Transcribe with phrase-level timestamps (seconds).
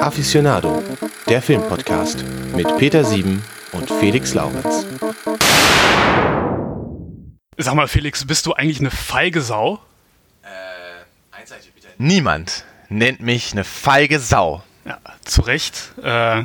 [0.00, 0.82] Aficionado,
[1.28, 3.42] der Filmpodcast mit Peter Sieben
[3.72, 4.86] und Felix Laurenz.
[7.58, 9.80] Sag mal, Felix, bist du eigentlich eine feige Sau?
[11.98, 14.62] Niemand nennt mich eine feige Sau.
[14.84, 15.92] Ja, zu Recht.
[16.02, 16.44] Äh,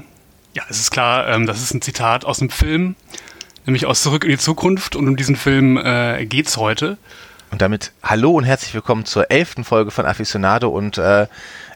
[0.53, 2.95] ja, es ist klar, ähm, das ist ein Zitat aus einem Film,
[3.65, 4.95] nämlich aus Zurück in die Zukunft.
[4.95, 6.97] Und um diesen Film äh, geht's heute.
[7.51, 10.69] Und damit hallo und herzlich willkommen zur elften Folge von Aficionado.
[10.69, 11.27] Und äh,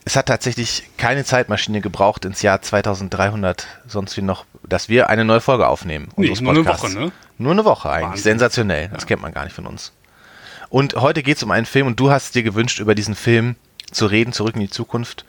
[0.06, 5.26] es hat tatsächlich keine Zeitmaschine gebraucht ins Jahr 2300, sonst wie noch, dass wir eine
[5.26, 6.08] neue Folge aufnehmen.
[6.16, 6.66] Nee, nur eine.
[6.66, 7.12] Woche, ne?
[7.38, 8.10] Nur eine Woche eigentlich.
[8.12, 8.24] Wahnsinn.
[8.24, 8.90] Sensationell.
[8.94, 9.92] Das kennt man gar nicht von uns.
[10.70, 13.58] Und heute geht es um einen Film und du hast dir gewünscht, über diesen Film
[13.92, 15.26] zu reden, zurück in die Zukunft.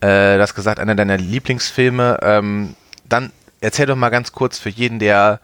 [0.00, 2.18] Äh, du hast gesagt, einer deiner Lieblingsfilme.
[2.22, 2.76] Ähm,
[3.08, 5.40] dann erzähl doch mal ganz kurz für jeden, der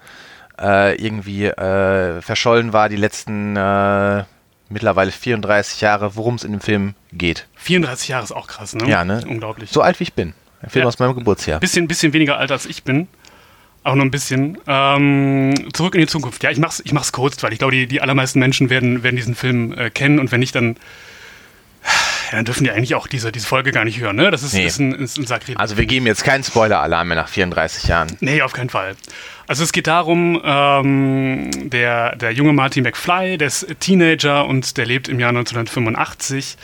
[0.60, 4.22] äh, irgendwie äh, verschollen war, die letzten äh,
[4.74, 7.46] mittlerweile 34 Jahre, worum es in dem Film geht.
[7.56, 8.86] 34 Jahre ist auch krass, ne?
[8.88, 9.24] Ja, ne?
[9.26, 9.70] Unglaublich.
[9.70, 10.34] So alt wie ich bin.
[10.60, 10.88] Ein Film Ja.
[10.88, 11.60] aus meinem Geburtsjahr.
[11.60, 13.08] Bisschen, bisschen weniger alt als ich bin.
[13.84, 14.58] Auch nur ein bisschen.
[14.66, 16.42] Ähm, zurück in die Zukunft.
[16.42, 19.16] Ja, ich mach's, ich mach's kurz, weil ich glaube, die, die allermeisten Menschen werden, werden
[19.16, 20.76] diesen Film äh, kennen und wenn nicht, dann,
[22.30, 24.30] ja, dann dürfen die eigentlich auch diese, diese Folge gar nicht hören, ne?
[24.30, 24.66] Das ist, Nee.
[24.66, 25.58] ist ein, ist ein Sakrileg.
[25.60, 28.16] Also wir geben jetzt keinen Spoiler-Alarm mehr nach 34 Jahren.
[28.20, 28.96] Nee, auf keinen Fall.
[29.46, 34.86] Also es geht darum, ähm, der, der junge Marty McFly, der ist Teenager und der
[34.86, 36.56] lebt im Jahr 1985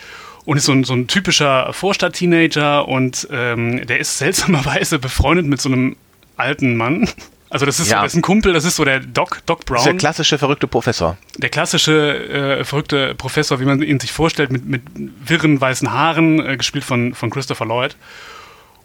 [0.47, 5.61] und ist so ein, so ein typischer Vorstadt-Teenager und ähm, der ist seltsamerweise befreundet mit
[5.61, 5.97] so einem
[6.37, 7.09] alten Mann.
[7.51, 8.03] Also das ist, so, Ja.
[8.03, 10.39] das ist ein Kumpel, das ist so der Doc, Doc Das ist der Brown, klassische
[10.39, 11.19] verrückte Professor.
[11.37, 14.83] der klassische äh, verrückte Professor, wie man ihn sich vorstellt, mit, mit
[15.25, 17.97] wirren weißen Haaren, äh, gespielt von, von Christopher Lloyd.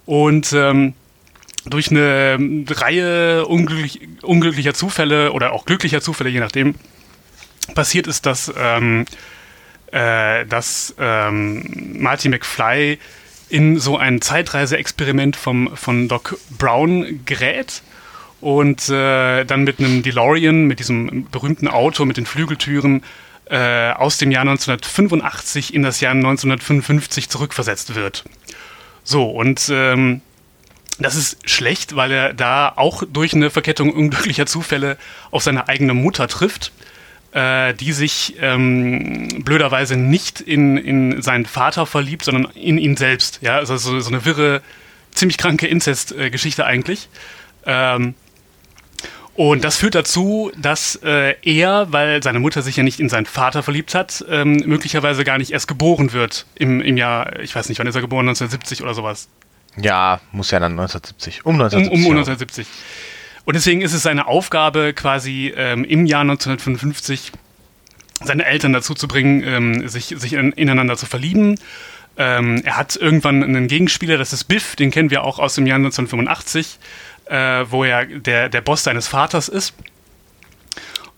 [0.04, 0.94] Und ähm,
[1.64, 6.74] durch eine Reihe unglücklich, unglücklicher Zufälle oder auch glücklicher Zufälle, je nachdem,
[7.74, 9.04] passiert ist, dass, ähm,
[9.92, 12.98] äh, dass ähm, Marty McFly
[13.48, 17.82] in so ein Zeitreise-Experiment vom, von Doc Brown gerät
[18.40, 23.02] und äh, dann mit einem DeLorean, mit diesem berühmten Auto mit den Flügeltüren,
[23.48, 28.24] äh, aus dem Jahr 1985 in das Jahr 1955 zurückversetzt wird.
[29.04, 30.20] So, und ähm,
[30.98, 34.96] das ist schlecht, weil er da auch durch eine Verkettung unglücklicher Zufälle
[35.30, 36.72] auf seine eigene Mutter trifft,
[37.32, 43.40] äh, die sich ähm, blöderweise nicht in, in seinen Vater verliebt, sondern in ihn selbst.
[43.42, 44.62] Ja, also so, so eine wirre,
[45.12, 47.08] ziemlich kranke Inzest-Geschichte eigentlich.
[47.64, 48.14] Ähm,
[49.36, 53.26] und das führt dazu, dass äh, er, weil seine Mutter sich ja nicht in seinen
[53.26, 57.68] Vater verliebt hat, ähm, möglicherweise gar nicht erst geboren wird im, im Jahr, ich weiß
[57.68, 59.28] nicht, wann ist er geboren, 1970 oder sowas.
[59.76, 61.44] Ja, muss ja dann 1970.
[61.44, 61.92] Um Um, 1970.
[61.92, 62.20] um ja.
[62.20, 62.66] 1970.
[63.44, 67.32] Und deswegen ist es seine Aufgabe, quasi ähm, im Jahr 1955
[68.24, 71.58] seine Eltern dazu zu bringen, ähm, sich, sich in, ineinander zu verlieben.
[72.16, 75.66] Ähm, er hat irgendwann einen Gegenspieler, das ist Biff, den kennen wir auch aus dem
[75.66, 76.78] Jahr 1985,
[77.26, 79.74] äh, wo er der, der Boss seines Vaters ist.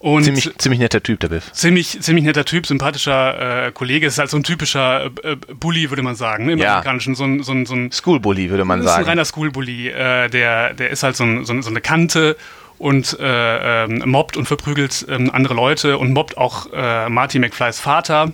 [0.00, 1.50] Und Ziemlich, ziemlich netter Typ, der Biff.
[1.52, 4.06] ziemlich, ziemlich netter Typ, sympathischer äh, Kollege.
[4.06, 6.52] Ist halt so ein typischer äh, Bully, würde man sagen, ne?
[6.52, 6.74] im Ja.
[6.74, 7.16] Amerikanischen.
[7.16, 9.08] So ein, so ein, so ein Schoolbully, würde man das ist ein sagen.
[9.08, 9.88] reiner Schoolbully.
[9.88, 12.36] Äh, der, der ist halt so, ein, so, ein, so eine Kante
[12.78, 17.80] und äh, ähm, mobbt und verprügelt ähm, andere Leute und mobbt auch äh, Marty McFlys
[17.80, 18.32] Vater.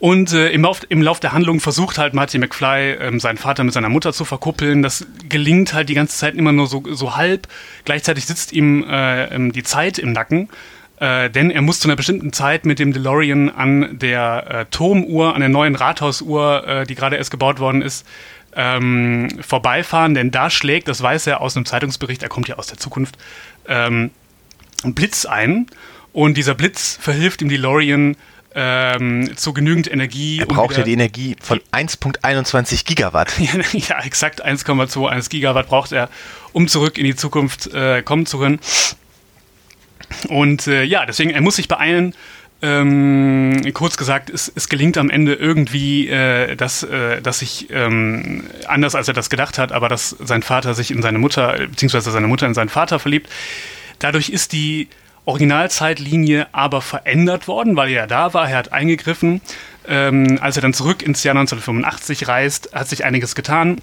[0.00, 3.64] Und äh, im, Lauf, im Lauf der Handlung versucht halt Marty McFly, ähm, seinen Vater
[3.64, 4.82] mit seiner Mutter zu verkuppeln.
[4.82, 7.46] Das gelingt halt die ganze Zeit immer nur so, so halb.
[7.84, 10.48] Gleichzeitig sitzt ihm äh, ähm, die Zeit im Nacken.
[11.00, 15.34] Äh, denn er muss zu einer bestimmten Zeit mit dem DeLorean an der äh, Turmuhr,
[15.34, 18.06] an der neuen Rathausuhr, äh, die gerade erst gebaut worden ist,
[18.56, 20.14] ähm, vorbeifahren.
[20.14, 23.18] Denn da schlägt, das weiß er aus einem Zeitungsbericht, er kommt ja aus der Zukunft,
[23.68, 24.12] ähm,
[24.82, 25.66] ein Blitz ein.
[26.14, 28.16] Und dieser Blitz verhilft dem DeLorean
[28.54, 30.40] ähm, zu genügend Energie.
[30.40, 33.32] Er braucht ja die Energie von 1.21 Gigawatt.
[33.72, 36.08] ja, exakt 1,21 Gigawatt braucht er,
[36.52, 38.60] um zurück in die Zukunft äh, kommen zu können.
[40.28, 42.14] Und äh, ja, deswegen, er muss sich beeilen.
[42.62, 48.44] Ähm, kurz gesagt, es, es gelingt am Ende irgendwie, äh, dass, äh, dass sich, ähm,
[48.66, 52.10] anders als er das gedacht hat, aber dass sein Vater sich in seine Mutter, beziehungsweise
[52.10, 53.30] seine Mutter in seinen Vater verliebt.
[53.98, 54.88] Dadurch ist die
[55.24, 59.40] Originalzeitlinie aber verändert worden, weil er ja da war, er hat eingegriffen.
[59.86, 63.80] Ähm, als er dann zurück ins Jahr 1985 reist, hat sich einiges getan.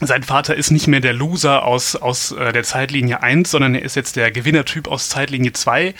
[0.00, 3.82] Sein Vater ist nicht mehr der Loser aus, aus äh, der Zeitlinie 1, sondern er
[3.82, 5.92] ist jetzt der Gewinnertyp aus Zeitlinie 2.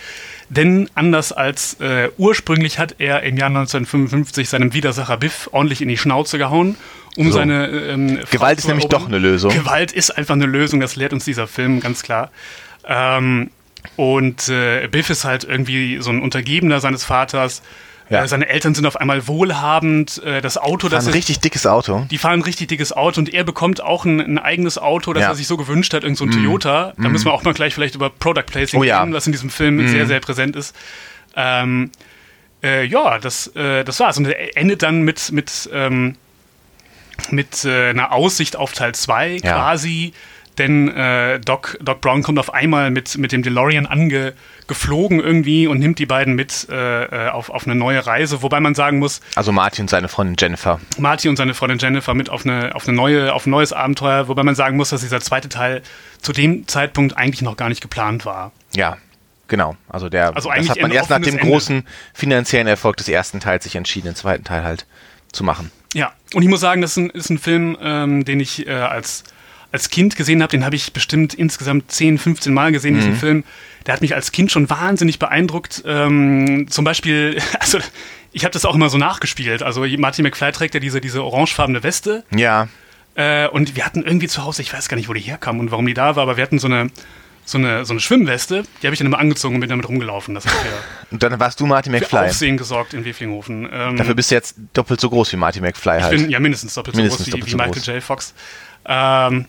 [0.50, 5.88] Denn anders als äh, ursprünglich hat er im Jahr 1955 seinem Widersacher Biff ordentlich in
[5.88, 6.76] die Schnauze gehauen,
[7.16, 7.38] um So.
[7.38, 9.52] seine ähm, Gewalt ist nämlich doch eine Lösung.
[9.52, 12.30] Gewalt ist einfach eine Lösung, das lehrt uns dieser Film ganz klar.
[12.86, 13.50] Ähm,
[13.96, 17.62] und äh, Biff ist halt irgendwie so ein Untergebener seines Vaters,
[18.10, 18.24] Ja.
[18.24, 20.22] Äh, seine Eltern sind auf einmal wohlhabend.
[20.24, 22.06] Äh, das Auto, das Ein ist, richtig dickes Auto.
[22.10, 25.22] die fahren ein richtig dickes Auto und er bekommt auch ein, ein eigenes Auto, das
[25.24, 25.28] Ja.
[25.30, 26.94] er sich so gewünscht hat, irgend so ein Toyota.
[26.96, 29.00] Da müssen wir auch mal gleich vielleicht über Product Placing Oh ja.
[29.02, 30.74] reden, was in diesem Film sehr, sehr präsent ist.
[31.36, 31.90] Ähm,
[32.62, 34.16] äh, ja, das, äh, das war's.
[34.16, 36.16] Und er endet dann mit, mit, ähm,
[37.30, 39.56] mit einer Aussicht auf Teil 2 Ja.
[40.58, 45.78] Denn äh, Doc, Doc Brown kommt auf einmal mit, mit dem DeLorean angeflogen irgendwie und
[45.78, 48.42] nimmt die beiden mit äh, äh, auf, auf eine neue Reise.
[48.42, 50.80] Wobei man sagen muss, Also Martin und seine Freundin Jennifer.
[50.98, 54.28] Marty und seine Freundin Jennifer mit auf eine, auf eine neue, auf ein neues Abenteuer,
[54.28, 55.82] wobei man sagen muss, dass dieser zweite Teil
[56.20, 58.52] zu dem Zeitpunkt eigentlich noch gar nicht geplant war.
[58.74, 58.96] Ja,
[59.46, 59.76] genau.
[59.88, 61.50] Also der Also das hat man erst nach dem Ende.
[61.50, 64.86] großen finanziellen Erfolg des ersten Teils sich entschieden, den zweiten Teil halt
[65.32, 65.70] zu machen.
[65.94, 68.72] Ja, und ich muss sagen, das ist ein, ist ein Film, ähm, den ich äh,
[68.72, 69.24] als,
[69.72, 70.50] als Kind gesehen habe.
[70.50, 73.44] Den habe ich bestimmt insgesamt 10, 15 Mal gesehen, diesen Film.
[73.86, 75.82] Der hat mich als Kind schon wahnsinnig beeindruckt.
[75.86, 77.78] Ähm, zum Beispiel, also
[78.32, 79.62] ich habe das auch immer so nachgespielt.
[79.62, 82.24] Also Martin McFly trägt ja diese, diese orangefarbene Weste.
[82.34, 82.68] Ja,
[83.14, 85.72] Äh, und wir hatten irgendwie zu Hause, ich weiß gar nicht, wo die herkam und
[85.72, 86.88] warum die da war, aber wir hatten so eine,
[87.44, 90.34] so eine, so eine Schwimmweste, die habe ich dann immer angezogen und bin damit rumgelaufen.
[90.36, 90.68] Das hat für,
[91.10, 92.28] und dann warst du Martin für McFly.
[92.28, 93.68] Aufsehen gesorgt in Weflinghofen.
[93.72, 96.16] Ähm, Dafür bist du jetzt doppelt so groß wie Martin McFly ich halt.
[96.16, 97.86] bin ja mindestens doppelt so Mindestens groß wie, wie so Michael groß.
[97.86, 98.02] J.
[98.02, 98.34] Fox.
[98.86, 99.46] Ähm,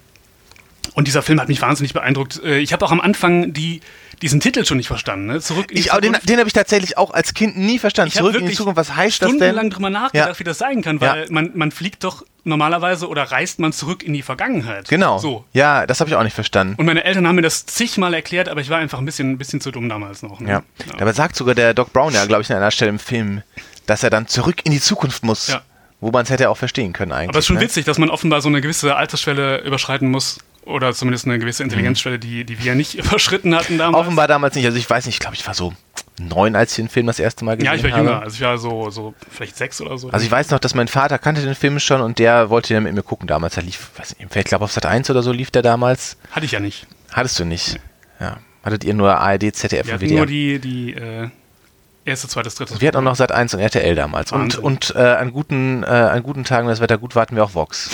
[0.93, 2.41] und dieser Film hat mich wahnsinnig beeindruckt.
[2.43, 3.81] Äh, Ich habe auch am Anfang die,
[4.21, 5.27] diesen Titel schon nicht verstanden.
[5.27, 5.41] Ne?
[5.41, 6.29] Zurück in die ich, auch den Zukunft.
[6.29, 8.11] den habe ich tatsächlich auch als Kind nie verstanden.
[8.13, 9.37] Zurück in die Zukunft, was heißt das denn?
[9.37, 10.39] stundenlang drüber nachgedacht, Ja.
[10.39, 11.25] wie das sein kann, weil Ja.
[11.29, 14.87] man, man fliegt doch normalerweise oder reist man zurück in die Vergangenheit.
[14.89, 15.17] Genau.
[15.19, 15.45] So.
[15.53, 16.75] Ja, das habe ich auch nicht verstanden.
[16.77, 19.37] Und meine Eltern haben mir das zigmal erklärt, aber ich war einfach ein bisschen, ein
[19.37, 20.39] bisschen zu dumm damals noch.
[20.39, 20.49] Ne?
[20.49, 20.63] Ja.
[20.97, 23.43] Dabei sagt sogar der Doc Brown ja, glaube ich, an einer Stelle im Film,
[23.85, 25.47] dass er dann zurück in die Zukunft muss.
[25.49, 25.61] Ja.
[26.01, 27.29] Wo man es hätte auch verstehen können eigentlich.
[27.29, 27.61] Aber es ist schon ne?
[27.63, 30.37] witzig, dass man offenbar so eine gewisse Altersschwelle überschreiten muss.
[30.69, 34.01] Oder zumindest eine gewisse Intelligenzschwelle, die, die wir nicht überschritten hatten damals.
[34.05, 34.65] Offenbar damals nicht.
[34.65, 35.73] Also ich weiß nicht, ich glaube, ich war so
[36.19, 37.87] neun, als ich den Film das erste Mal gesehen Ja, habe.
[37.87, 38.21] ich war jünger.
[38.21, 40.09] Also ich war so, so vielleicht sechs oder so.
[40.09, 42.83] Also ich weiß noch, dass mein Vater kannte den Film schon und der wollte den
[42.83, 43.57] mit mir gucken damals.
[43.57, 46.17] Er lief, weiß nicht, ich glaube auf Sat 1 oder so lief der damals.
[46.31, 46.85] Hatte ich ja nicht.
[47.11, 47.79] Hattest du nicht.
[48.19, 48.37] Ja.
[48.63, 50.17] Hattet ihr nur ARD, ZDF Wir und WDR?
[50.17, 51.29] nur die, die äh,
[52.05, 52.79] erste, zweite, dritte.
[52.79, 54.31] wir hatten auch noch Sat 1 und RTL damals.
[54.31, 54.59] Und, Wahnsinn.
[54.59, 57.43] und äh, an, guten, äh, an guten Tagen, wenn das Wetter gut war, hatten wir
[57.43, 57.89] auch Vox.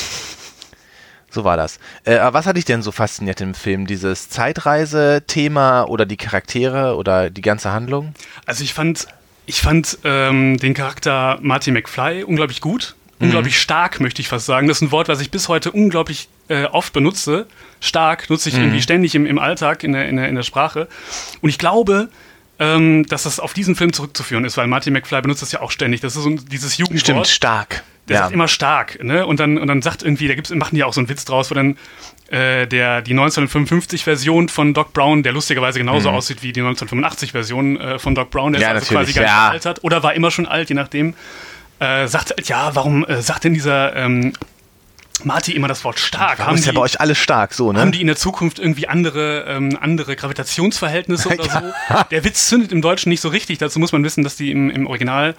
[1.35, 1.79] So war das.
[2.05, 3.87] Äh, aber was hat dich denn so fasziniert im Film?
[3.87, 8.13] Dieses Zeitreise-Thema oder die Charaktere oder die ganze Handlung?
[8.45, 9.07] Also ich fand,
[9.45, 12.95] ich fand ähm, den Charakter Marty McFly unglaublich gut.
[13.19, 13.25] Mhm.
[13.27, 14.69] Unglaublich stark, möchte ich fast sagen.
[14.69, 17.47] Das ist ein Wort, was ich bis heute unglaublich äh, oft benutze.
[17.81, 18.55] Stark nutze Mhm.
[18.55, 20.87] ich irgendwie ständig im, im Alltag, in der, in, der, in der Sprache.
[21.41, 22.07] Und ich glaube,
[22.59, 25.71] ähm, dass das auf diesen Film zurückzuführen ist, weil Marty McFly benutzt das ja auch
[25.71, 25.99] ständig.
[25.99, 27.01] Das ist so dieses Jugendwort.
[27.01, 27.83] Stimmt, stark.
[28.07, 28.21] Der ja.
[28.23, 29.25] sagt immer stark, ne?
[29.25, 31.49] Und dann, und dann sagt irgendwie, da gibt's, machen die auch so einen Witz draus,
[31.49, 31.77] wo dann
[32.29, 37.99] äh, der, die 1955-Version von Doc Brown, der lustigerweise genauso aussieht wie die 1985-Version äh,
[37.99, 38.63] von Doc Brown, der Mhm.
[38.63, 39.47] Ja, ist also quasi gar nicht ja.
[39.49, 41.13] gealtert oder war immer schon alt, je nachdem.
[41.79, 44.33] Äh, sagt, ja, warum äh, sagt denn dieser ähm,
[45.23, 46.39] Marty immer das Wort stark?
[46.39, 47.79] Warum ist ja die, bei euch alles stark, so, ne?
[47.79, 51.95] haben die in der Zukunft irgendwie andere, ähm, andere Gravitationsverhältnisse oder so?
[52.11, 53.57] Der Witz zündet im Deutschen nicht so richtig.
[53.57, 55.35] Dazu muss man wissen, dass die im, im Original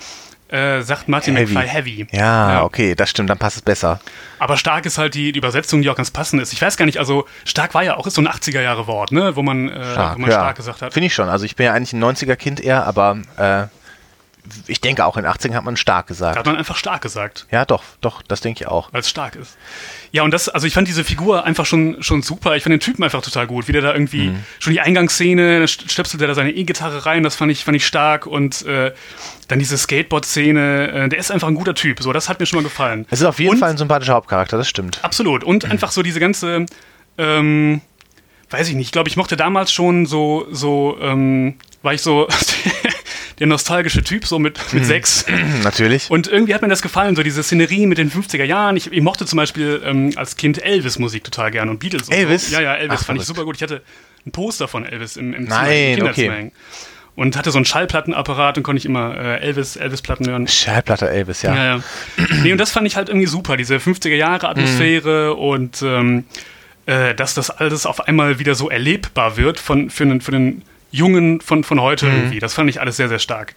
[0.49, 2.07] äh, sagt Martin McFly heavy.
[2.13, 4.01] Ja, okay, das stimmt, dann passt es besser.
[4.39, 6.53] Aber stark ist halt die, die Übersetzung, die auch ganz passend ist.
[6.53, 9.35] Ich weiß gar nicht, also stark war ja auch ist so ein 80er-Jahre-Wort, ne?
[9.35, 10.93] wo man, äh, wo man stark gesagt hat.
[10.93, 11.29] Finde ich schon.
[11.29, 13.67] Also ich bin ja eigentlich ein 90er-Kind eher, aber äh,
[14.67, 16.39] ich denke auch in den 80ern hat man stark gesagt.
[16.39, 18.93] hat man einfach stark gesagt, Ja, doch, doch, das denke ich auch.
[18.93, 19.57] weil es stark ist.
[20.13, 22.57] Ja, und das, also ich fand diese Figur einfach schon, schon super.
[22.57, 23.69] Ich fand den Typen einfach total gut.
[23.69, 24.45] Wie der da irgendwie, Mhm.
[24.61, 27.77] schon die Eingangsszene, da st- stöpselt er da seine E-Gitarre rein, das fand ich, fand
[27.77, 28.27] ich stark.
[28.27, 28.93] Und äh,
[29.49, 32.03] dann diese Skateboard-Szene, äh, der ist einfach ein guter Typ.
[32.03, 33.07] So, das hat mir schon mal gefallen.
[33.11, 35.01] Es ist auf jeden Und- Fall ein sympathischer Hauptcharakter, das stimmt.
[35.03, 35.45] Absolut.
[35.45, 36.67] Und einfach so diese ganze,
[37.19, 37.81] ähm,
[38.51, 42.27] weiß ich nicht, ich glaube, ich mochte damals schon so, so, ähm, war ich so
[43.39, 44.87] der nostalgische Typ, so mit, mit Mhm.
[44.87, 45.27] sechs.
[45.63, 46.11] Natürlich.
[46.11, 48.77] Und irgendwie hat mir das gefallen, so diese Szenerie mit den 50er Jahren.
[48.77, 52.09] Ich, ich mochte zum Beispiel ähm, als Kind Elvis-Musik total gerne und Beatles.
[52.09, 52.49] Und Elvis?
[52.49, 52.55] So.
[52.55, 53.37] Ja, ja, Elvis Ach, fand ich verrückt.
[53.39, 53.57] super gut.
[53.57, 53.83] Ich hatte
[54.27, 56.31] ein Poster von Elvis im, im Nein, im okay.
[56.31, 56.53] hängen.
[57.15, 60.47] Und hatte so einen Schallplattenapparat und konnte ich immer äh, Elvis, Elvis-Platten hören.
[60.49, 61.55] Schallplatte Elvis, ja.
[61.55, 61.83] Ja, ja.
[62.43, 66.25] Nee, und das fand ich halt irgendwie super, diese 50er-Jahre-Atmosphäre und ähm,
[66.87, 70.63] äh, dass das alles auf einmal wieder so erlebbar wird von, für, einen, für den
[70.91, 72.39] Jungen von, von heute irgendwie.
[72.39, 73.55] Das fand ich alles sehr, sehr stark.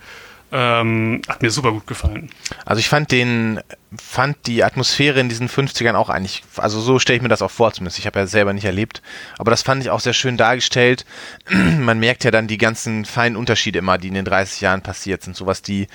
[0.51, 2.31] Ähm, hat mir super gut gefallen.
[2.65, 3.59] Also ich fand den,
[3.95, 7.51] fand die Atmosphäre in diesen 50ern auch eigentlich, also so stelle ich mir das auch
[7.51, 7.99] vor zumindest.
[7.99, 9.03] Ich habe ja selber nicht erlebt,
[9.37, 11.05] aber das fand ich auch sehr schön dargestellt.
[11.51, 15.21] Man merkt ja dann die ganzen feinen Unterschiede immer, die in den 30 Jahren passiert
[15.21, 15.35] sind.
[15.35, 15.87] Sowas die,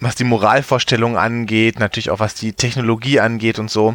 [0.00, 3.94] was die Moralvorstellungen angeht, natürlich auch was die Technologie angeht und so.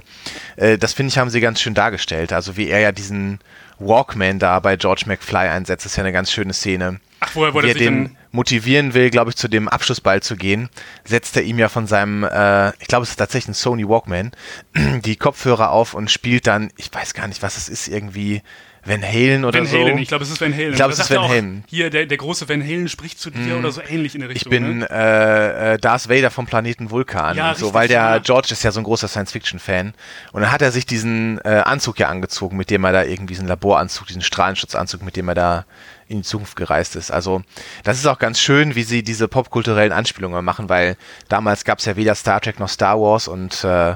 [0.55, 2.31] Äh, das finde ich, haben sie ganz schön dargestellt.
[2.31, 3.39] Also wie er ja diesen
[3.79, 6.99] Walkman da bei George McFly einsetzt, ist ja eine ganz schöne Szene.
[7.19, 10.69] Ach, woher wollte er den motivieren will, glaube ich, zu dem Abschlussball zu gehen,
[11.03, 14.31] setzt er ihm ja von seinem, äh, ich glaube, es ist tatsächlich ein Sony Walkman,
[14.75, 18.41] die Kopfhörer auf und spielt dann, ich weiß gar nicht, was es ist, irgendwie
[18.87, 19.77] Van Halen oder Van so.
[19.77, 20.69] Halen, ich glaube, es ist Van Halen.
[20.71, 21.63] Ich glaube, es ist Van Halen.
[21.67, 24.37] Hier, der, der große Van Halen spricht zu dir oder so ähnlich in der Ich
[24.37, 24.51] Richtung.
[24.51, 24.89] bin ne?
[24.89, 28.17] äh, Darth Vader vom Planeten Vulkan Ja, und so, richtig, weil der ja.
[28.19, 29.93] George ist ja so ein großer Science-Fiction-Fan.
[30.31, 33.33] Und dann hat er sich diesen äh, Anzug ja angezogen, mit dem er da irgendwie,
[33.33, 35.65] diesen Laboranzug, diesen Strahlenschutzanzug, mit dem er da
[36.07, 37.11] in die Zukunft gereist ist.
[37.11, 37.41] Also
[37.83, 40.95] das ist auch ganz schön, wie sie diese popkulturellen Anspielungen machen, weil
[41.27, 43.95] damals gab es ja weder Star Trek noch Star Wars und äh,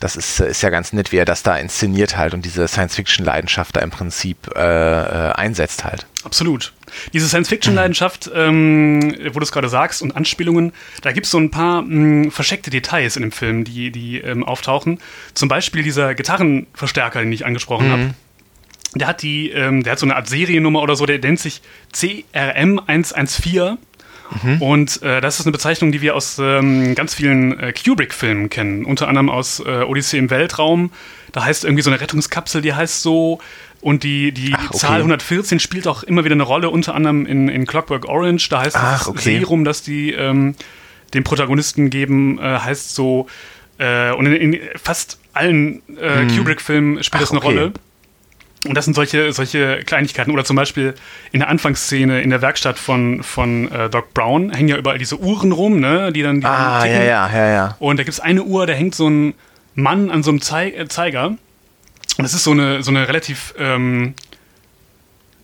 [0.00, 3.76] das ist, ist ja ganz nett, wie er das da inszeniert halt und diese Science-Fiction-Leidenschaft
[3.76, 6.06] da im Prinzip äh, äh, einsetzt halt.
[6.24, 6.72] Absolut.
[7.12, 11.50] Diese Science-Fiction-Leidenschaft, ähm, wo du es gerade sagst, und Anspielungen, da gibt es so ein
[11.50, 14.98] paar mh, versteckte Details in dem Film, die, die ähm, auftauchen.
[15.34, 17.92] Zum Beispiel dieser Gitarrenverstärker, den ich angesprochen Mhm.
[17.92, 18.14] habe.
[18.96, 21.62] Der hat die, ähm, der hat so eine Art Seriennummer oder so, der nennt sich
[21.94, 23.76] CRM114.
[24.42, 24.62] Mhm.
[24.62, 28.84] Und äh, das ist eine Bezeichnung, die wir aus ähm, ganz vielen äh, Kubrick-Filmen kennen.
[28.84, 30.90] Unter anderem aus äh, Odyssee im Weltraum.
[31.32, 33.40] Da heißt irgendwie so eine Rettungskapsel, die heißt so.
[33.80, 34.78] Und die, die Ach, okay.
[34.78, 38.48] Zahl 114 spielt auch immer wieder eine Rolle, unter anderem in, in Clockwork Orange.
[38.50, 39.38] Da heißt Ach, das okay.
[39.38, 40.54] Serum, das die ähm,
[41.14, 43.26] dem Protagonisten geben, äh, heißt so.
[43.78, 47.14] Äh, und in, in fast allen äh, Kubrick-Filmen spielt Hm.
[47.14, 47.46] Ach, das eine okay.
[47.46, 47.72] Rolle.
[48.66, 50.30] Und das sind solche, solche Kleinigkeiten.
[50.30, 50.94] Oder zum Beispiel
[51.32, 55.18] in der Anfangsszene in der Werkstatt von, von äh, Doc Brown hängen ja überall diese
[55.18, 56.12] Uhren rum, ne?
[56.12, 57.76] Die dann, die Ah, dann ja, ja, ja, ja.
[57.78, 59.34] Und da gibt es eine Uhr, da hängt so ein
[59.74, 61.26] Mann an so einem Zei äh, Zeiger.
[61.26, 61.38] Und
[62.18, 64.14] das ist so eine, so eine relativ ähm,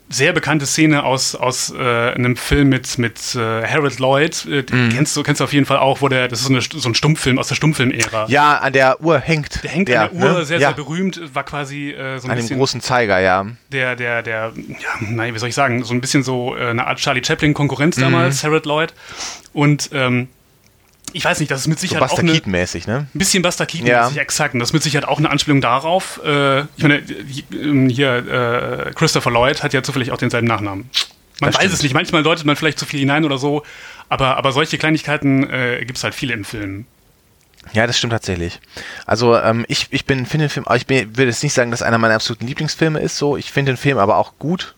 [0.08, 4.46] sehr bekannte Szene aus, aus äh, einem Film mit, mit äh, Harold Lloyd.
[4.46, 6.52] Äh, den kennst, du, kennst du auf jeden Fall auch, wo der, das ist so,
[6.52, 8.26] eine, so ein Stummfilm aus der Stummfilm-Ära.
[8.28, 9.62] Ja, an der Uhr hängt.
[9.64, 10.44] Der hängt an der Uhr, ne?
[10.44, 13.46] sehr, ja, sehr berühmt, war quasi äh, so ein An dem bisschen großen Zeiger, ja.
[13.72, 16.86] der, der, der, ja, nein, wie soll ich sagen, so ein bisschen so äh, eine
[16.86, 18.46] Art Charlie Chaplin-Konkurrenz damals, Mhm.
[18.46, 18.94] Harold Lloyd.
[19.52, 20.28] Und ähm,
[21.16, 23.06] ich weiß nicht, das ist mit So Sicherheit auch Buster eine, Keaton-mäßig, ne?
[23.14, 24.08] ein bisschen Buster Keaton, Ja.
[24.10, 24.22] ja.
[24.22, 24.54] exakt.
[24.54, 26.20] Und das ist mit Sicherheit auch eine Anspielung darauf.
[26.24, 30.90] Äh, ich meine, äh, hier, äh, Christopher Lloyd hat ja zufällig auch denselben Nachnamen.
[31.40, 31.74] Man Das weiß stimmt.
[31.74, 33.62] es nicht, manchmal deutet man vielleicht zu viel hinein oder so,
[34.08, 36.86] aber, aber solche Kleinigkeiten äh, gibt es halt viele im Film.
[37.72, 38.60] Ja, das stimmt tatsächlich.
[39.06, 41.82] Also ähm, ich, ich bin finde den Film, ich bin, will jetzt nicht sagen, dass
[41.82, 43.16] einer meiner absoluten Lieblingsfilme ist.
[43.18, 44.76] So, ich finde den Film aber auch gut.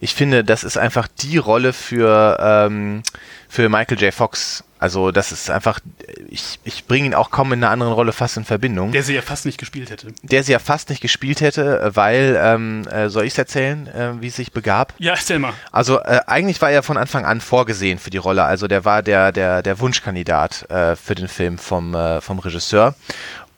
[0.00, 3.02] Ich finde, das ist einfach die Rolle für ähm,
[3.48, 4.14] für Michael J.
[4.14, 4.62] Fox.
[4.78, 5.80] Also das ist einfach,
[6.28, 8.92] ich, ich bringe ihn auch kaum in einer anderen Rolle fast in Verbindung.
[8.92, 10.08] Der sie ja fast nicht gespielt hätte.
[10.22, 13.86] der sie ja fast nicht gespielt hätte, äh, weil, ähm, äh, soll ich es erzählen,
[13.88, 14.94] äh, wie es sich begab?
[14.98, 15.52] Ja, erzähl mal.
[15.72, 18.44] Also äh, eigentlich war er von Anfang an vorgesehen für die Rolle.
[18.44, 22.94] Also der war der, der, der Wunschkandidat äh, für den Film vom, äh, vom Regisseur.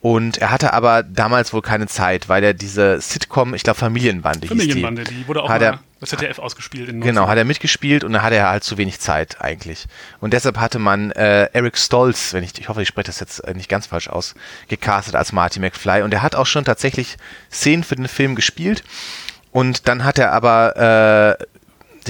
[0.02, 4.48] Und er hatte aber damals wohl keine Zeit, weil er diese Sitcom, ich glaube Familienbande,
[4.48, 5.14] Familienbande, hieß die.
[5.16, 6.88] die wurde auch Hat er- das ZDF ausgespielt.
[6.88, 9.84] In Genau, hat er mitgespielt und da hatte er halt zu wenig Zeit eigentlich.
[10.20, 13.40] Und deshalb hatte man äh, Eric Stolz, wenn ich, ich hoffe, ich spreche das jetzt
[13.40, 14.34] äh, nicht ganz falsch aus,
[14.68, 16.00] gecastet als Marty McFly.
[16.00, 17.18] Und er hat auch schon tatsächlich
[17.52, 18.82] Szenen für den Film gespielt.
[19.52, 21.44] Und dann hat er aber äh,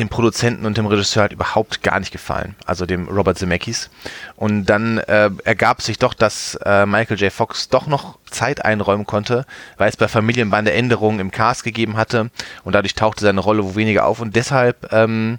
[0.00, 3.90] dem Produzenten und dem Regisseur halt überhaupt gar nicht gefallen, also dem Robert Zemeckis.
[4.37, 7.33] Und dann äh, ergab sich doch, dass äh, Michael J.
[7.33, 12.30] Fox doch noch Zeit einräumen konnte, weil es bei Familienbande Änderungen im Cast gegeben hatte
[12.64, 15.38] und dadurch tauchte seine Rolle wo weniger auf und deshalb ähm,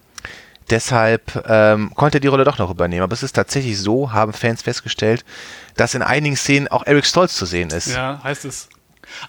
[0.69, 3.03] deshalb ähm, konnte er die Rolle doch noch übernehmen.
[3.03, 5.25] Aber es ist tatsächlich so, haben Fans festgestellt,
[5.75, 7.87] dass in einigen Szenen auch Eric Stolz zu sehen ist.
[7.87, 8.69] Ja, heißt es.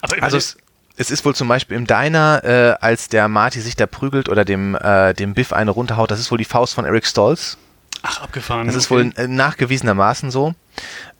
[0.00, 0.56] Aber Also es,
[0.96, 4.44] es ist wohl zum Beispiel im Diner, äh, als der Marty sich da prügelt oder
[4.44, 7.56] dem, äh, dem Biff eine runterhaut, das ist wohl die Faust von Eric Stolz.
[8.02, 8.66] ach, abgefahren.
[8.66, 9.12] Das ist okay.
[9.16, 10.54] wohl äh, nachgewiesenermaßen so.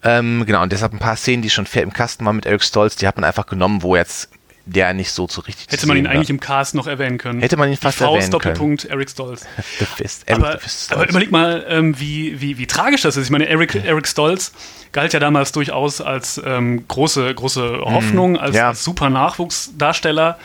[0.03, 2.63] Ähm, genau, und deshalb ein paar Szenen, die schon fair im Kasten waren mit Eric
[2.63, 4.31] Stolz, die hat man einfach genommen, wo jetzt
[4.65, 6.13] der nicht so zu richtig Hätte man ihn war.
[6.13, 7.41] eigentlich im Cast noch erwähnen können.
[7.41, 8.55] Hätte man ihn fast Die Faust, erwähnen können.
[8.55, 9.45] Doppelpunkt, Eric Stolz.
[9.79, 13.17] The Fist, Eric Aber, the Fist aber überleg mal, ähm, wie, wie, wie tragisch das
[13.17, 13.25] ist.
[13.25, 14.53] Ich meine, Eric, Eric Stolz
[14.93, 18.57] galt ja damals durchaus als ähm, große, große Hoffnung, als, Mhm.
[18.57, 18.69] Ja.
[18.69, 20.39] als super Nachwuchsdarsteller.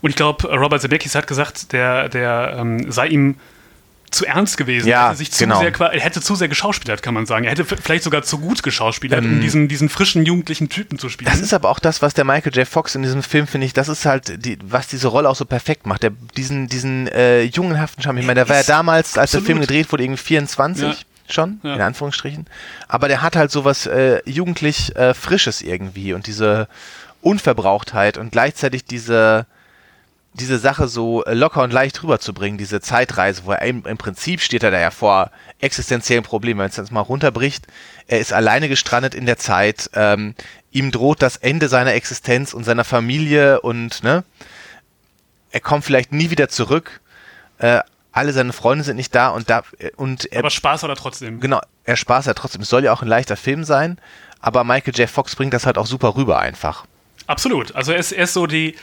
[0.00, 3.34] Und ich glaube, Robert Zemeckis hat gesagt, der, der ähm, sei ihm
[4.10, 4.88] zu ernst gewesen.
[4.88, 5.60] Ja, er, hätte sich zu genau.
[5.60, 7.44] sehr, er hätte zu sehr geschauspielert, kann man sagen.
[7.44, 11.08] Er hätte vielleicht sogar zu gut geschauspielert, Ähm, um diesen, diesen frischen jugendlichen Typen zu
[11.08, 11.30] spielen.
[11.30, 12.66] Das ist aber auch das, was der Michael J.
[12.66, 15.44] Fox in diesem Film, finde ich, das ist halt, die, was diese Rolle auch so
[15.44, 16.02] perfekt macht.
[16.02, 18.18] Der, diesen diesen äh, jungenhaften Charme.
[18.18, 20.94] Ich meine, der war ja damals, als der Film gedreht wurde, irgendwie 24 Ja.
[21.28, 21.74] schon, Ja.
[21.74, 22.46] in Anführungsstrichen.
[22.88, 26.68] Aber der hat halt sowas äh, jugendlich äh, Frisches irgendwie und diese
[27.20, 29.46] Unverbrauchtheit und gleichzeitig diese
[30.34, 34.40] diese Sache so äh, locker und leicht rüberzubringen, diese Zeitreise, wo er im, im Prinzip
[34.40, 37.66] steht er da ja vor existenziellen Problemen, wenn es jetzt mal runterbricht.
[38.06, 39.90] Er ist alleine gestrandet in der Zeit.
[39.94, 40.34] Ähm,
[40.70, 44.22] ihm droht das Ende seiner Existenz und seiner Familie und ne,
[45.50, 47.00] er kommt vielleicht nie wieder zurück.
[47.58, 47.80] Äh,
[48.12, 49.62] alle seine Freunde sind nicht da und da
[49.96, 51.40] und er, Aber Spaß hat er trotzdem.
[51.40, 52.62] genau, er Spaß hat trotzdem.
[52.62, 53.98] Es soll ja auch ein leichter Film sein,
[54.40, 55.08] aber Michael J.
[55.08, 56.84] Fox bringt das halt auch super rüber einfach.
[57.26, 57.74] Absolut.
[57.74, 58.74] Also er ist, er ist so die,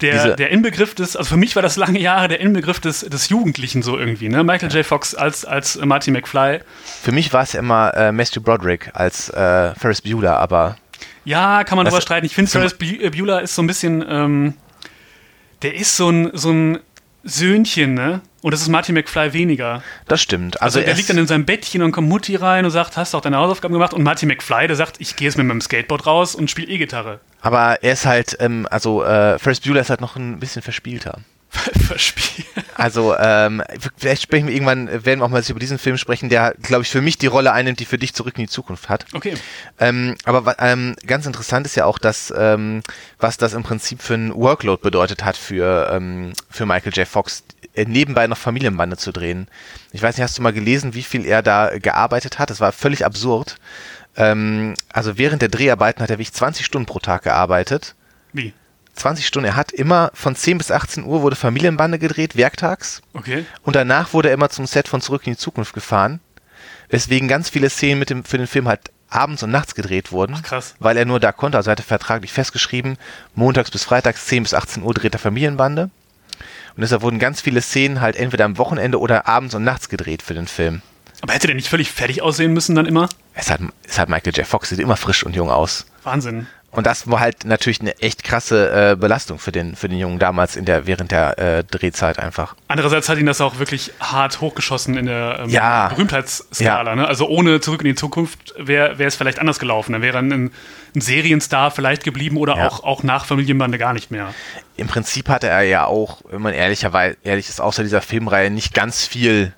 [0.00, 3.28] der, der Inbegriff des, also für mich war das lange Jahre der Inbegriff des, des
[3.28, 4.44] Jugendlichen so irgendwie, ne?
[4.44, 4.84] Michael J.
[4.84, 6.60] Fox als, als Marty McFly.
[7.02, 10.76] Für mich war es ja immer äh, Matthew Broderick als äh, Ferris Bueller, aber
[11.24, 12.26] Ja, kann man drüber streiten.
[12.26, 14.54] Ich finde, Ferris äh, Bueller ist so ein bisschen, ähm,
[15.62, 16.78] der ist so ein, so ein
[17.26, 18.20] Söhnchen, ne?
[18.42, 19.82] Und das ist Marty McFly weniger.
[20.06, 20.62] das stimmt.
[20.62, 22.96] Also, Also, der er liegt dann in seinem Bettchen und kommt Mutti rein und sagt,
[22.96, 23.92] hast du auch deine Hausaufgaben gemacht?
[23.92, 27.20] Und Marty McFly, der sagt, ich gehe jetzt mit meinem Skateboard raus und spiele E-Gitarre.
[27.40, 31.18] aber er ist halt, ähm, also äh, Ferris Bueller ist halt noch ein bisschen verspielter.
[31.86, 32.46] Verspielt.
[32.74, 33.62] Also ähm,
[33.96, 36.90] vielleicht sprechen wir irgendwann, werden wir auch mal über diesen Film sprechen, der, glaube ich,
[36.90, 39.06] für mich die Rolle einnimmt, die für dich zurück in die Zukunft hat.
[39.14, 39.34] Okay.
[39.78, 42.82] Ähm, aber ähm, ganz interessant ist ja auch, dass ähm,
[43.18, 47.08] was das im Prinzip für ein Workload bedeutet hat für, ähm, für Michael J.
[47.08, 47.44] Fox,
[47.74, 49.48] äh, nebenbei noch Familienbande zu drehen.
[49.92, 52.50] Ich weiß nicht, hast du mal gelesen, wie viel er da gearbeitet hat?
[52.50, 53.56] Das war völlig absurd.
[54.16, 57.94] Ähm, also während der Dreharbeiten hat er wirklich 20 Stunden pro Tag gearbeitet.
[58.96, 59.00] Wie?
[59.00, 59.46] 20 Stunden.
[59.46, 63.02] Er hat immer von 10 bis 18 Uhr wurde Familienbande gedreht, werktags.
[63.12, 63.44] Okay.
[63.62, 66.20] Und danach wurde er immer zum Set von Zurück in die Zukunft gefahren.
[66.88, 70.34] Weswegen ganz viele Szenen mit dem, für den Film halt abends und nachts gedreht wurden.
[70.38, 70.74] Ach, krass.
[70.78, 71.58] Weil er nur da konnte.
[71.58, 72.96] Also er hatte vertraglich festgeschrieben,
[73.34, 75.90] montags bis freitags 10 bis 18 Uhr dreht er Familienbande.
[76.76, 80.22] Und deshalb wurden ganz viele Szenen halt entweder am Wochenende oder abends und nachts gedreht
[80.22, 80.82] für den Film.
[81.22, 83.08] Aber hätte der nicht völlig fertig aussehen müssen dann immer?
[83.32, 84.46] Es halt, es halt Michael J.
[84.46, 85.86] Fox, sieht immer frisch und jung aus.
[86.02, 86.46] Wahnsinn.
[86.76, 90.18] Und das war halt natürlich eine echt krasse äh, Belastung für den, für den Jungen
[90.18, 92.54] damals in der, während der äh, Drehzeit einfach.
[92.68, 95.88] Andererseits hat ihn das auch wirklich hart hochgeschossen in der ähm, Ja.
[95.88, 96.94] Berühmtheitsskala.
[96.94, 97.08] Ne?
[97.08, 99.92] Also ohne Zurück in die Zukunft wäre wäre es vielleicht anders gelaufen.
[99.94, 100.50] Dann wäre ein, ein
[100.94, 102.68] Serienstar vielleicht geblieben oder Ja.
[102.68, 104.34] auch, auch nach Familienbande gar nicht mehr.
[104.76, 108.74] Im Prinzip hatte er ja auch, wenn man ehrlicherweise ehrlich ist, außer dieser Filmreihe nicht
[108.74, 109.54] ganz viel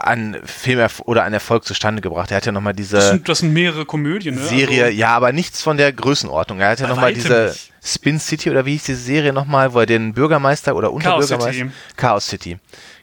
[0.00, 2.30] an Film oder an Erfolg zustande gebracht.
[2.30, 4.34] Er hat ja nochmal Das diese sind, das sind mehrere Komödien.
[4.34, 4.40] Ne?
[4.40, 6.60] Serie, Also, ja, aber nichts von der Größenordnung.
[6.60, 7.72] Er hat ja nochmal diese nicht.
[7.82, 11.52] Spin City oder wie hieß diese Serie nochmal, wo er den Bürgermeister oder Chaos Unterbürgermeister
[11.52, 11.70] City.
[11.96, 12.58] Chaos City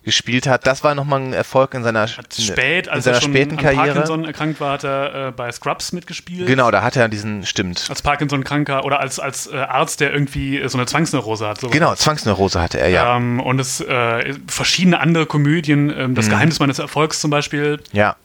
[0.08, 0.66] gespielt hat.
[0.66, 3.86] Das war nochmal ein Erfolg in seiner, spät, in als seiner er schon späten Karriere.
[3.94, 6.48] Parkinson erkrankt war, hat er äh, bei Scrubs mitgespielt.
[6.48, 7.86] Genau, da hat er diesen, stimmt.
[7.90, 11.60] Als Parkinson-Kranker oder als, als äh, Arzt, der irgendwie äh, so eine Zwangsneurose hat.
[11.60, 11.72] sowas.
[11.74, 13.16] Genau, Zwangsneurose hatte er, ja.
[13.18, 16.16] Ähm, und es äh, verschiedene andere Komödien, ähm, Mhm.
[16.16, 18.16] Das Geheimnis meines Erfolgs zum Beispiel, Ja.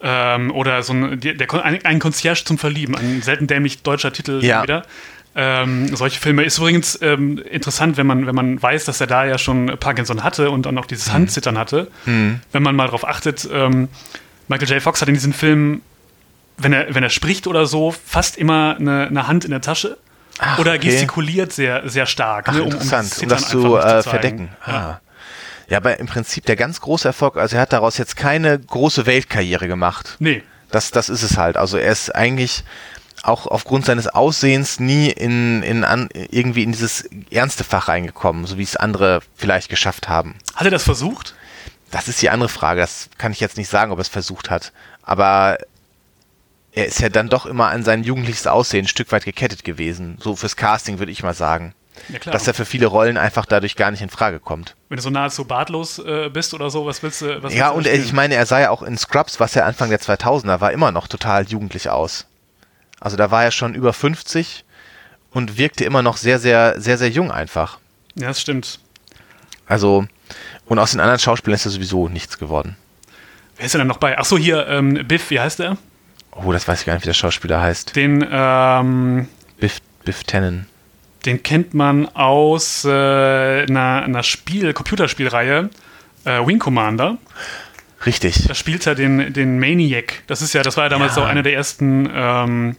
[0.00, 4.12] ähm, oder so ein, der, der, ein, ein Concierge zum Verlieben, ein selten dämlich deutscher
[4.12, 4.62] Titel Ja.
[4.62, 4.84] wieder.
[5.36, 9.24] Ähm, solche Filme ist übrigens ähm, interessant, wenn man, wenn man weiß, dass er da
[9.24, 11.12] ja schon Parkinson hatte und dann auch dieses Mhm.
[11.14, 11.88] Handzittern hatte.
[12.04, 13.88] Wenn man mal darauf achtet, ähm,
[14.48, 14.82] Michael J.
[14.82, 15.82] Fox hat in diesen Filmen,
[16.56, 19.96] wenn er, wenn er spricht oder so, fast immer eine, eine Hand in der Tasche.
[20.38, 20.90] Ach, oder okay.
[20.90, 22.46] gestikuliert sehr, sehr stark.
[22.48, 24.02] Ach, ne, um, interessant, um das zu äh, zeigen.
[24.02, 24.48] verdecken.
[24.66, 24.72] Ja.
[24.72, 25.00] Ah.
[25.68, 29.06] Ja, aber im Prinzip der ganz große Erfolg, also er hat daraus jetzt keine große
[29.06, 30.16] Weltkarriere gemacht.
[30.18, 31.56] Nee, Das, das ist es halt.
[31.56, 32.64] Also er ist eigentlich
[33.24, 38.58] auch aufgrund seines Aussehens nie in, in an, irgendwie in dieses ernste Fach reingekommen, so
[38.58, 40.36] wie es andere vielleicht geschafft haben.
[40.54, 41.34] hat er das versucht?
[41.90, 42.80] Das ist die andere Frage.
[42.80, 44.72] Das kann ich jetzt nicht sagen, ob er es versucht hat.
[45.02, 45.58] Aber
[46.72, 50.18] er ist ja dann doch immer an sein jugendliches Aussehen ein Stück weit gekettet gewesen.
[50.20, 51.72] So fürs Casting würde ich mal sagen.
[52.08, 52.32] Ja, klar.
[52.32, 54.74] Dass er für viele Rollen einfach dadurch gar nicht in Frage kommt.
[54.88, 57.42] Wenn du so nahezu bartlos äh, bist oder so, was willst du?
[57.42, 59.54] Was Ja, willst du und er, ich meine, er sah ja auch in Scrubs, was
[59.54, 62.26] ja Anfang der 2000er war, immer noch total jugendlich aus.
[63.04, 64.64] Also da war er schon über 50
[65.30, 67.78] und wirkte immer noch sehr, sehr, sehr, sehr jung einfach.
[68.14, 68.80] Ja, das stimmt.
[69.66, 70.06] Also,
[70.64, 72.76] und aus den anderen Schauspielern ist ja sowieso nichts geworden.
[73.58, 74.16] Wer ist denn dann noch bei?
[74.18, 75.76] Achso, hier, ähm, Biff, wie heißt der?
[76.32, 77.94] Oh, das weiß ich gar nicht, wie der Schauspieler heißt.
[77.94, 79.28] Den, ähm,
[79.60, 80.66] Biff, Biff Tannen.
[81.26, 85.68] den kennt man aus äh, einer, einer Spiel, Computerspielreihe,
[86.24, 87.18] äh, Wing Commander.
[88.06, 88.46] Richtig.
[88.46, 90.22] Da spielt er den, den Maniac.
[90.26, 91.22] Das ist ja, das war ja damals Ja.
[91.22, 92.76] so einer der ersten ähm,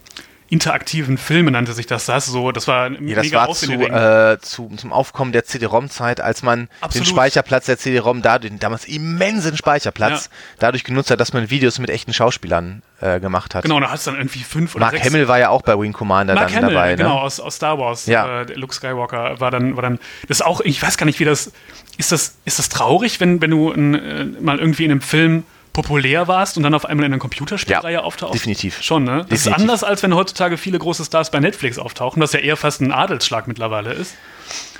[0.49, 2.05] interaktiven Filme, nannte sich das.
[2.05, 5.43] Das, so, das war ein Ja, das mega war zu, äh, zu, zum Aufkommen der
[5.45, 7.07] CD-ROM-Zeit, als man Absolut.
[7.07, 10.31] den Speicherplatz der CD-ROM, dadurch, den damals immensen Speicherplatz, Ja.
[10.59, 13.63] dadurch genutzt hat, dass man Videos mit echten Schauspielern äh, gemacht hat.
[13.63, 15.07] Genau, da es dann irgendwie fünf oder Mark sechs.
[15.07, 16.95] Hamill war ja auch bei Wing Commander Mark dann Hamill, dabei.
[16.95, 17.21] genau, Ne?
[17.21, 18.05] aus, aus Star Wars.
[18.05, 18.41] Ja.
[18.43, 19.99] Äh, Luke Skywalker war dann, war dann.
[20.27, 21.51] Das ist auch, ich weiß gar nicht, wie das.
[21.97, 25.43] Ist das, ist das traurig, wenn, wenn du ein, äh, mal irgendwie in einem Film
[25.75, 28.33] populär warst und dann auf einmal in einer Computerspielreihe Ja, auftauchst?
[28.33, 28.81] definitiv.
[28.81, 29.25] Schon, ne?
[29.29, 29.61] Das ist Definitiv.
[29.61, 32.91] anders, als wenn heutzutage viele große Stars bei Netflix auftauchen, was ja eher fast ein
[32.93, 34.15] Adelsschlag mittlerweile ist.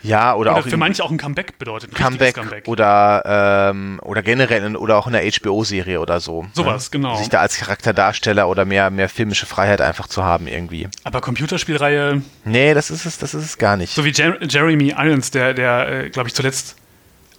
[0.04, 1.90] Ja, oder, Oder auch für manche auch ein Comeback bedeutet.
[2.00, 6.46] ein richtiges Comeback, oder ähm, oder generell in, oder auch in einer HBO-Serie oder so.
[6.54, 7.16] Sowas, genau.
[7.18, 10.88] Sich da als Charakterdarsteller oder mehr mehr filmische Freiheit einfach zu haben irgendwie.
[11.04, 13.94] Aber Computerspielreihe, Nee, das ist es, das ist es gar nicht.
[13.96, 16.76] so wie Jer Jeremy Irons, der, der äh, glaube ich, zuletzt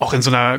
[0.01, 0.59] auch in so einer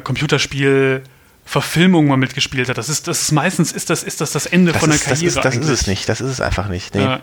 [1.47, 2.77] Computerspiel-Verfilmung mal mitgespielt hat.
[2.77, 5.05] Das ist, das ist meistens ist das, ist das das Ende das von der ist,
[5.09, 5.27] das, Karriere.
[5.39, 6.93] ist, das ist es nicht, das ist es einfach nicht.
[6.95, 7.01] Nee.
[7.03, 7.21] Ja,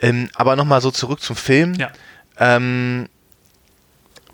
[0.00, 1.74] Ähm, aber nochmal so zurück zum Film.
[1.74, 1.90] ja.
[2.38, 3.08] Ähm,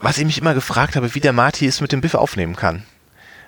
[0.00, 2.84] was ich mich immer gefragt habe, wie der Marty es mit dem Biff aufnehmen kann.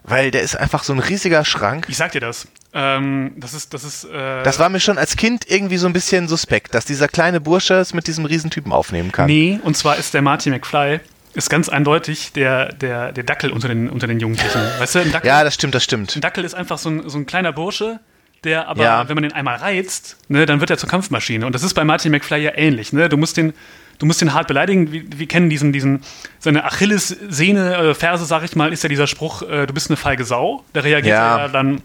[0.02, 1.86] Weil der ist einfach so ein riesiger Schrank.
[1.88, 2.48] Ich sag dir das.
[2.74, 4.04] Ähm, das ist, das ist.
[4.04, 7.40] Äh, Das war mir schon als Kind irgendwie so ein bisschen suspekt, dass dieser kleine
[7.40, 9.26] Bursche es mit diesem Riesentypen aufnehmen kann.
[9.26, 10.98] Nee, und zwar ist der Marty McFly
[11.34, 14.60] ist ganz eindeutig der, der, der Dackel unter den, unter den Jugendlichen.
[14.78, 16.16] Weißt du, Dackel, Ja, das stimmt, das stimmt.
[16.16, 18.00] ein Dackel ist einfach so ein, so ein kleiner Bursche,
[18.44, 19.08] der aber, Ja.
[19.08, 21.44] wenn man den einmal reizt, ne, dann wird er zur Kampfmaschine.
[21.46, 22.92] Und das ist bei Marty McFly ja ähnlich.
[22.92, 23.08] Ne?
[23.08, 23.52] Du musst den.
[23.98, 24.92] Du musst den hart beleidigen.
[24.92, 26.00] Wir, wir kennen diesen, diesen,
[26.38, 29.98] seine Achillessehne, äh, Ferse, sag ich mal, ist ja dieser Spruch, äh, du bist eine
[29.98, 30.64] feige Sau.
[30.72, 31.36] Da reagiert Ja.
[31.38, 31.82] er dann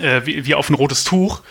[0.00, 1.42] äh, wie, wie auf ein rotes Tuch.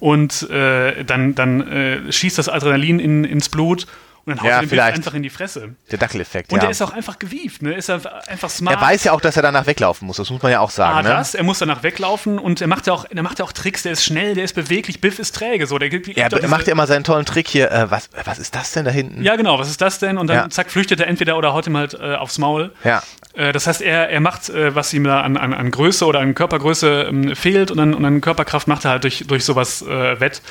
[0.00, 3.86] Und äh, dann, dann äh, schießt das Adrenalin in, ins Blut
[4.26, 4.96] und dann haut Ja, er den Biff vielleicht.
[4.98, 5.74] einfach in die Fresse.
[5.90, 6.62] Der Dackeleffekt, Und ja.
[6.62, 7.74] der ist auch einfach gewieft, ne?
[7.74, 8.76] Ist er einfach smart.
[8.76, 10.98] er weiß ja auch, dass er danach weglaufen muss, das muss man ja auch sagen.
[10.98, 11.08] Ah, ne?
[11.10, 13.84] das, er muss danach weglaufen und er macht ja auch, er macht ja auch Tricks,
[13.84, 16.66] der ist schnell, der ist beweglich, Biff ist träge, so, der gibt, gibt Er macht
[16.66, 17.70] ja immer seinen tollen Trick hier.
[17.70, 19.22] Äh, was, was ist das denn da hinten?
[19.22, 20.18] Ja, genau, was ist das denn?
[20.18, 20.50] Und dann Ja.
[20.50, 22.72] zack, flüchtet er entweder oder haut ihm halt äh, aufs Maul.
[22.84, 23.02] Ja.
[23.34, 26.18] Äh, das heißt, er, er macht, äh, was ihm da an, an, an Größe oder
[26.20, 29.82] an Körpergröße ähm, fehlt und dann, und dann Körperkraft macht er halt durch, durch sowas
[29.82, 30.42] äh, wett.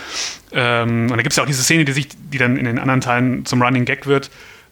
[0.52, 2.80] Ähm, und da gibt es ja auch diese Szene, die, sich, die dann in den
[2.80, 4.30] anderen Teilen zum Running Gag wird,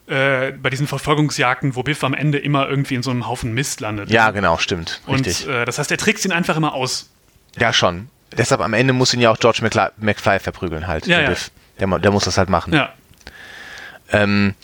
[0.08, 3.79] äh, bei diesen Verfolgungsjagden, wo Biff am Ende immer irgendwie in so einem Haufen Mist
[3.79, 4.12] landet.
[4.12, 5.01] Ja, genau, stimmt.
[5.06, 5.47] Und Richtig.
[5.47, 7.10] äh, das heißt, er trickst ihn einfach immer aus.
[7.58, 8.10] ja, schon.
[8.38, 11.06] Deshalb am Ende muss ihn ja auch George McFly, McFly verprügeln halt.
[11.06, 11.29] Ja, der ja.
[11.29, 11.51] Biff.
[11.79, 12.73] Der, der muss das halt machen.
[12.73, 12.93] Ja.
[14.12, 14.56] Ähm,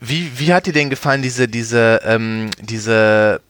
[0.00, 3.40] wie, wie hat dir denn gefallen, diese, diese, ähm, diese,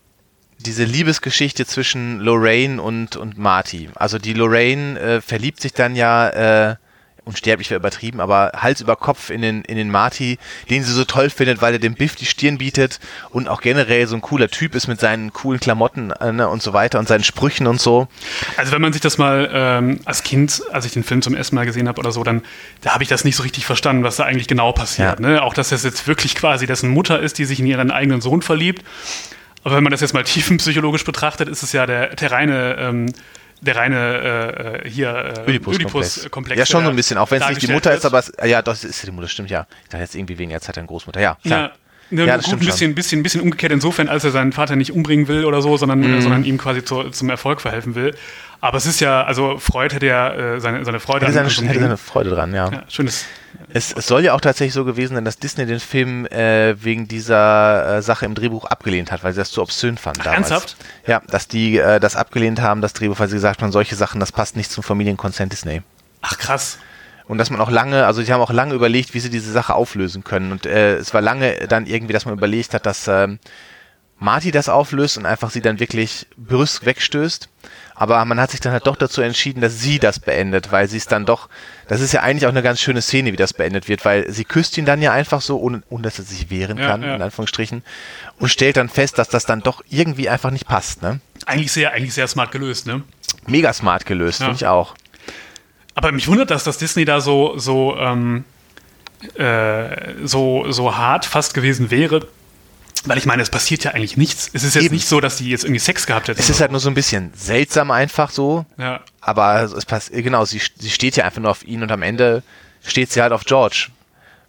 [0.58, 3.88] diese Liebesgeschichte zwischen Lorraine und, und Marty?
[3.94, 6.28] Also die Lorraine äh, verliebt sich dann ja,
[6.70, 6.76] äh,
[7.24, 10.38] unsterblich wäre übertrieben, aber Hals über Kopf in den, in den Marty,
[10.70, 12.98] den sie so toll findet, weil er dem Biff die Stirn bietet
[13.30, 16.62] und auch generell so ein cooler Typ ist mit seinen coolen Klamotten äh, ne, und
[16.62, 18.08] so weiter und seinen Sprüchen und so.
[18.56, 21.54] Also wenn man sich das mal ähm, als Kind, als ich den Film zum ersten
[21.54, 22.42] Mal gesehen habe oder so, dann
[22.80, 25.20] da habe ich das nicht so richtig verstanden, was da eigentlich genau passiert.
[25.20, 25.26] Ja.
[25.26, 25.42] Ne?
[25.42, 28.42] Auch dass das jetzt wirklich quasi dessen Mutter ist, die sich in ihren eigenen Sohn
[28.42, 28.84] verliebt.
[29.64, 33.12] Aber wenn man das jetzt mal tiefenpsychologisch betrachtet, ist es ja der, der reine, ähm,
[33.62, 33.96] der reine
[34.82, 36.18] äh, äh, hier äh, Oedipus-Komplex.
[36.18, 38.12] Oedipus-Komplex, ja, schon so ein bisschen, auch wenn es nicht die Mutter ist, wird.
[38.12, 39.66] aber es, ja, es ist die Mutter, stimmt ja.
[39.84, 41.20] Ich dachte jetzt irgendwie wegen der Zeit eine Großmutter.
[41.20, 41.60] Ja, klar.
[42.10, 44.76] Ja, Ja, gut, das ein stimmt bisschen, bisschen, bisschen umgekehrt insofern, als er seinen Vater
[44.76, 46.20] nicht umbringen will oder so, sondern, Mhm.
[46.20, 48.14] sondern ihm quasi zu, zum Erfolg verhelfen will.
[48.62, 51.60] Aber es ist ja, also Freud hätte ja äh, seine, seine Freude Hätte seine, so
[51.62, 52.70] einem hätte seine Freude dran, ja.
[52.70, 53.26] ja, schönes.
[53.72, 57.08] Es, es soll ja auch tatsächlich so gewesen sein, dass Disney den Film äh, wegen
[57.08, 60.52] dieser äh, Sache im Drehbuch abgelehnt hat, weil sie das zu obszön fanden damals.
[60.52, 60.76] ernsthaft?
[61.08, 64.20] Ja, dass die äh, das abgelehnt haben, das Drehbuch, weil sie gesagt haben, solche Sachen,
[64.20, 65.82] das passt nicht zum Familienkonsent Disney.
[66.20, 66.78] Ach krass.
[67.26, 69.74] Und dass man auch lange, also die haben auch lange überlegt, wie sie diese Sache
[69.74, 70.52] auflösen können.
[70.52, 73.40] Und äh, es war lange dann irgendwie, dass man überlegt hat, dass ähm,
[74.20, 77.48] Marty das auflöst und einfach sie dann wirklich brüsk wegstößt.
[77.94, 80.96] Aber man hat sich dann halt doch dazu entschieden, dass sie das beendet, weil sie
[80.96, 81.48] es dann doch,
[81.88, 84.44] das ist ja eigentlich auch eine ganz schöne Szene, wie das beendet wird, weil sie
[84.44, 87.14] küsst ihn dann ja einfach so, ohne, ohne dass er sich wehren Ja, kann, ja.
[87.14, 87.82] in Anführungsstrichen,
[88.38, 91.02] und stellt dann fest, dass das dann doch irgendwie einfach nicht passt.
[91.02, 91.20] Ne?
[91.46, 93.02] Eigentlich sehr, eigentlich sehr smart gelöst, ne?
[93.46, 94.46] Mega smart gelöst, Ja.
[94.46, 94.94] finde ich auch.
[95.94, 98.44] Aber mich wundert das, dass Disney da so, so, ähm,
[99.34, 102.26] äh, so, so hart fast gewesen wäre.
[103.04, 104.50] Weil ich meine, es passiert ja eigentlich nichts.
[104.52, 104.94] Es ist jetzt Eben.
[104.94, 106.38] nicht so, dass die jetzt irgendwie Sex gehabt hätten.
[106.38, 109.00] Es ist halt nur so ein bisschen seltsam einfach so, ja.
[109.20, 112.42] Aber es passt, genau, sie, sie steht ja einfach nur auf ihn und am Ende
[112.84, 113.88] steht sie halt auf George.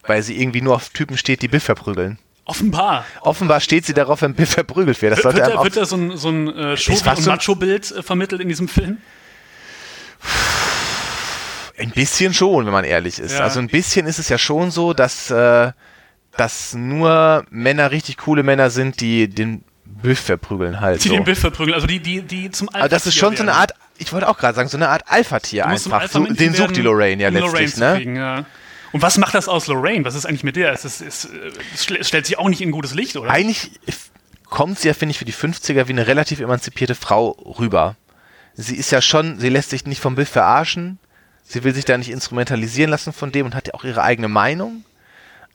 [0.06, 2.20] Weil sie irgendwie nur auf Typen steht, die Biff verprügeln.
[2.46, 3.06] Offenbar.
[3.22, 5.14] Offenbar steht sie darauf, wenn Biff verprügelt wird.
[5.14, 8.42] Das Wird, sollte auch, wird da so ein, so ein äh, und Macho-Bild äh, vermittelt
[8.42, 8.98] in diesem Film?
[11.78, 13.34] ein bisschen schon, wenn man ehrlich ist.
[13.34, 13.42] Ja.
[13.42, 15.72] Also ein bisschen ist es ja schon so, dass, äh,
[16.38, 21.04] dass nur Männer richtig coole Männer sind, die den Biff verprügeln halt.
[21.04, 21.16] Die so.
[21.16, 23.54] den Biff verprügeln, also die, die, die zum Alpha Aber das ist schon so eine
[23.54, 25.80] Art, ich wollte auch gerade sagen, so eine Art Alpha-Tier einfach.
[25.80, 27.96] So, Alpha-Männchen den sucht die werden, Lorraine ja Lorraine letztlich, zu ne?
[27.96, 28.46] kriegen, ja.
[28.92, 30.06] Und was macht das aus Lorraine?
[30.06, 30.72] Was ist eigentlich mit der?
[30.72, 33.30] Es, ist, es, äh, es stellt sich auch nicht in gutes Licht, oder?
[33.30, 33.72] eigentlich
[34.50, 37.96] kommt sie ja, finde ich, für die 50er wie eine relativ emanzipierte Frau rüber.
[38.54, 41.00] Sie ist ja schon, sie lässt sich nicht vom Biff verarschen.
[41.44, 44.28] Sie will sich da nicht instrumentalisieren lassen von dem und hat ja auch ihre eigene
[44.28, 44.86] Meinung.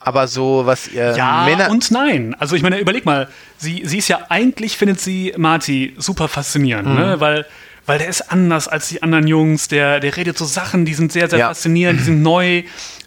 [0.01, 1.71] Aber so was ihr Ja Männer.
[1.71, 2.35] und nein.
[2.39, 6.89] Also ich meine, überleg mal, sie, sie ist ja eigentlich, findet sie Marty super faszinierend,
[6.89, 6.95] Mhm.
[6.95, 7.21] ne?
[7.21, 7.47] weil,
[7.87, 11.11] weil der ist anders als die anderen Jungs, der, der redet so Sachen, die sind
[11.13, 11.49] sehr, sehr Ja.
[11.49, 12.63] faszinierend, die sind neu,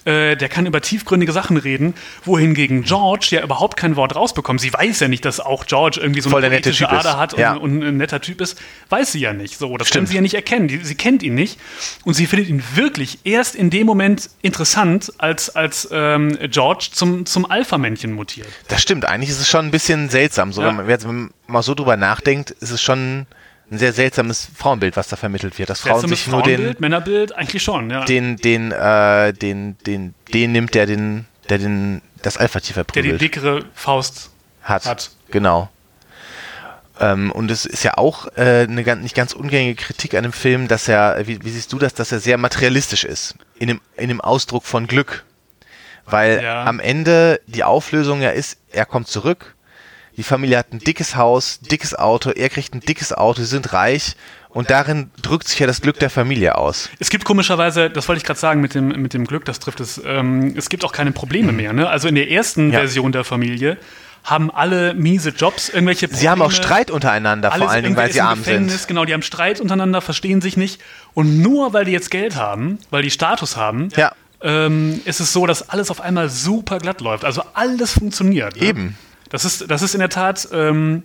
[0.06, 1.94] äh, der kann über tiefgründige Sachen reden,
[2.26, 4.60] wohingegen George ja überhaupt kein Wort rausbekommt.
[4.62, 6.90] Sie weiß ja nicht, dass auch George irgendwie so eine politische.
[6.90, 7.54] Ader hat und, Ja.
[7.54, 8.58] und ein netter Typ ist,
[8.90, 9.58] weiß sie ja nicht.
[9.58, 10.06] So, das Stimmt.
[10.06, 10.68] kann sie ja nicht erkennen.
[10.68, 11.60] Die, sie kennt ihn nicht
[12.04, 17.26] und sie findet ihn wirklich erst in dem Moment interessant, als, als ähm, George zum,
[17.26, 18.48] zum Alpha-Männchen mutiert.
[18.68, 20.52] Das stimmt, eigentlich ist es schon ein bisschen seltsam.
[20.54, 20.68] So, Ja.
[20.70, 23.26] wenn, man, wenn man mal so drüber nachdenkt, ist es schon
[23.72, 25.70] ein sehr seltsames Frauenbild, was da vermittelt wird.
[25.70, 28.04] Dass Frauen sich nur den, Frauenbild, Männerbild, eigentlich schon, ja.
[28.04, 32.92] den, den, äh, den, den, den nimmt, der den, der den, das Alpha-Tier der die
[32.92, 34.30] verprügelt dickere Faust
[34.62, 34.86] hat.
[34.86, 35.12] hat.
[35.32, 35.70] Genau.
[37.00, 40.34] Ähm, und es ist ja auch äh, eine ganz, nicht ganz ungängige Kritik an dem
[40.34, 43.82] Film, dass er, wie, wie siehst du das, dass er sehr materialistisch ist in dem,
[43.96, 45.24] in dem Ausdruck von Glück.
[46.06, 46.66] Weil Ja.
[46.66, 49.56] am Ende die Auflösung ja ist, er kommt zurück,
[50.22, 53.74] die Familie hat ein dickes Haus, dickes Auto, er kriegt ein dickes Auto, sie sind
[53.74, 54.16] reich
[54.50, 56.90] und darin drückt sich ja das Glück der Familie aus.
[57.00, 59.80] Es gibt komischerweise, das wollte ich gerade sagen mit dem, mit dem Glück, das trifft
[59.80, 61.74] es, ähm, es gibt auch keine Probleme mehr.
[61.74, 61.90] Ne?
[61.90, 62.82] Also in der ersten Ja.
[62.82, 63.78] Version der Familie
[64.24, 66.22] haben alle miese Jobs, irgendwelche Probleme.
[66.22, 68.88] Sie haben auch Streit untereinander, vor allen Dingen, weil sie arm sind.
[68.88, 70.80] Genau, die haben Streit untereinander, verstehen sich nicht.
[71.16, 74.12] Und nur weil die jetzt Geld haben, weil die Status haben, Ja.
[74.44, 77.26] ähm, ist es so, dass alles auf einmal super glatt läuft.
[77.26, 78.56] Also alles funktioniert.
[78.62, 78.94] Ne?
[79.32, 81.04] Das ist, das ist in der Tat ähm,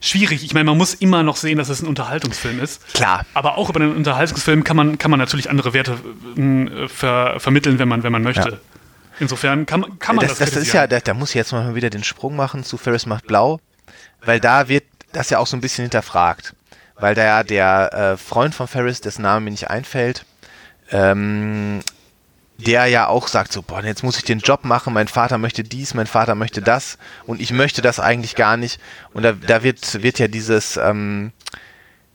[0.00, 0.44] schwierig.
[0.44, 2.92] Ich meine, man muss immer noch sehen, dass es ein Unterhaltungsfilm ist.
[2.94, 3.24] Klar.
[3.34, 5.98] Aber auch über einen Unterhaltungsfilm kann man, kann man natürlich andere Werte
[6.36, 8.48] äh, ver, vermitteln, wenn man, wenn man möchte.
[8.50, 8.56] Ja.
[9.20, 11.34] Insofern kann, man- kann man das, das, das, das ist ja, da, da muss ich
[11.36, 13.60] jetzt mal wieder den Sprung machen zu Ferris macht blau,
[14.24, 16.54] weil da wird das ja auch so ein bisschen hinterfragt.
[16.96, 20.24] Weil da ja der äh, Freund von Ferris, dessen Name mir nicht einfällt,
[20.90, 21.80] ähm,
[22.60, 25.64] der ja auch sagt so, boah, jetzt muss ich den Job machen, mein Vater möchte
[25.64, 28.80] dies, mein Vater möchte das und ich möchte das eigentlich gar nicht.
[29.12, 31.32] Und da, da wird, wird ja dieses, ähm,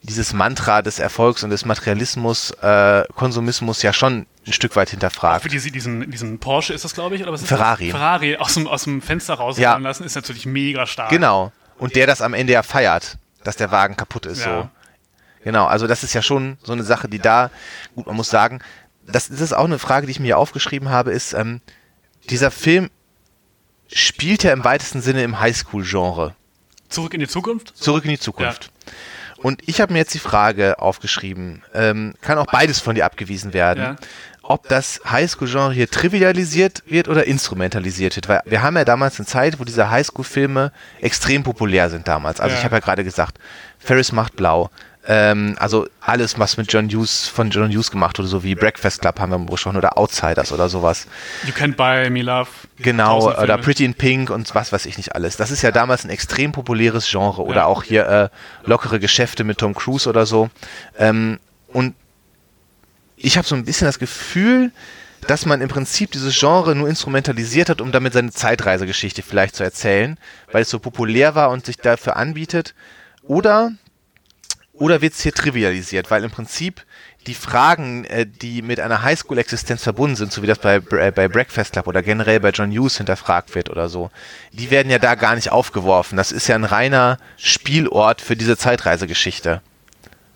[0.04, 5.42] dieses Mantra des Erfolgs und des Materialismus, äh, Konsumismus ja schon ein Stück weit hinterfragt.
[5.42, 7.90] Für diese, diesen, diesen Porsche ist das, glaube ich, oder was ist Ferrari.
[7.90, 7.98] Das?
[7.98, 9.90] Ferrari aus dem, aus dem Fenster rausfallen Ja.
[9.90, 11.10] lassen, ist natürlich mega stark.
[11.10, 11.52] Genau.
[11.78, 14.46] Und der das am Ende ja feiert, dass der Wagen kaputt ist.
[14.46, 14.62] Ja.
[14.62, 14.70] So.
[15.44, 17.52] Genau, also das ist ja schon so eine Sache, die da,
[17.96, 18.62] gut, man muss sagen,
[19.08, 21.62] das, das ist auch eine Frage, die ich mir hier aufgeschrieben habe, ist, ähm,
[22.30, 22.90] dieser Film
[23.92, 26.36] spielt ja im weitesten Sinne im Highschool-Genre.
[26.90, 27.74] Zurück in die Zukunft?
[27.78, 28.72] Zurück in die Zukunft.
[29.38, 33.54] Und ich habe mir jetzt die Frage aufgeschrieben, ähm, kann auch beides von dir abgewiesen
[33.54, 33.96] werden, Ja.
[34.42, 38.28] ob das Highschool-Genre hier trivialisiert wird oder instrumentalisiert wird.
[38.28, 42.40] Weil wir haben ja damals eine Zeit, wo diese Highschool-Filme extrem populär sind damals.
[42.40, 42.60] Also Ja.
[42.60, 43.38] ich habe ja gerade gesagt,
[43.78, 44.72] Ferris macht blau.
[45.08, 49.02] Ähm, also alles, was mit John Hughes, von John Hughes gemacht wurde, so wie Breakfast
[49.02, 51.06] Club haben wir besprochen oder Outsiders oder sowas.
[51.46, 52.50] You Can't Buy Me Love.
[52.78, 53.58] Genau, oder.
[53.60, 55.38] Pretty in Pink und was weiß ich nicht alles.
[55.38, 57.44] Das ist ja damals ein extrem populäres Genre.
[57.44, 57.66] Oder Ja.
[57.66, 58.30] auch hier äh,
[58.68, 60.50] lockere Geschäfte mit Tom Cruise oder so.
[60.98, 61.94] Ähm, und
[63.18, 64.72] ich habe so ein bisschen das Gefühl,
[65.28, 69.64] dass man im Prinzip dieses Genre nur instrumentalisiert hat, um damit seine Zeitreisegeschichte vielleicht zu
[69.64, 70.18] erzählen,
[70.52, 72.74] weil es so populär war und sich dafür anbietet.
[73.24, 73.72] Oder,
[74.78, 76.84] oder wird es hier trivialisiert, weil im Prinzip
[77.28, 81.28] die Fragen, äh, die mit einer Highschool-Existenz verbunden sind, so wie das bei, äh, bei
[81.28, 84.12] Breakfast Club oder generell bei John Hughes hinterfragt wird oder so,
[84.52, 86.18] die werden ja da gar nicht aufgeworfen.
[86.18, 89.62] Das ist ja ein reiner Spielort für diese Zeitreisegeschichte.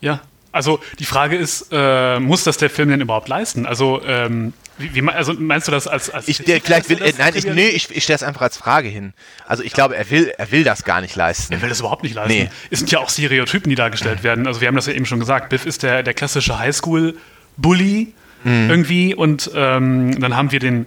[0.02, 0.22] Ja,
[0.52, 3.66] also die Frage ist, äh, muss das der Film denn überhaupt leisten?
[3.66, 7.14] Also, ähm, wie, wie, also meinst du das als, als Ich, der, vielleicht will, äh,
[7.18, 9.14] nein, ich, nee, ich, ich stelle es einfach als Frage hin.
[9.46, 11.54] Also ich glaube, er will, er will das gar nicht leisten.
[11.54, 12.34] Er will das überhaupt nicht leisten.
[12.34, 12.50] Nee.
[12.72, 14.48] Es sind ja auch Stereotypen, die dargestellt werden.
[14.48, 15.50] Also wir haben das ja eben schon gesagt.
[15.50, 18.14] Biff ist der, der klassische Highschool-Bully
[18.44, 18.70] Mhm.
[18.70, 20.86] irgendwie und ähm, dann haben wir den,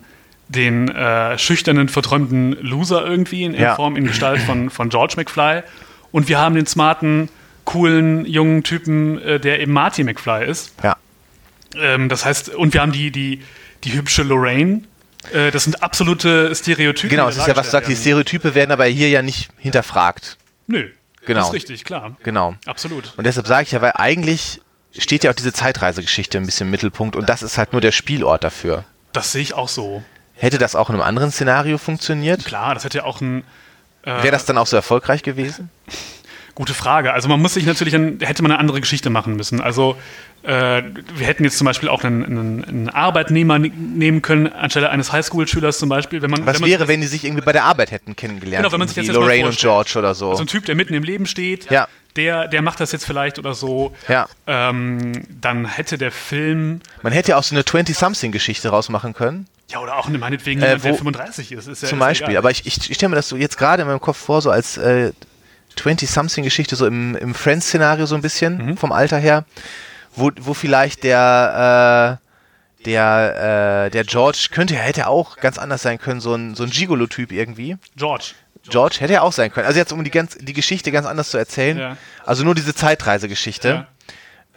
[0.49, 3.75] den äh, schüchternen, verträumten Loser irgendwie in, in Ja.
[3.75, 5.63] Form, in Gestalt von, von George McFly
[6.13, 7.29] und wir haben den smarten,
[7.67, 10.73] coolen, jungen Typen, äh, der eben Marty McFly ist.
[10.83, 10.97] Ja.
[11.79, 13.43] Ähm, das heißt, und wir haben die, die,
[13.85, 14.83] die hübsche Lorraine.
[15.33, 17.11] Äh, das sind absolute Stereotypen.
[17.11, 20.37] Genau, es ist ja, was du sagst, die Stereotype werden aber hier ja nicht hinterfragt.
[20.67, 20.91] Nö.
[21.25, 21.41] Genau.
[21.41, 22.17] Das ist richtig, klar.
[22.25, 22.55] Genau.
[22.67, 23.15] Absolut.
[23.17, 24.61] Und deshalb sage ich ja, weil eigentlich
[24.97, 27.93] steht ja auch diese Zeitreisegeschichte ein bisschen im Mittelpunkt und das ist halt nur der
[27.93, 28.85] Spielort dafür.
[29.13, 30.03] Das sehe ich auch so.
[30.35, 32.45] Hätte das auch in einem anderen Szenario funktioniert?
[32.45, 33.45] Klar, das hätte ja auch ein.
[34.03, 35.71] Wäre das dann auch so erfolgreich gewesen?
[36.55, 37.13] Gute Frage.
[37.15, 39.61] Also man muss sich natürlich, ein, hätte man eine andere Geschichte machen müssen.
[39.61, 39.97] Also
[40.43, 40.83] äh,
[41.15, 45.13] wir hätten jetzt zum Beispiel auch einen, einen, einen Arbeitnehmer ne- nehmen können, anstelle eines
[45.13, 46.21] Highschool-Schülers zum Beispiel.
[46.21, 48.63] Wenn man, Was wenn man wäre, wenn die sich irgendwie bei der Arbeit hätten kennengelernt?
[48.65, 49.57] Genau, wenn man sich jetzt Lorraine und.
[49.59, 50.35] George oder so.
[50.35, 51.89] so ein Typ, der mitten im Leben steht, Ja.
[52.17, 54.27] der, der macht das jetzt vielleicht oder so, Ja.
[54.47, 59.47] ähm, dann hätte der Film, Man hätte ja auch so eine 20-something-Geschichte rausmachen können.
[59.71, 61.67] ja, oder auch eine, meinetwegen Äh, jemand, der wo- 35 ist.
[61.69, 62.29] ist ja, Zum ist Beispiel.
[62.31, 62.39] egal.
[62.39, 64.51] Aber ich, ich, ich stelle mir das so jetzt gerade in meinem Kopf vor, so
[64.51, 65.13] als äh,
[65.77, 68.77] 20-something-Geschichte, so im, im Friends-Szenario so ein bisschen, Mhm.
[68.77, 69.45] vom Alter her,
[70.15, 75.99] wo, wo vielleicht der, äh, der, äh, der George könnte, hätte auch ganz anders sein
[75.99, 77.77] können, so ein, so ein Gigolo-Typ irgendwie.
[77.97, 78.33] George.
[78.69, 79.67] George hätte ja auch sein können.
[79.67, 81.79] Also jetzt, um die, ganz, die Geschichte ganz anders zu erzählen.
[81.79, 81.97] Ja.
[82.25, 83.87] Also nur diese Zeitreisegeschichte.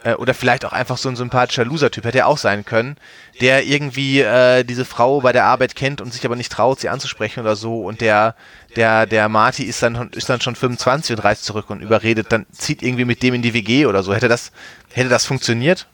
[0.04, 2.96] Äh, oder vielleicht auch einfach so ein sympathischer Loser-Typ hätte er auch sein können,
[3.40, 6.88] der irgendwie äh, diese Frau bei der Arbeit kennt und sich aber nicht traut, sie
[6.88, 7.82] anzusprechen oder so.
[7.82, 8.34] Und der,
[8.76, 12.46] der, der Marty ist dann, ist dann schon 25 und reist zurück und überredet, dann
[12.52, 14.14] zieht irgendwie mit dem in die WG oder so.
[14.14, 14.52] Hätte das,
[14.92, 15.86] hätte das funktioniert?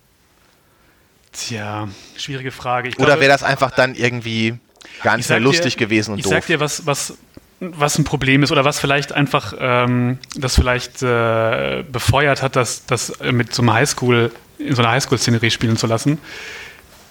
[1.32, 2.90] Tja, schwierige Frage.
[2.90, 4.58] Ich Oder wäre das einfach dann irgendwie
[5.02, 6.32] gar ich nicht mehr lustig dir, gewesen und ich doof?
[6.32, 7.14] sag dir, was, was,
[7.62, 12.86] was ein Problem ist oder was vielleicht einfach ähm, das vielleicht äh, befeuert hat, das,
[12.86, 16.18] das mit so einem Highschool, in so einer Highschool-Szenerie spielen zu lassen.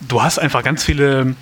[0.01, 1.35] Du hast einfach ganz viele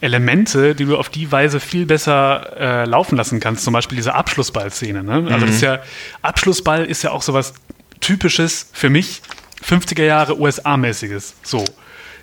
[0.00, 3.64] Elemente, die du auf die Weise viel besser äh, laufen lassen kannst.
[3.64, 5.02] Zum Beispiel diese Abschlussball-Szene.
[5.02, 5.26] Ne?
[5.30, 5.78] Also das ist ja,
[6.20, 7.54] Abschlussball ist ja auch sowas
[8.00, 9.22] Typisches für mich,
[9.66, 11.34] 50er Jahre USA-mäßiges.
[11.42, 11.64] So.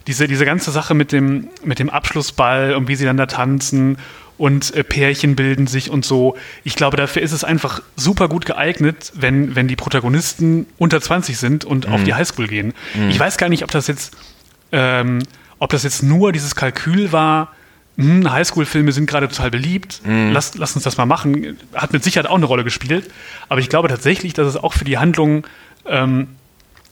[0.06, 3.98] Diese, diese ganze Sache mit dem, mit dem Abschlussball und wie sie dann da tanzen
[4.42, 6.36] und äh, Pärchen bilden sich und so.
[6.64, 11.38] Ich glaube, dafür ist es einfach super gut geeignet, wenn, wenn die Protagonisten unter 20
[11.38, 12.74] sind und auf die Highschool gehen.
[13.10, 14.18] Ich weiß gar nicht, ob das jetzt
[14.72, 15.20] ähm,
[15.60, 17.54] ob das jetzt nur dieses Kalkül war,
[17.98, 20.02] hm, Highschool-Filme sind gerade total beliebt,
[20.34, 23.12] lass, lass uns das mal machen, hat mit Sicherheit auch eine Rolle gespielt.
[23.48, 25.46] Aber ich glaube tatsächlich, dass es auch für die Handlung
[25.86, 26.30] ähm,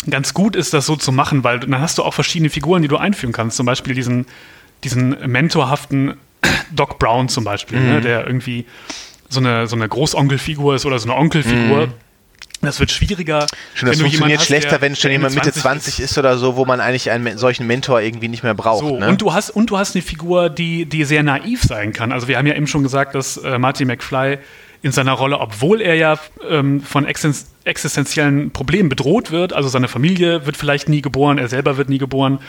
[0.07, 2.88] ganz gut ist, das so zu machen, weil dann hast du auch verschiedene Figuren, die
[2.88, 3.57] du einführen kannst.
[3.57, 4.27] Zum Beispiel diesen,
[4.83, 6.13] diesen mentorhaften
[6.71, 8.65] Doc Brown zum Beispiel, ne, der irgendwie
[9.30, 11.89] so eine, so eine Großonkelfigur ist oder so eine Onkelfigur.
[12.62, 13.47] Das wird schwieriger.
[13.73, 15.62] Schon, das wenn du jemanden funktioniert hast, schlechter, der- wenn schon jemand Mitte 20
[15.95, 18.80] 20 ist oder so, wo man eigentlich einen solchen Mentor irgendwie nicht mehr braucht.
[18.86, 19.08] So, ne?
[19.08, 22.12] und, du hast, und du hast eine Figur, die, die sehr naiv sein kann.
[22.12, 24.39] Also wir haben ja eben schon gesagt, dass äh, Marty McFly
[24.81, 29.87] in seiner Rolle, obwohl er ja ähm, von existen existenziellen Problemen bedroht wird, also seine
[29.87, 32.39] Familie wird vielleicht nie geboren, er selber wird nie geboren,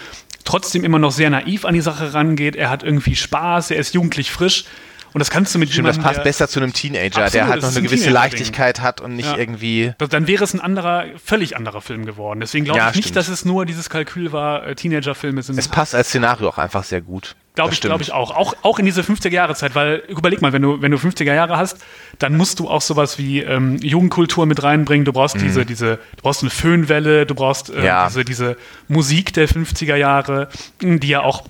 [0.44, 2.56] trotzdem immer noch sehr naiv an die Sache rangeht.
[2.56, 4.64] Er hat irgendwie Spaß, er ist jugendlich frisch.
[5.12, 7.48] Und das kannst du mit Stimmt, das passt der- besser zu einem Teenager, Absolut, der
[7.48, 8.10] halt noch eine ein gewisse.
[8.10, 9.36] Leichtigkeit hat und nicht Ja.
[9.38, 9.92] irgendwie.
[9.98, 12.40] Dann wäre es ein anderer, völlig anderer Film geworden.
[12.40, 13.16] Deswegen glaube Ja, ich nicht, stimmt.
[13.16, 15.58] dass es nur dieses Kalkül war, äh, Teenager-Filme sind.
[15.58, 17.34] Es passt als Szenario auch einfach sehr gut.
[17.56, 18.30] Glaube ich, glaube ich auch.
[18.34, 18.54] auch.
[18.62, 21.78] Auch in diese 50er-Jahre-Zeit, weil überleg mal, wenn du, wenn du 50er Jahre hast,
[22.20, 25.04] dann musst du auch sowas wie ähm, Jugendkultur mit reinbringen.
[25.04, 27.84] Du brauchst diese, diese, du brauchst eine Föhnwelle, du brauchst äh, Mhm.
[27.84, 28.06] Ja.
[28.06, 30.48] diese, diese Musik der 50er Jahre,
[30.80, 31.42] mh, die ja auch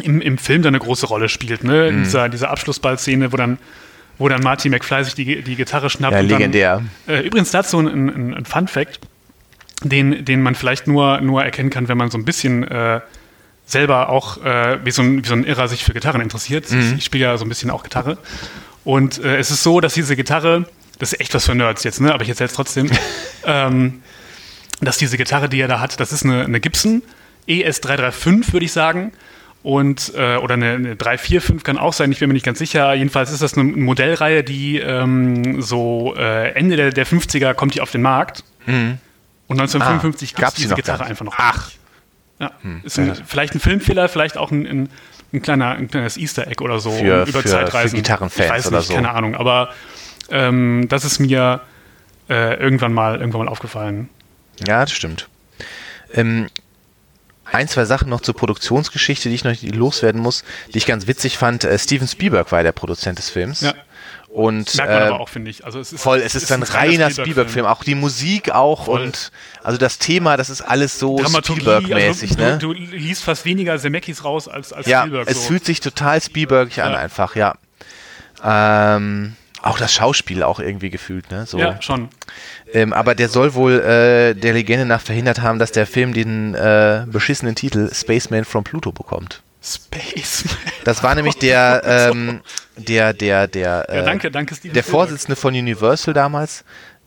[0.00, 1.90] im, im Film dann eine große Rolle spielt, ne?
[1.90, 1.96] Mhm.
[1.98, 3.58] In dieser, dieser Abschlussball-Szene, wo dann,
[4.18, 6.14] wo dann Marty McFly sich die, die Gitarre schnappt.
[6.14, 6.82] Ja, und dann- legendär.
[7.08, 9.00] äh, übrigens dazu ein, ein, ein Fun-Fact,
[9.84, 13.00] den, den man vielleicht nur, nur erkennen kann, wenn man so ein bisschen äh,
[13.66, 16.70] selber auch äh, wie, so ein, wie so ein Irrer sich für Gitarren interessiert.
[16.70, 18.18] Ich, ich spiele ja so ein bisschen auch Gitarre.
[18.84, 20.66] Und äh, es ist so, dass diese Gitarre,
[20.98, 22.12] das ist echt was für Nerds jetzt, ne?
[22.12, 22.90] aber ich erzähle es trotzdem,
[23.46, 24.02] ähm,
[24.80, 27.02] dass diese Gitarre, die er da hat, das ist eine, eine Gibson
[27.48, 29.12] ES335, würde ich sagen.
[29.62, 32.92] Und, äh, oder eine, eine 345 kann auch sein, ich bin mir nicht ganz sicher.
[32.94, 37.80] Jedenfalls ist das eine Modellreihe, die ähm, so äh, Ende der, der 50er kommt die
[37.80, 38.42] auf den Markt.
[38.66, 38.98] Und
[39.48, 41.34] 1955 Ah, gibt es diese Gitarre einfach noch.
[41.38, 41.70] Ach.
[42.40, 42.50] Ja.
[42.82, 44.88] Ist ein, vielleicht ein Filmfehler, vielleicht auch ein, ein,
[45.32, 47.90] ein, kleiner, ein kleines Easter Egg oder so Für- über für- Zeitreisen.
[47.90, 48.94] für Gitarrenfans ich weiß oder nicht, so.
[48.94, 49.36] keine Ahnung.
[49.36, 49.70] Aber
[50.30, 51.60] ähm, das ist mir
[52.28, 54.08] äh, irgendwann mal irgendwann mal aufgefallen.
[54.66, 55.28] Ja, das stimmt.
[56.14, 56.48] Ähm,
[57.52, 61.38] ein, zwei Sachen noch zur Produktionsgeschichte, die ich noch loswerden muss, die ich ganz witzig
[61.38, 61.64] fand.
[61.64, 63.60] Äh, Steven Spielberg war der Produzent des Films.
[63.60, 63.74] Ja.
[64.32, 65.66] Und Merkt man äh, aber auch, finde ich.
[65.66, 67.66] Also es ist, voll, es ist, ein reiner Spielberg-Film.
[67.66, 69.02] Auch die Musik auch Voll.
[69.02, 69.30] und
[69.62, 72.58] also das Thema, das ist alles so Spielberg-mäßig, also, ne?
[72.58, 75.28] du, du liest fast weniger Zemeckis raus als, als Ja, Spielberg.
[75.28, 75.48] es so.
[75.48, 76.98] fühlt sich total Spielbergig an Ja.
[76.98, 77.56] einfach, ja.
[78.42, 81.44] Ähm, auch das Schauspiel auch irgendwie gefühlt, ne?
[81.46, 81.58] So.
[81.58, 82.08] Ja, schon.
[82.72, 86.54] Ähm, aber der soll wohl äh, der Legende nach verhindert haben, dass der Film den
[86.54, 89.42] äh, beschissenen Titel Spaceman from Pluto bekommt.
[89.62, 90.44] Space.
[90.84, 92.40] Das war nämlich der, ähm,
[92.76, 94.82] der, der, der, äh, Ja, danke, danke, der.
[94.82, 96.64] Vorsitzende von Universal damals,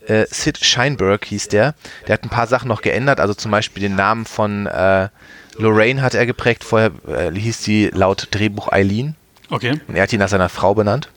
[0.08, 1.76] äh, Sid Sheinberg hieß der.
[2.08, 5.10] Der hat ein paar Sachen noch geändert, also zum Beispiel den Namen von äh,
[5.58, 6.64] Lorraine hat er geprägt.
[6.64, 9.16] Vorher äh, hieß sie laut Drehbuch Eileen.
[9.50, 9.80] Okay.
[9.88, 11.10] Und er hat ihn nach seiner Frau benannt,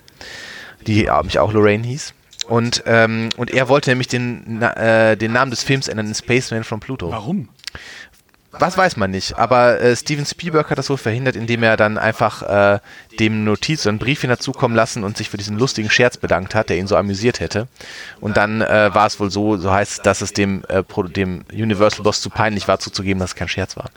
[0.87, 2.15] die äh, mich auch Lorraine hieß.
[2.49, 6.65] Und, ähm, und er wollte nämlich den, äh, den Namen des Films ändern in Spaceman
[6.65, 7.11] from Pluto.
[7.11, 7.51] Warum?
[8.53, 11.99] Was weiß man nicht, aber äh, Steven Spielberg hat das wohl verhindert, indem er dann
[11.99, 12.81] einfach äh,
[13.21, 16.71] dem Notiz so einen Brief hinzukommen lassen und sich für diesen lustigen Scherz bedankt hat,
[16.71, 17.69] der ihn so amüsiert hätte.
[18.21, 21.45] Und dann äh, war es wohl so, so heißt es, dass es dem, äh, dem
[21.53, 23.91] Universal Boss zu peinlich war, zuzugeben, dass es kein Scherz war.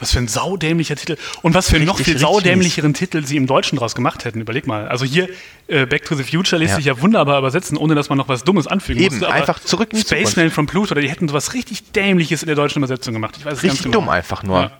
[0.00, 1.16] Was für ein saudämlicher Titel.
[1.42, 4.40] Und was für einen noch viel saudämlicheren Titel sie im Deutschen draus gemacht hätten.
[4.40, 4.88] Überleg mal.
[4.88, 5.28] Also hier
[5.68, 6.76] äh, Back to the Future lässt Ja.
[6.76, 9.26] sich ja wunderbar übersetzen, ohne dass man noch was Dummes anfügen Eben, musste.
[9.28, 10.28] aber einfach zurück in die Zukunft.
[10.32, 13.34] Spaceman from Pluto, oder die hätten sowas richtig Dämliches in der deutschen Übersetzung gemacht.
[13.38, 13.98] Ich weiß es Richtig genau.
[14.00, 14.60] dumm einfach nur.
[14.60, 14.70] Ja.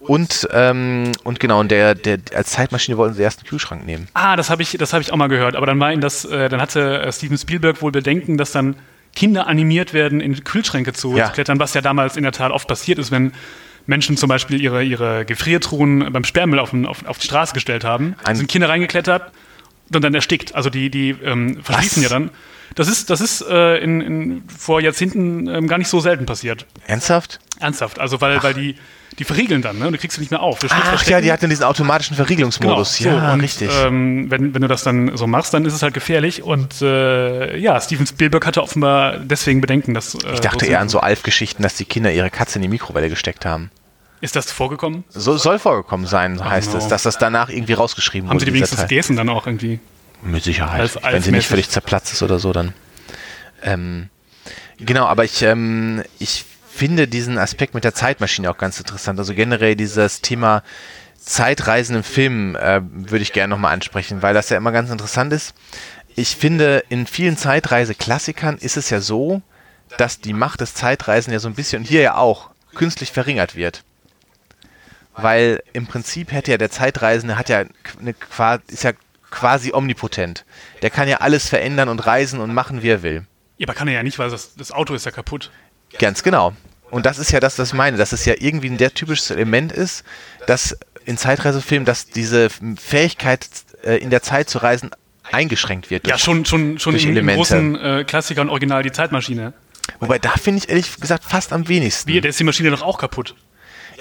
[0.00, 4.08] Und, ähm, und genau, und der, der, als Zeitmaschine wollten sie erst einen Kühlschrank nehmen.
[4.14, 5.56] Ah, das habe ich, das hab ich auch mal gehört.
[5.56, 8.76] Aber dann war ihm das, äh, dann hatte äh, Steven Spielberg wohl Bedenken, dass dann
[9.14, 11.26] Kinder animiert werden, in Kühlschränke zu, Ja.
[11.26, 13.32] zu klettern, was ja damals in der Tat oft passiert ist, wenn
[13.86, 18.14] Menschen zum Beispiel ihre, ihre Gefriertruhen beim Sperrmüll auf, auf, auf die Straße gestellt haben.
[18.24, 19.32] Ein- sind Kinder reingeklettert
[19.94, 20.54] und dann erstickt.
[20.54, 22.10] Also die, die ähm, verschließen Was?
[22.10, 22.30] ja dann.
[22.76, 26.66] Das ist, das ist äh, in, in, vor Jahrzehnten ähm, gar nicht so selten passiert.
[26.86, 27.40] Ernsthaft?
[27.58, 27.98] Ernsthaft.
[27.98, 28.76] Also weil, weil die,
[29.18, 29.86] die verriegeln dann, ne?
[29.86, 30.60] Und du kriegst sie nicht mehr auf.
[30.68, 32.98] Ach ja, die hatten diesen automatischen Verriegelungsmodus.
[32.98, 33.70] Genau, ja, so, und, richtig.
[33.84, 36.42] Ähm, wenn, wenn du das dann so machst, dann ist es halt gefährlich.
[36.42, 40.14] Und äh, ja, Steven Spielberg hatte offenbar deswegen Bedenken, dass.
[40.14, 42.68] Äh, ich dachte so eher an so Alf-Geschichten, dass die Kinder ihre Katze in die
[42.68, 43.70] Mikrowelle gesteckt haben.
[44.20, 45.04] Ist das vorgekommen?
[45.08, 46.78] So soll vorgekommen sein, heißt no.
[46.78, 48.44] es, dass das danach irgendwie rausgeschrieben Haben wurde.
[48.44, 49.80] sie die wenigstens gegessen dann auch irgendwie?
[50.22, 50.80] Mit Sicherheit.
[50.80, 52.74] Als Wenn sie nicht völlig zerplatzt ist oder so, dann.
[53.62, 54.10] Ähm,
[54.78, 56.44] genau, aber ich, ähm, ich
[56.80, 59.18] finde diesen Aspekt mit der Zeitmaschine auch ganz interessant.
[59.18, 60.62] Also generell dieses Thema
[61.18, 65.30] Zeitreisen im Film äh, würde ich gerne nochmal ansprechen, weil das ja immer ganz interessant
[65.34, 65.52] ist.
[66.16, 69.42] Ich finde, in vielen Zeitreiseklassikern ist es ja so,
[69.98, 73.56] dass die Macht des Zeitreisen ja so ein bisschen, und hier ja auch, künstlich verringert
[73.56, 73.84] wird.
[75.14, 77.64] Weil im Prinzip hätte ja der Zeitreisende hat ja
[78.00, 78.14] eine,
[78.68, 78.92] ist ja
[79.30, 80.46] quasi omnipotent.
[80.80, 83.26] Der kann ja alles verändern und reisen und machen, wie er will.
[83.58, 85.50] Ja, aber kann er ja nicht, weil das, das Auto ist ja kaputt.
[85.98, 86.54] Ganz genau.
[86.90, 89.30] Und das ist ja das, was ich meine, dass es ja irgendwie ein der typisches
[89.30, 90.04] Element ist,
[90.46, 93.46] dass in Zeitreisefilmen, dass diese Fähigkeit
[93.84, 94.90] äh, in der Zeit zu reisen
[95.30, 96.06] eingeschränkt wird.
[96.06, 97.36] Ja, durch- schon, schon, schon durch im, Elemente.
[97.36, 99.52] großen äh, Klassiker und Original die Zeitmaschine.
[99.98, 102.08] Wobei da finde ich ehrlich gesagt fast am wenigsten.
[102.10, 103.34] Wie, der ist die Maschine doch auch kaputt.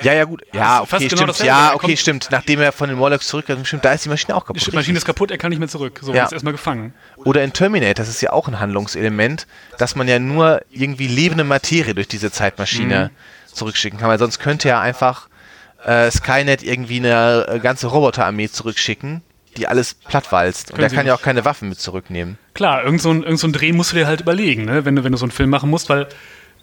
[0.03, 0.41] Ja, ja, gut.
[0.53, 1.29] Ja, okay, genau stimmt.
[1.29, 1.47] dasselbe.
[1.47, 2.27] ja, Er okay, stimmt.
[2.31, 4.65] Nachdem er von den Morlocks zurückkommt, stimmt, da ist die Maschine auch kaputt.
[4.65, 5.99] Die Maschine ist kaputt, er kann nicht mehr zurück.
[6.01, 6.25] So, Ja.
[6.25, 6.93] ist erstmal gefangen.
[7.17, 9.47] Oder in Terminator, das ist ja auch ein Handlungselement,
[9.77, 13.53] dass man ja nur irgendwie lebende Materie durch diese Zeitmaschine Mhm.
[13.55, 15.27] zurückschicken kann, weil sonst könnte ja einfach
[15.85, 19.21] äh, Skynet irgendwie eine äh, ganze Roboterarmee zurückschicken,
[19.57, 20.71] die alles plattwalzt.
[20.71, 22.37] Und sie kann ja auch keine Waffen mit zurücknehmen.
[22.53, 24.83] Klar, irgend so, ein, irgend so ein Dreh musst du dir halt überlegen, ne?
[24.85, 26.07] wenn, du, wenn du so einen Film machen musst, weil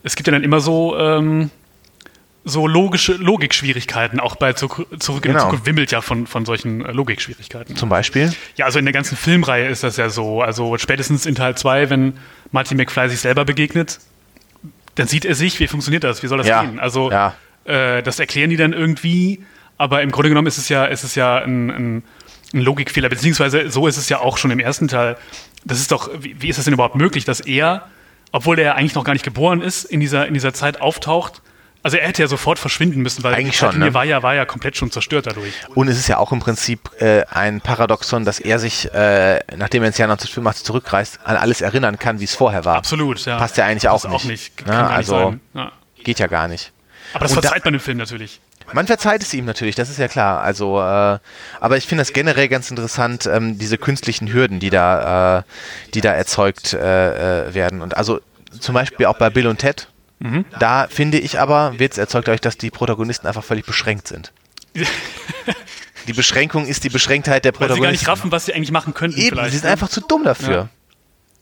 [0.03, 1.51] es gibt ja dann immer so, ähm,
[2.49, 4.21] so logische Logikschwierigkeiten.
[4.21, 5.45] Auch bei Zurück, Zurück in Genau.
[5.45, 7.75] Zukunft wimmelt ja von, von solchen äh, Logikschwierigkeiten.
[7.75, 8.33] Zum Beispiel.
[8.55, 10.43] Ja, also in der ganzen Filmreihe ist das ja so.
[10.43, 12.15] Also spätestens in Teil 2, wenn
[12.53, 13.99] Marty McFly sich selber begegnet,
[14.95, 16.79] dann sieht er sich, wie funktioniert das, wie soll das Ja, gehen?
[16.79, 17.35] Also ja.
[17.65, 19.45] äh, das erklären die dann irgendwie,
[19.77, 22.03] aber im Grunde genommen ist es ja, ist es ja ein, ein,
[22.55, 25.17] ein Logikfehler, beziehungsweise so ist es ja auch schon im ersten Teil.
[25.65, 27.89] Das ist doch, wie, wie ist das denn überhaupt möglich, dass er,
[28.31, 31.43] obwohl er eigentlich noch gar nicht geboren ist, in dieser, in dieser Zeit auftaucht?
[31.87, 33.95] Also er hätte ja sofort verschwinden müssen, weil Eigentlich schon, ne?
[33.95, 35.53] war, ja, war ja komplett schon zerstört dadurch.
[35.77, 39.85] Und es ist ja auch im Prinzip äh, ein Paradoxon, dass er sich, äh, nachdem
[39.85, 42.75] er ins Jahr 1985 zurückreist, an alles erinnern kann, wie es vorher war.
[42.75, 43.39] Absolut, ja.
[43.39, 44.21] Passt ja eigentlich Das auch nicht.
[44.21, 44.57] auch nicht.
[44.57, 45.41] Kann Ja, nicht also sein.
[45.55, 45.73] Ja.
[46.03, 46.73] geht ja gar nicht.
[47.13, 48.41] Aber das Und da- verzeiht man dem Film natürlich.
[48.73, 50.41] Man verzeiht es ihm natürlich, das ist ja klar.
[50.41, 50.83] Also, äh,
[51.61, 55.43] aber ich finde das generell ganz interessant, ähm, diese künstlichen Hürden, die da, äh,
[55.95, 57.81] die da erzeugt äh, äh, werden.
[57.81, 58.21] Und also
[58.59, 59.87] zum Beispiel auch bei Bill und Ted.
[60.19, 60.45] Mhm.
[60.59, 64.33] Da finde ich aber, wird es erzeugt dadurch, dass die Protagonisten einfach völlig beschränkt sind.
[66.07, 68.03] Die Beschränkung ist die Beschränktheit der Weil sie gar Protagonisten.
[68.05, 69.19] nicht raffen, was sie eigentlich machen könnten.
[69.19, 69.73] Eben, vielleicht, sie sind ne?
[69.73, 70.69] einfach zu dumm dafür.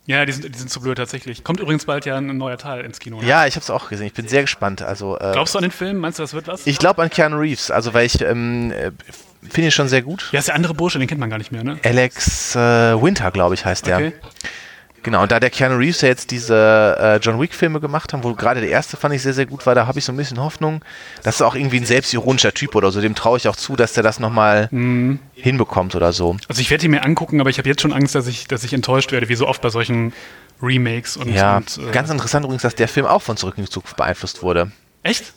[0.06, 1.44] Ja, die sind, die sind zu blöd tatsächlich.
[1.44, 3.20] Kommt übrigens bald ja ein neuer Teil ins Kino.
[3.20, 3.26] ne?
[3.26, 4.06] Ja, ich habe es auch gesehen.
[4.06, 4.80] Ich bin sehr gespannt.
[4.80, 5.98] Also, äh, Glaubst du an den Film?
[5.98, 6.66] Meinst du, das wird was?
[6.66, 8.90] ich glaube an Keanu Reeves, also weil ich ähm, äh,
[9.42, 10.28] finde ihn schon sehr gut.
[10.32, 11.78] ja, ist der andere Bursche, den kennt man gar nicht mehr, ne?
[11.84, 12.58] Alex äh,
[13.02, 13.96] Winter, glaube ich, heißt der.
[13.96, 14.12] Okay.
[15.05, 18.34] Genau, und da der Keanu Reeves ja jetzt diese äh, John Wick-Filme gemacht haben, wo
[18.34, 20.40] gerade der erste fand ich sehr, sehr gut war, da habe ich so ein bisschen
[20.40, 20.82] Hoffnung,
[21.22, 23.92] dass er auch irgendwie ein selbstironischer Typ oder so, dem traue ich auch zu, dass
[23.92, 25.20] der das nochmal Mhm.
[25.34, 26.36] hinbekommt oder so.
[26.48, 28.64] Also ich werde ihn mir angucken, aber ich habe jetzt schon Angst, dass ich, dass
[28.64, 30.12] ich enttäuscht werde, wie so oft bei solchen
[30.62, 33.64] Remakes und, Ja, und äh, ganz interessant übrigens, dass der Film auch von Zurück in
[33.64, 34.72] die Zukunft beeinflusst wurde.
[35.02, 35.34] echt?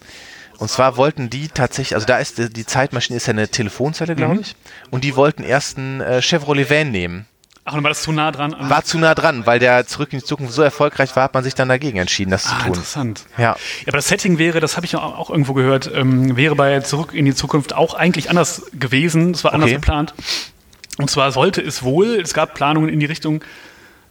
[0.60, 4.16] Und zwar wollten die tatsächlich, also da ist die, die Zeitmaschine ist ja eine Telefonzelle,
[4.16, 4.40] glaube Mhm.
[4.40, 4.56] ich,
[4.90, 7.26] und die wollten erst einen äh, Chevrolet Van nehmen.
[7.70, 8.54] Ach, und war das zu nah dran?
[8.54, 11.34] an- War zu nah dran, weil der Zurück in die Zukunft so erfolgreich war, hat
[11.34, 12.68] man sich dann dagegen entschieden, das ah, zu tun.
[12.68, 13.26] interessant.
[13.38, 13.44] Ja.
[13.44, 13.56] Ja,
[13.88, 17.14] aber das Setting wäre, das habe ich auch auch irgendwo gehört, ähm, wäre bei Zurück
[17.14, 19.32] in die Zukunft auch eigentlich anders gewesen.
[19.32, 19.76] Es war anders Okay.
[19.76, 20.14] geplant.
[20.98, 23.44] Und zwar sollte es wohl, es gab Planungen in die Richtung,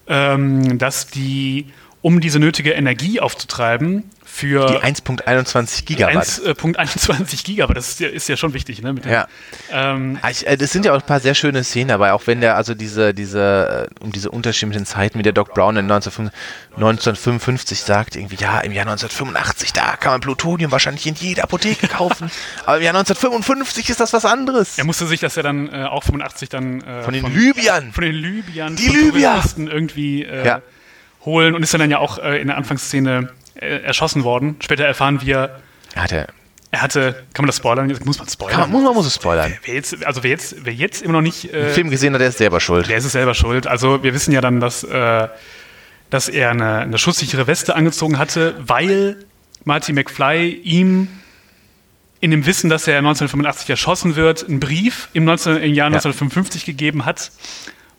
[0.06, 4.04] ähm, dass die um diese nötige Energie aufzutreiben
[4.36, 6.26] für Die 1.21 Gigawatt.
[6.26, 7.76] 1.21 Gigawatt.
[7.76, 8.94] Das ist ja, ist ja schon wichtig, ne?
[8.94, 9.26] Dem, Ja.
[9.72, 12.26] Ähm, Ah, Ich, äh, das sind ja auch ein paar sehr schöne Szenen dabei, auch
[12.26, 15.86] wenn der, also diese, diese, äh, um diese unterschiedlichen Zeiten, wie der Doc Brown in
[15.90, 16.36] 1955,
[16.76, 21.88] 1955 sagt, irgendwie, ja, im Jahr 1985, da kann man Plutonium wahrscheinlich in jeder Apotheke
[21.88, 22.30] kaufen,
[22.66, 24.76] aber im Jahr 1955 ist das was anderes.
[24.78, 27.92] er musste sich das ja dann äh, auch 85 dann äh, Von den Libyern.
[27.92, 29.32] von den Libyern, Die von Libyer!
[29.36, 30.60] Touristen irgendwie äh, Ja.
[31.24, 33.30] holen und ist dann ja auch äh, in der Anfangsszene
[33.60, 34.56] erschossen worden.
[34.60, 35.60] Später erfahren wir,
[35.94, 36.26] er,
[36.70, 37.86] er hatte, kann man das spoilern?
[38.04, 38.52] Muss man spoilern.
[38.52, 39.54] kann man, muss man muss es spoilern.
[39.64, 42.20] wer jetzt, also wer jetzt, wer jetzt immer noch nicht, Den äh, Film gesehen hat,
[42.20, 42.88] der ist selber schuld.
[42.88, 43.66] der ist es selber schuld.
[43.66, 45.28] Also wir wissen ja dann, dass, äh,
[46.10, 49.16] dass er eine, eine schusssichere Weste angezogen hatte, weil
[49.64, 51.08] Marty McFly ihm
[52.20, 56.64] in dem Wissen, dass er 1985 erschossen wird, einen Brief im, 19, im Jahr 1955
[56.64, 57.30] gegeben hat,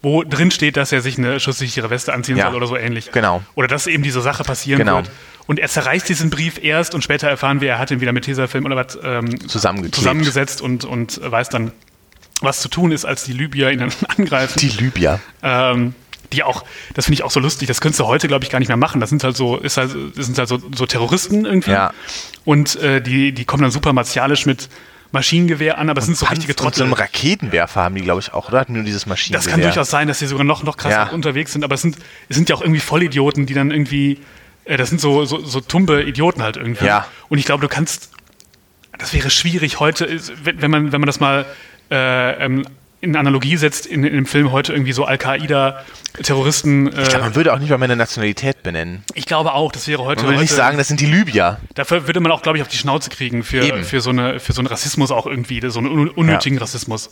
[0.02, 2.48] wo drin steht, dass er sich eine schusssichere Weste anziehen Ja.
[2.48, 3.12] soll oder so ähnlich.
[3.12, 3.41] Genau.
[3.56, 4.98] Oder dass eben diese Sache passieren Genau.
[4.98, 5.10] wird.
[5.48, 8.26] Und er zerreißt diesen Brief erst und später erfahren wir, er hat ihn wieder mit
[8.26, 11.72] Tesafilm oder was ähm, zusammengesetzt und, und weiß dann,
[12.41, 14.60] was zu tun ist, als die Libyer ihn dann angreifen.
[14.60, 15.20] Die Libyer.
[15.41, 15.95] Ähm,
[16.34, 18.60] die auch, das finde ich auch so lustig, das könntest du heute, glaube ich, gar
[18.60, 19.00] nicht mehr machen.
[19.00, 21.72] Das sind halt so, ist halt, sind halt so, so Terroristen irgendwie.
[21.72, 21.93] Ja.
[22.43, 24.68] Und äh, die, die kommen dann super martialisch mit
[25.18, 26.84] Maschinengewehr an, aber es sind so richtige Und so Trottel.
[26.84, 28.59] einen Raketenwerfer haben die, glaube ich, auch, oder?
[28.59, 29.43] Hatten nur dieses Maschinengewehr.
[29.43, 31.09] Das kann durchaus sein, dass sie sogar noch, noch krasser Ja.
[31.09, 31.97] unterwegs sind, aber es sind,
[32.30, 34.20] es sind ja auch irgendwie Vollidioten, die dann irgendwie,
[34.65, 36.86] äh, das sind so, so, so tumbe Idioten halt irgendwie.
[36.86, 37.07] Ja.
[37.30, 38.11] Und ich glaube, du kannst,
[38.99, 40.07] das wäre schwierig heute,
[40.43, 41.45] wenn, wenn, man, wenn man das mal
[41.89, 42.65] äh, ähm,
[43.00, 46.88] in Analogie setzt, in, in dem Film heute irgendwie so Al-Qaida-Terroristen.
[46.91, 49.04] Äh, Ich glaube, man würde auch nicht mal meine Nationalität benennen.
[49.14, 50.22] ich glaube auch, das wäre heute.
[50.24, 51.60] Man würde nicht heute- sagen, das sind die Libyer.
[51.76, 53.84] Dafür würde man auch, glaube ich, auf die Schnauze kriegen für, Eben.
[53.84, 57.10] für, so, eine, für so einen Rassismus auch irgendwie, so einen un unnötigen Rassismus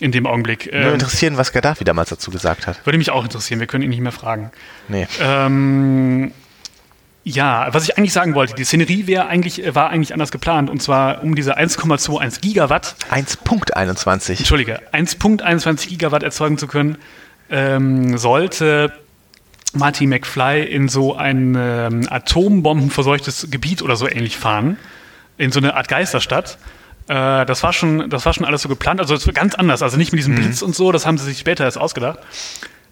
[0.00, 0.66] in dem Augenblick.
[0.66, 2.84] Würde Ähm, interessieren, was Gaddafi damals dazu gesagt hat.
[2.84, 4.50] würde mich auch interessieren, wir können ihn nicht mehr fragen.
[4.88, 5.06] Nee.
[5.20, 6.32] Ähm,
[7.28, 10.70] ja, was ich eigentlich sagen wollte, die Szenerie wäre eigentlich, äh, war eigentlich anders geplant
[10.70, 14.38] und zwar um diese 1,21 Gigawatt, 1.21.
[14.38, 16.96] Entschuldige, 1,21 Gigawatt erzeugen zu können,
[17.50, 18.92] ähm, sollte
[19.74, 24.78] Marty McFly in so ein ähm, atombombenverseuchtes Gebiet oder so ähnlich fahren,
[25.36, 26.56] in so eine Art Geisterstadt.
[27.08, 29.98] Äh, das, war schon, das war schon alles so geplant, also war ganz anders, also
[29.98, 32.20] nicht mit diesem Blitz und so, das haben sie sich später erst ausgedacht.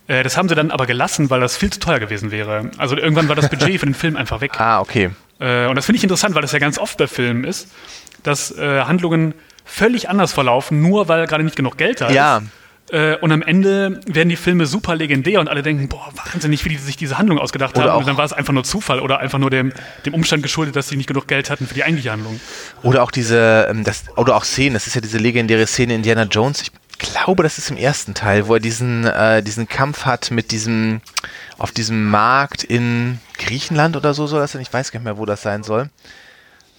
[0.09, 2.71] Äh, das haben sie dann aber gelassen, weil das viel zu teuer gewesen wäre.
[2.79, 4.53] Also irgendwann war das Budget für den Film einfach weg.
[4.59, 5.11] Ah, okay.
[5.41, 7.69] Äh, und das finde ich interessant, weil das ja ganz oft bei Filmen ist,
[8.23, 9.35] dass äh, Handlungen
[9.65, 12.39] völlig anders verlaufen, nur weil gerade nicht genug Geld da Ja.
[12.39, 12.45] ist.
[12.93, 16.69] Äh, und am Ende werden die Filme super legendär und alle denken, boah, wahnsinnig, wie
[16.69, 17.91] die sich diese Handlung ausgedacht Oder haben.
[17.95, 19.73] auch- Und dann war es einfach nur Zufall oder einfach nur dem,
[20.07, 22.39] dem Umstand geschuldet, dass sie nicht genug Geld hatten für die eigentliche Handlung.
[22.85, 26.23] Oder auch diese, ähm, das, oder auch Szenen, das ist ja diese legendäre Szene Indiana
[26.31, 26.63] Jones.
[26.63, 30.51] Ich glaube, das ist im ersten Teil, wo er diesen, äh, diesen Kampf hat mit
[30.51, 31.01] diesem,
[31.59, 34.63] auf diesem Markt in Griechenland oder so soll das sein.
[34.63, 35.91] Ich weiß gar nicht mehr, wo das sein soll.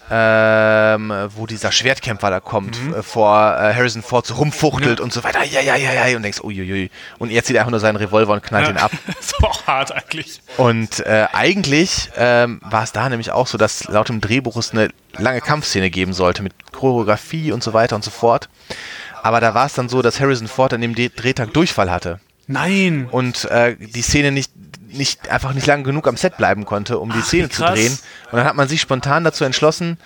[0.09, 5.21] Ähm, wo dieser Schwertkämpfer da kommt, äh, vor äh, Harrison Ford so rumfuchtelt und so
[5.25, 6.89] weiter, ja, ja, ja, ja, und denkst, uiuiui.
[7.17, 8.91] Und er zieht einfach nur seinen Revolver und knallt ihn ab.
[9.07, 10.41] das war auch hart eigentlich.
[10.55, 14.71] Und äh, eigentlich ähm, war es da nämlich auch so, dass laut dem Drehbuch es
[14.71, 18.47] eine lange Kampfszene geben sollte mit Choreografie und so weiter und so fort.
[19.27, 22.21] Aber da war es dann so, dass Harrison Ford an dem De- Drehtag Durchfall hatte
[22.47, 23.09] Nein.
[23.11, 24.53] und äh, die Szene nicht,
[24.89, 27.91] nicht einfach nicht lange genug am Set bleiben konnte, um die Ach, Szene zu drehen.
[28.31, 29.97] Und dann hat man sich spontan dazu entschlossen,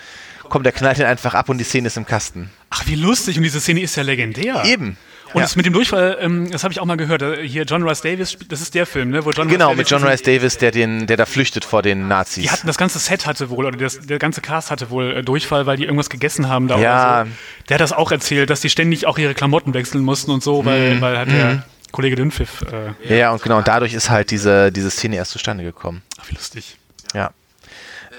[0.50, 2.50] komm, der knallt ihn einfach ab und die Szene ist im Kasten.
[2.72, 3.38] Ach, wie lustig.
[3.38, 4.64] Und diese Szene ist ja legendär.
[4.66, 4.98] Eben.
[5.34, 5.46] Und Ja.
[5.46, 7.22] das mit dem Durchfall, ähm, das habe ich auch mal gehört.
[7.22, 9.24] Äh, Hier John Rice Davis, das ist der Film, ne?
[9.24, 12.08] Wo John Genau, Rhys mit John Rice Davis, der, den, der da flüchtet vor den
[12.08, 12.44] Nazis.
[12.44, 15.24] Die hatten das ganze Set hatte wohl, oder das, der ganze Cast hatte wohl äh,
[15.24, 17.26] Durchfall, weil die irgendwas gegessen haben da Ja.
[17.26, 17.32] so.
[17.70, 20.66] Der hat das auch erzählt, dass die ständig auch ihre Klamotten wechseln mussten und so,
[20.66, 21.02] weil, Mhm.
[21.02, 24.72] weil halt der Kollege Dünnpfiff, äh, ja, ja, und genau, und dadurch ist halt diese,
[24.72, 26.02] diese Szene erst zustande gekommen.
[26.22, 26.78] ach, wie lustig.
[27.14, 27.32] Ja.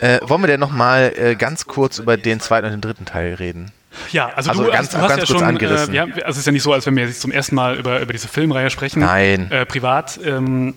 [0.00, 3.34] Äh, wollen wir denn nochmal äh, ganz kurz über den zweiten und den dritten Teil
[3.34, 3.70] reden?
[4.10, 5.94] Ja, also, Also du, ganz- hast, du hast ganz ja kurz schon, angerissen.
[5.94, 7.76] Äh, haben, also es ist ja nicht so, als wenn wir jetzt zum ersten Mal
[7.76, 9.00] über, über diese Filmreihe sprechen.
[9.00, 9.50] Nein.
[9.50, 10.74] Äh, privat ähm,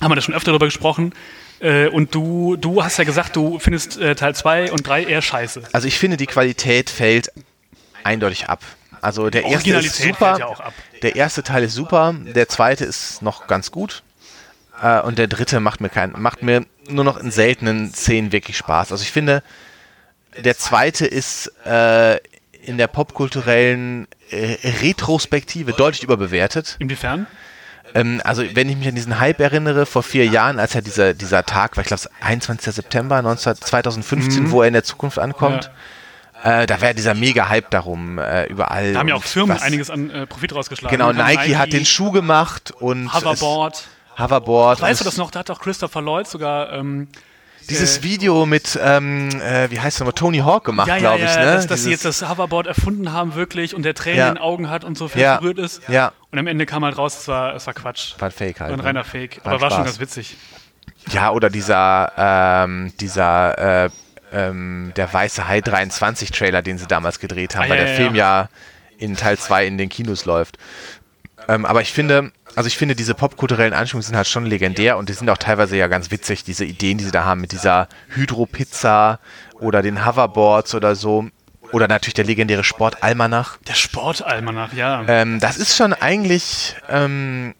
[0.00, 1.12] haben wir da schon öfter darüber gesprochen.
[1.60, 5.22] Äh, und du, du hast ja gesagt, du findest äh, Teil 2 und 3 eher
[5.22, 5.62] scheiße.
[5.72, 7.30] Also ich finde, die Qualität fällt
[8.02, 8.60] eindeutig ab.
[9.00, 10.54] Also der erste ist super, ja
[11.02, 14.02] der erste Teil ist super, der zweite ist noch ganz gut
[14.82, 18.56] äh, und der dritte macht mir kein, macht mir nur noch in seltenen Szenen wirklich
[18.56, 18.92] Spaß.
[18.92, 19.42] Also ich finde,
[20.42, 22.16] der zweite ist äh,
[22.62, 26.76] in der popkulturellen äh, Retrospektive deutlich überbewertet.
[26.78, 27.26] Inwiefern?
[27.94, 31.14] Ähm, also wenn ich mich an diesen Hype erinnere, vor vier Jahren, als ja dieser,
[31.14, 32.74] dieser Tag war, ich glaube es 21.
[32.74, 35.70] September 19, 2015, wo er in der Zukunft ankommt,
[36.42, 38.92] äh, da wäre dieser Mega-Hype darum äh, überall.
[38.92, 40.96] Da haben ja auch Firmen was- einiges an äh, Profit rausgeschlagen.
[40.96, 43.84] Genau, Nike, Nike, hat den Schuh gemacht und es- Hoverboard.
[44.18, 44.80] Hoverboard.
[44.80, 45.30] Weißt du das noch?
[45.30, 46.72] Da hat doch Christopher Lloyd sogar.
[46.72, 47.08] Ähm,
[47.68, 51.00] Dieses äh, Video mit, ähm, äh, wie heißt es nochmal, Tony Hawk gemacht, ja, ja,
[51.00, 51.44] glaube ja, ich, ne?
[51.44, 54.28] dass, dass sie jetzt das Hoverboard erfunden haben, wirklich, und der Tränen Ja.
[54.28, 55.38] in den Augen hat und so viel Ja.
[55.38, 55.82] berührt ist.
[55.88, 56.12] Ja.
[56.30, 58.14] Und am Ende kam halt raus, es war, es war Quatsch.
[58.18, 58.70] war ein Fake halt.
[58.70, 58.84] War ein ne?
[58.84, 59.40] reiner Fake.
[59.44, 59.86] War Aber war schon Spaß.
[59.86, 60.36] ganz witzig.
[61.10, 63.90] Ja, oder dieser, ähm, dieser, äh,
[64.32, 67.92] ähm, der Weiße Hai 23 Trailer, den sie damals gedreht haben, Ah, weil ja, der
[67.92, 68.40] ja, Film ja.
[68.42, 68.48] ja
[68.98, 70.56] in Teil 2 in den Kinos läuft.
[71.46, 75.08] Ähm, aber ich finde, also ich finde, diese popkulturellen Anspielungen sind halt schon legendär und
[75.08, 77.88] die sind auch teilweise ja ganz witzig, diese Ideen, die sie da haben mit dieser
[78.08, 79.18] Hydro-Pizza
[79.60, 81.28] oder den Hoverboards oder so.
[81.72, 83.56] Oder natürlich der legendäre Sportalmanach.
[83.66, 85.02] Der Sportalmanach, ja.
[85.08, 87.54] Ähm, das ist schon eigentlich, ähm,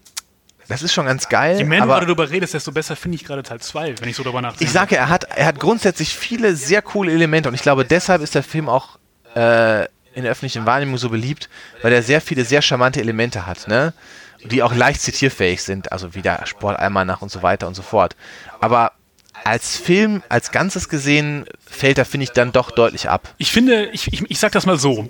[0.68, 1.56] das ist schon ganz geil.
[1.58, 4.08] Je mehr du aber gerade darüber redest, desto besser finde ich gerade Teil 2, wenn
[4.08, 4.64] ich so darüber nachdenke.
[4.64, 8.22] ich sage, er hat, er hat grundsätzlich viele sehr coole Elemente und ich glaube, deshalb
[8.22, 8.98] ist der Film auch
[9.34, 9.84] äh,
[10.14, 11.48] in der öffentlichen Wahrnehmung so beliebt,
[11.82, 13.92] weil er sehr viele sehr charmante Elemente hat, ne?
[14.44, 18.16] Die auch leicht zitierfähig sind, also wie der Sportalmanach und so weiter und so fort.
[18.60, 18.92] Aber
[19.44, 23.34] als Film, als Ganzes gesehen, fällt er, finde ich, dann doch deutlich ab.
[23.38, 25.08] Ich finde, ich, ich, ich sag das mal so.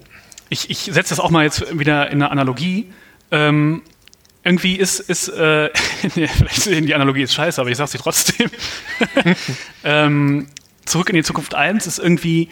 [0.49, 2.93] Ich, ich setze das auch mal jetzt wieder in eine Analogie.
[3.31, 3.83] Ähm,
[4.43, 5.71] irgendwie ist, ist äh,
[6.11, 8.51] vielleicht die Analogie ist scheiße, aber ich sag sie trotzdem.
[9.85, 10.49] ähm,
[10.85, 12.51] Zurück in die Zukunft 1 ist irgendwie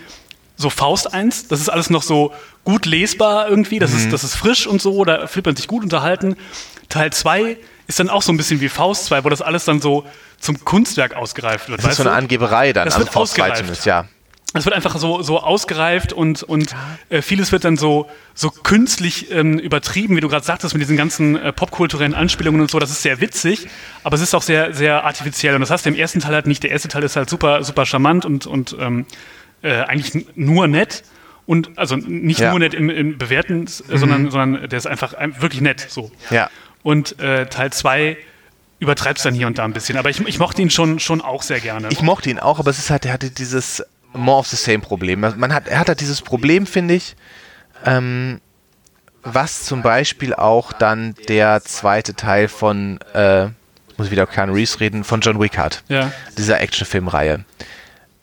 [0.56, 1.48] so Faust 1.
[1.48, 2.32] Das ist alles noch so
[2.64, 3.78] gut lesbar irgendwie.
[3.78, 5.04] Das, ist, das ist frisch und so.
[5.04, 6.36] Da fühlt man sich gut unterhalten.
[6.88, 9.80] Teil 2 ist dann auch so ein bisschen wie Faust 2, wo das alles dann
[9.80, 10.04] so
[10.38, 11.82] zum Kunstwerk ausgereift wird.
[11.82, 12.12] Das ist so eine?
[12.12, 13.58] Angeberei dann, Das also wird Faust 2 ausgereift.
[13.58, 14.06] zumindest, ja.
[14.54, 16.74] Es wird einfach so, so ausgereift und, und
[17.08, 20.98] äh, vieles wird dann so, so künstlich ähm, übertrieben, wie du gerade sagtest, mit diesen
[20.98, 22.78] ganzen äh, popkulturellen Anspielungen und so.
[22.78, 23.68] Das ist sehr witzig,
[24.04, 25.54] aber es ist auch sehr, sehr artifiziell.
[25.54, 26.62] Und das hast du im ersten Teil halt nicht.
[26.62, 29.06] Der erste Teil ist halt super, super charmant und, und ähm,
[29.62, 31.02] äh, eigentlich nur nett.
[31.46, 32.50] Und also nicht Ja.
[32.50, 35.84] nur nett im, im Bewerten, äh, sondern, sondern der ist einfach ein- wirklich nett.
[35.88, 36.10] So.
[36.30, 36.48] Ja.
[36.82, 38.16] Und äh, Teil 2
[38.78, 39.96] übertreibt es dann hier und da ein bisschen.
[39.98, 41.88] Aber ich, ich mochte ihn schon, schon auch sehr gerne.
[41.90, 44.80] Ich mochte ihn auch, aber es ist halt, er hatte dieses more of the same
[44.80, 45.20] Problem.
[45.20, 47.16] Man hat, er hat halt dieses Problem, finde ich,
[47.84, 48.40] ähm,
[49.24, 53.44] was zum Beispiel auch dann der zweite Teil von, äh,
[53.96, 55.82] muss ich wieder auf Keanu Reeves reden, von John Wick hat.
[55.88, 56.10] ja.
[56.36, 57.44] Dieser Actionfilmreihe.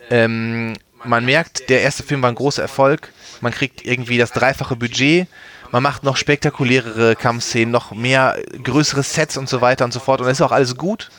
[0.10, 0.74] Ähm,
[1.06, 3.12] man merkt, der erste Film war ein großer Erfolg.
[3.42, 5.28] Man kriegt irgendwie das dreifache Budget.
[5.72, 10.20] Man macht noch spektakulärere Kampfszenen, noch mehr größere Sets und so weiter und so fort.
[10.20, 11.10] Und das ist auch alles gut.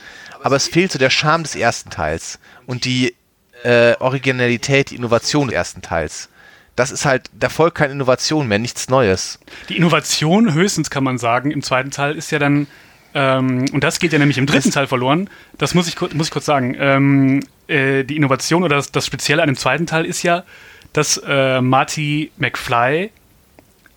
[0.43, 3.15] Aber es fehlt so der Charme des ersten Teils und die
[3.63, 6.29] äh, Originalität, die Innovation des ersten Teils.
[6.77, 9.39] Das ist halt, da folgt keine Innovation mehr, nichts Neues.
[9.69, 12.67] Die Innovation höchstens kann man sagen im zweiten Teil ist ja dann
[13.15, 15.29] ähm, und das geht ja nämlich im dritten Teil verloren.
[15.59, 16.77] Das muss ich, muss ich kurz sagen.
[16.79, 17.41] Ähm,
[17.71, 20.45] äh, die Innovation oder das, das Spezielle an dem zweiten Teil ist ja,
[20.93, 23.11] dass äh, Marty McFly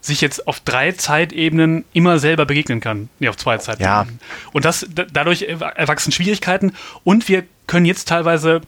[0.02, 3.10] sich jetzt auf drei Zeitebenen immer selber begegnen kann.
[3.20, 4.20] Nee, auf zwei Zeitebenen.
[4.20, 4.28] Ja.
[4.52, 8.62] Und das, da, dadurch erwa- erwachsen Schwierigkeiten und wir können jetzt teilweise,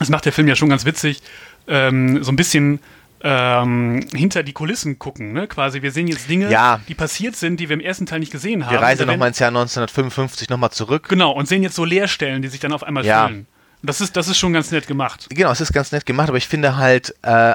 [0.00, 1.22] das macht der Film ja schon ganz witzig,
[1.68, 2.80] ähm, so ein bisschen
[3.22, 5.32] ähm, hinter die Kulissen gucken.
[5.32, 5.46] Ne?
[5.46, 6.80] Quasi, wir sehen jetzt Dinge, Ja.
[6.88, 8.72] die passiert sind, die wir im ersten Teil nicht gesehen haben.
[8.72, 11.08] Wir reisen nochmal ins Jahr 1955 nochmal zurück.
[11.08, 13.28] Genau, und sehen jetzt so Leerstellen, die sich dann auf einmal Ja.
[13.28, 13.46] füllen.
[13.82, 15.26] Das ist, das ist schon ganz nett gemacht.
[15.30, 17.54] Genau, es ist ganz nett gemacht, aber ich finde halt, äh,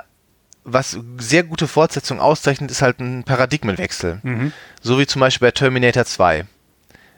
[0.63, 4.19] was sehr gute Fortsetzung auszeichnet, ist halt ein Paradigmenwechsel.
[4.23, 4.53] Mhm.
[4.81, 6.45] So wie zum Beispiel bei Terminator 2.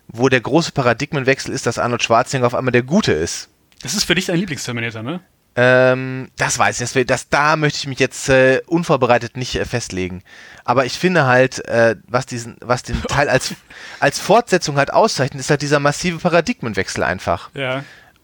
[0.07, 3.49] Wo der große Paradigmenwechsel ist, dass Arnold Schwarzenegger auf einmal der Gute ist.
[3.81, 5.21] Das ist für dich dein Lieblingsterminator, ne?
[5.55, 9.65] Ähm, das weiß ich, das, das, da möchte ich mich jetzt äh, unvorbereitet nicht äh,
[9.65, 10.23] festlegen.
[10.65, 13.53] Aber ich finde halt, äh, was diesen, was den Teil als,
[13.99, 17.51] als Fortsetzung halt auszeichnet, ist halt dieser massive Paradigmenwechsel einfach.
[17.53, 17.83] Ja.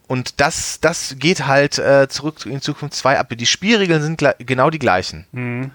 [0.09, 3.27] Und das, das geht halt äh, zurück in Zukunft 2 ab.
[3.29, 5.27] Die Spielregeln sind genau die gleichen.
[5.31, 5.69] Mhm.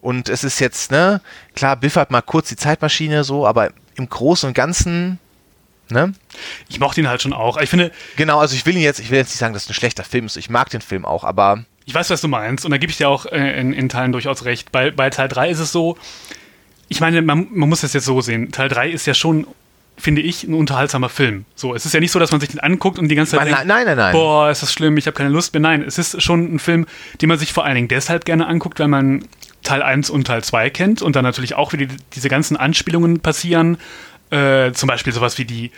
[0.00, 1.20] Und es ist jetzt, ne,
[1.54, 5.18] klar, Biff hat mal kurz die Zeitmaschine so, aber im Großen und Ganzen,
[5.90, 6.14] ne?
[6.70, 7.58] Ich mochte ihn halt schon auch.
[7.58, 9.68] Ich finde, Genau, also ich will ihn jetzt, ich will jetzt nicht sagen, dass es
[9.68, 10.38] ein schlechter Film ist.
[10.38, 12.64] Ich mag den Film auch, aber ich weiß, was du meinst.
[12.64, 14.72] Und da gebe ich dir auch äh, in, in Teilen durchaus recht.
[14.72, 15.98] Bei, bei Teil 3 ist es so,
[16.88, 18.50] ich meine, man, man muss das jetzt so sehen.
[18.50, 19.46] Teil 3 ist ja schon,
[19.96, 21.44] finde ich, ein unterhaltsamer Film.
[21.54, 23.40] So, es ist ja nicht so, dass man sich den anguckt und die ganze Zeit
[23.40, 24.12] Man- denkt, nein, nein, nein.
[24.12, 25.60] boah, ist das schlimm, ich habe keine Lust mehr.
[25.60, 26.86] Nein, es ist schon ein Film,
[27.22, 29.24] den man sich vor allen Dingen deshalb gerne anguckt, weil man
[29.62, 33.20] Teil 1 und Teil 2 kennt und dann natürlich auch wieder die, diese ganzen Anspielungen
[33.20, 33.78] passieren.
[34.30, 35.70] Äh, zum Beispiel sowas wie die,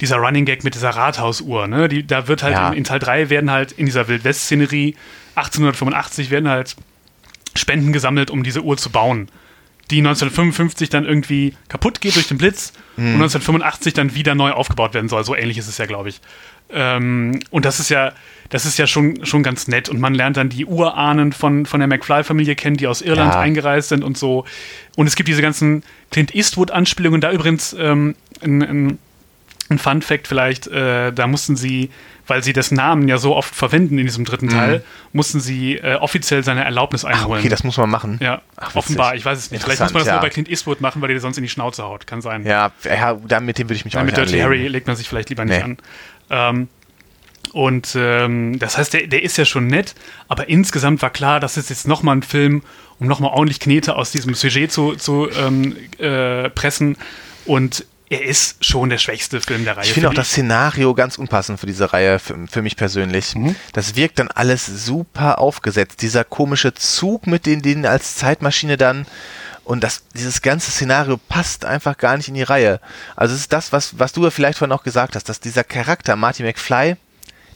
[0.00, 1.66] dieser Running Gag mit dieser Rathausuhr.
[1.66, 1.88] Ne?
[1.88, 2.68] Die, da wird halt Ja.
[2.68, 4.94] in, in Teil 3 werden halt in dieser Wildwest-Szenerie
[5.36, 6.76] 1885 werden halt
[7.54, 9.28] Spenden gesammelt, um diese Uhr zu bauen.
[9.90, 14.94] Die 1955 dann irgendwie kaputt geht durch den Blitz und 1985 dann wieder neu aufgebaut
[14.94, 15.22] werden soll.
[15.24, 16.20] So ähnlich ist es ja, glaube ich.
[16.70, 18.12] Ähm, und das ist ja,
[18.50, 19.88] das ist ja schon, schon ganz nett.
[19.88, 23.40] Und man lernt dann die Urahnen von, von der McFly-Familie kennen, die aus Irland Ja.
[23.40, 24.44] eingereist sind und so.
[24.96, 27.20] Und es gibt diese ganzen Clint Eastwood-Anspielungen.
[27.20, 28.98] Da übrigens ähm, ein, ein
[29.68, 31.90] ein Fun Fact vielleicht, äh, da mussten sie,
[32.26, 35.94] weil sie das Namen ja so oft verwenden in diesem dritten Teil, mussten sie äh,
[35.96, 37.40] offiziell seine Erlaubnis einholen.
[37.40, 38.18] Okay, das muss man machen.
[38.22, 39.62] ja, Ach, offenbar, ich weiß es nicht.
[39.62, 40.20] Vielleicht muss man das Interessant, nur ja.
[40.20, 42.06] bei Clint Eastwood machen, weil der sonst in die Schnauze haut.
[42.06, 42.44] Kann sein.
[42.44, 44.60] Ja, ja da, mit dem würde ich mich Ja, auch mit nicht Dirty anlegen.
[44.62, 45.62] Harry legt man sich vielleicht lieber nicht Nee.
[45.62, 45.78] an.
[46.30, 46.68] Ähm,
[47.52, 49.94] und ähm, das heißt, der, der ist ja schon nett,
[50.28, 52.62] aber insgesamt war klar, das ist jetzt nochmal ein Film,
[52.98, 56.96] um nochmal ordentlich Knete aus diesem Sujet zu, zu ähm, äh, pressen.
[57.44, 59.84] Und er ist schon der schwächste Film der Reihe.
[59.84, 63.34] Ich finde auch das Szenario ganz unpassend für diese Reihe, für, für mich persönlich.
[63.34, 63.56] Mhm.
[63.72, 66.02] Das wirkt dann alles super aufgesetzt.
[66.02, 69.06] Dieser komische Zug mit den denen als Zeitmaschine dann.
[69.64, 72.80] Und das, dieses ganze Szenario passt einfach gar nicht in die Reihe.
[73.16, 75.64] Also es ist das, was, was du ja vielleicht vorhin auch gesagt hast, dass dieser
[75.64, 76.94] Charakter, Marty McFly,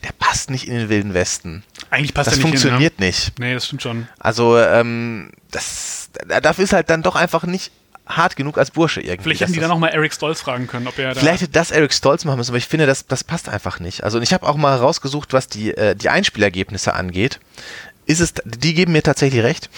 [0.03, 1.63] der passt nicht in den Wilden Westen.
[1.91, 3.39] Eigentlich passt Das er nicht funktioniert hin, nicht.
[3.39, 3.47] ne?
[3.47, 4.09] Nee, das stimmt schon.
[4.19, 6.11] Also, ähm, das,
[6.43, 7.71] dafür ist halt dann doch einfach nicht
[8.17, 9.23] hart genug als Bursche irgendwie.
[9.23, 11.21] Vielleicht hätten die dann nochmal Eric Stolz fragen können, ob er da.
[11.21, 14.05] Vielleicht hätte das Eric Stolz machen müssen, aber ich finde, das, das passt einfach nicht.
[14.05, 17.41] Also ich habe auch mal rausgesucht, was die, äh, die Einspielergebnisse angeht.
[18.07, 19.71] Ist es, die geben mir tatsächlich recht.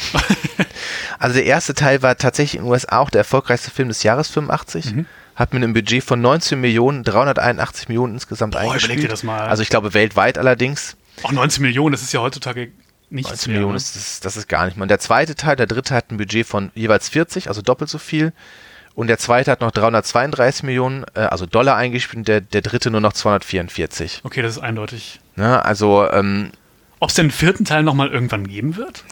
[1.18, 4.28] also der erste Teil war tatsächlich in den USA auch der erfolgreichste Film des Jahres
[4.28, 4.94] 85.
[4.94, 5.06] Mhm.
[5.34, 8.92] Hat mit einem Budget von 19 Millionen, 381 Millionen insgesamt Boah, eingespielt.
[8.92, 9.48] überleg dir das mal.
[9.48, 10.96] Also ich glaube weltweit allerdings.
[11.22, 12.72] Auch 19 Millionen, das ist ja heutzutage
[13.12, 13.76] nichts 19 mehr, Millionen ne?
[13.76, 14.84] ist, das, das ist gar nicht mal.
[14.84, 17.98] Und der zweite Teil, der dritte hat ein Budget von jeweils 40, also doppelt so
[17.98, 18.32] viel.
[18.94, 22.90] Und der zweite hat noch 332 Millionen, äh, also Dollar eingespielt und der, der dritte
[22.90, 24.20] nur noch 244.
[24.24, 25.20] Okay, das ist eindeutig.
[25.36, 25.64] Ne?
[25.64, 26.50] Also, ähm,
[27.00, 29.04] Ob es den vierten Teil nochmal irgendwann geben wird?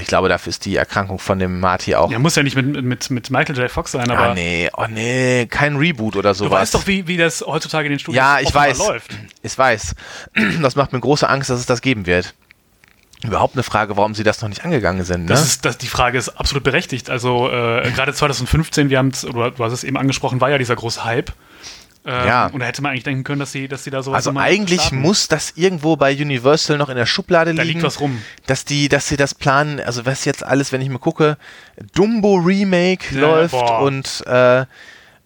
[0.00, 2.10] ich glaube, dafür ist die Erkrankung von dem Marty auch.
[2.10, 3.70] Ja, muss ja nicht mit, mit, mit Michael J.
[3.70, 6.60] Fox sein, aber ah, nee, oh nee, kein Reboot oder du sowas.
[6.60, 8.78] weißt doch, wie, wie das heutzutage in den Studios ja, ich weiß.
[8.78, 9.16] läuft.
[9.42, 9.94] Ich weiß.
[10.62, 12.34] Das macht mir große Angst, dass es das geben wird.
[13.24, 15.22] Überhaupt eine Frage, warum sie das noch nicht angegangen sind.
[15.22, 15.26] Ne?
[15.28, 17.10] Das ist, das, die Frage ist absolut berechtigt.
[17.10, 20.58] Also äh, gerade 2015, wir haben es, oder du hast es eben angesprochen, war ja
[20.58, 21.32] dieser große Hype.
[22.04, 22.46] Ähm, Ja.
[22.46, 24.80] Und da hätte man eigentlich denken können, dass sie, dass sie da sowas Also eigentlich
[24.82, 25.00] starten.
[25.00, 27.80] muss das irgendwo bei Universal noch in der Schublade Da liegen.
[27.80, 28.22] liegt was rum.
[28.46, 31.36] Dass die, dass sie das planen, also was jetzt alles, wenn ich mir gucke,
[31.96, 33.80] Dumbo Remake Ja, läuft boah.
[33.80, 34.64] und äh,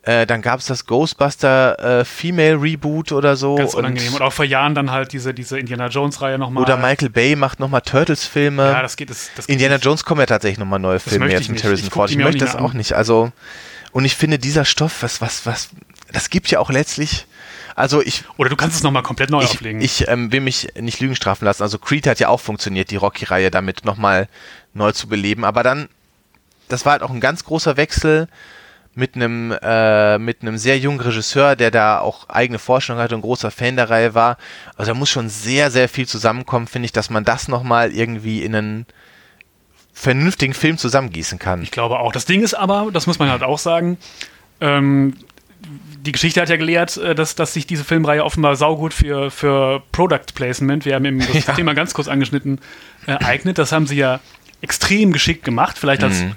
[0.05, 3.55] äh, dann gab es das Ghostbuster äh, Female Reboot oder so.
[3.55, 4.15] Ganz und, unangenehm.
[4.15, 6.65] Und auch vor Jahren dann halt diese, diese Indiana Jones-Reihe nochmal.
[6.65, 8.65] oder Michael Bay macht nochmal Turtles-Filme.
[8.65, 9.11] Ja, das geht.
[9.11, 9.85] Das, das geht Indiana nicht.
[9.85, 11.63] Jones kommen ja tatsächlich nochmal neue Filme jetzt mit.
[11.63, 12.11] Harrison Ford.
[12.11, 12.95] Ich möchte das auch nicht.
[12.95, 13.31] Also,
[13.93, 15.71] und ich finde, dieser Stoff, was, was, was,
[16.11, 17.27] das gibt ja auch letztlich,
[17.77, 19.81] also ich, Oder du kannst es nochmal komplett neu ich, auflegen.
[19.81, 21.63] ich ähm, will mich nicht Lügen strafen lassen.
[21.63, 24.29] Also Creed hat ja auch funktioniert, die Rocky-Reihe damit nochmal
[24.75, 25.45] neu zu beleben.
[25.45, 25.89] Aber dann,
[26.69, 28.29] das war halt auch ein ganz großer Wechsel
[28.95, 33.23] mit einem äh, mit einem sehr jungen Regisseur, der da auch eigene Vorstellungen hatte und
[33.23, 34.37] großer Fan der Reihe war.
[34.77, 38.43] Also da muss schon sehr, sehr viel zusammenkommen, finde ich, dass man das nochmal irgendwie
[38.43, 38.87] in einen
[39.95, 41.63] vernünftigen Film zusammengießen kann.
[41.63, 42.13] Ich glaube auch.
[42.13, 43.99] Das Ding ist aber, das muss man halt auch sagen,
[44.61, 45.15] ähm,
[46.01, 49.83] die Geschichte hat ja gelehrt, äh, dass, dass sich diese Filmreihe offenbar saugut für, für
[49.93, 51.55] Product Placement, wir haben eben das Ja.
[51.55, 52.61] Thema ganz kurz angeschnitten,
[53.07, 53.59] äh, eignet.
[53.59, 54.21] Das haben sie ja
[54.61, 55.79] extrem geschickt gemacht.
[55.79, 56.33] Vielleicht als Mhm.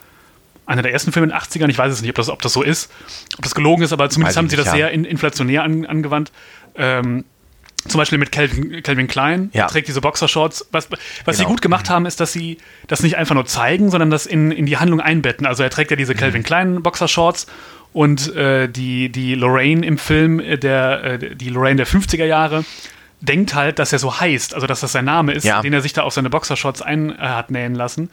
[0.65, 2.53] Einer der ersten Filme in den 80ern, ich weiß es nicht, ob das, ob das
[2.53, 2.91] so ist,
[3.37, 4.77] ob das gelogen ist, aber zumindest Weiß haben sie nicht, das ja.
[4.87, 6.31] sehr in, inflationär an, angewandt.
[6.75, 7.25] Ähm,
[7.87, 9.67] zum Beispiel mit Calvin, Calvin Klein, Ja.
[9.67, 10.67] trägt diese Boxershorts.
[10.71, 10.89] Was,
[11.25, 11.49] was sie Genau.
[11.49, 12.57] gut gemacht haben, ist, dass sie
[12.87, 15.45] das nicht einfach nur zeigen, sondern das in, in die Handlung einbetten.
[15.45, 16.45] Also er trägt ja diese Calvin Mhm.
[16.45, 17.45] Klein Boxershorts
[17.93, 22.65] und äh, die, die Lorraine im Film, äh, der, äh, die Lorraine der 50er Jahre,
[23.21, 25.61] denkt halt, dass er so heißt, also dass das sein Name ist, Ja.
[25.61, 28.09] den er sich da auf seine Boxershorts ein äh, hat nähen lassen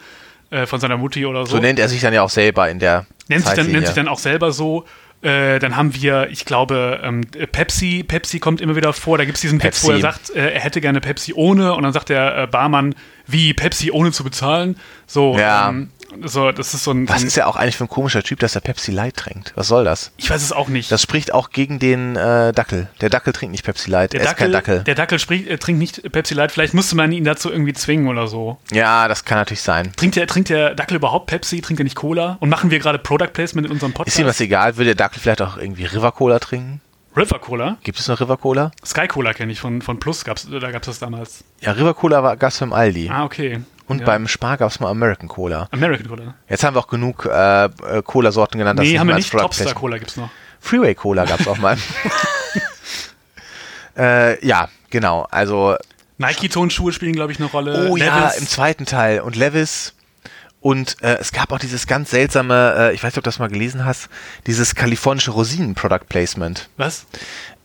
[0.53, 2.79] äh, von seiner Mutti oder so So nennt er sich dann ja auch selber in
[2.79, 4.85] der nennt sich, dann, nennt sich dann auch selber so.
[5.21, 8.03] Äh, dann haben wir, ich glaube, ähm, Pepsi.
[8.05, 9.17] Pepsi kommt immer wieder vor.
[9.17, 9.87] Da gibt es diesen Witz, Pepsi.
[9.87, 11.73] wo er sagt, äh, er hätte gerne Pepsi ohne.
[11.75, 12.93] Und dann sagt der äh, Barmann,
[13.25, 14.77] wie Pepsi ohne zu bezahlen.
[15.07, 15.69] So, Ja.
[15.69, 15.89] ähm,
[16.25, 17.07] so das ist so ein.
[17.09, 19.53] Was ist ja auch eigentlich für ein komischer Typ, dass er Pepsi Light trinkt?
[19.55, 20.11] Was soll das?
[20.17, 20.91] ich weiß es auch nicht.
[20.91, 22.89] Das spricht auch gegen den äh, Dackel.
[23.01, 24.13] Der Dackel trinkt nicht Pepsi Light.
[24.13, 24.83] der er ist kein Dackel.
[24.83, 26.51] Der Dackel spricht, äh, trinkt nicht Pepsi Light.
[26.51, 28.57] Vielleicht musste man ihn dazu irgendwie zwingen oder so.
[28.71, 29.91] ja, das kann natürlich sein.
[29.95, 31.61] Trinkt der, trinkt der Dackel überhaupt Pepsi?
[31.61, 32.37] Trinkt er nicht Cola?
[32.39, 34.15] Und machen wir gerade Product Placement in unserem Podcast?
[34.15, 34.77] Ist ihm das egal?
[34.77, 36.81] Würde der Dackel vielleicht auch irgendwie River Cola trinken?
[37.15, 37.77] River Cola?
[37.83, 38.71] Gibt es noch River Cola?
[38.83, 40.25] Sky Cola kenne ich von, von Plus.
[40.25, 41.43] Gab's, da gab es das damals.
[41.61, 43.09] Ja, River Cola gab es beim Aldi.
[43.13, 43.61] Ah, okay.
[43.93, 44.05] Und ja.
[44.07, 45.67] beim Spar gab es mal American Cola.
[45.69, 46.33] American Cola.
[46.49, 48.79] Jetzt haben wir auch genug äh, äh, Cola-Sorten genannt.
[48.79, 49.31] Nee, haben wir nicht.
[49.31, 50.31] Topstar Cola gibt's noch.
[50.59, 51.77] Freeway Cola gab es auch mal.
[53.97, 55.27] äh, ja, genau.
[55.29, 55.77] Also
[56.17, 57.87] Nike-Tonschuhe spielen, glaube ich, eine Rolle.
[57.91, 58.37] Oh ja, Levi's.
[58.39, 59.21] im zweiten Teil.
[59.21, 59.93] Und Levis.
[60.59, 63.37] Und äh, es gab auch dieses ganz seltsame, äh, ich weiß nicht, ob du das
[63.37, 64.09] mal gelesen hast,
[64.47, 66.69] dieses kalifornische Rosinen-Product Placement.
[66.77, 67.05] Was?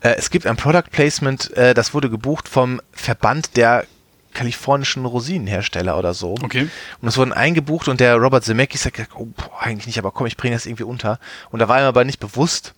[0.01, 3.85] Äh, es gibt ein Product Placement, äh, das wurde gebucht vom Verband der
[4.33, 6.35] kalifornischen Rosinenhersteller oder so.
[6.41, 6.69] Okay.
[7.01, 10.11] Und es wurden eingebucht und der Robert Zemeckis hat gesagt, oh, boah, eigentlich nicht, aber
[10.11, 11.19] komm, ich bringe das irgendwie unter.
[11.51, 12.73] Und da war ihm aber nicht bewusst,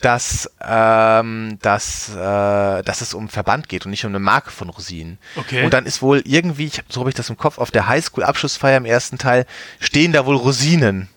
[0.00, 4.70] dass, ähm, dass, äh, dass es um Verband geht und nicht um eine Marke von
[4.70, 5.18] Rosinen.
[5.36, 5.64] Okay.
[5.64, 8.78] Und dann ist wohl irgendwie, ich, so habe ich das im Kopf, auf der Highschool-Abschlussfeier
[8.78, 9.46] im ersten Teil
[9.78, 11.08] stehen da wohl Rosinen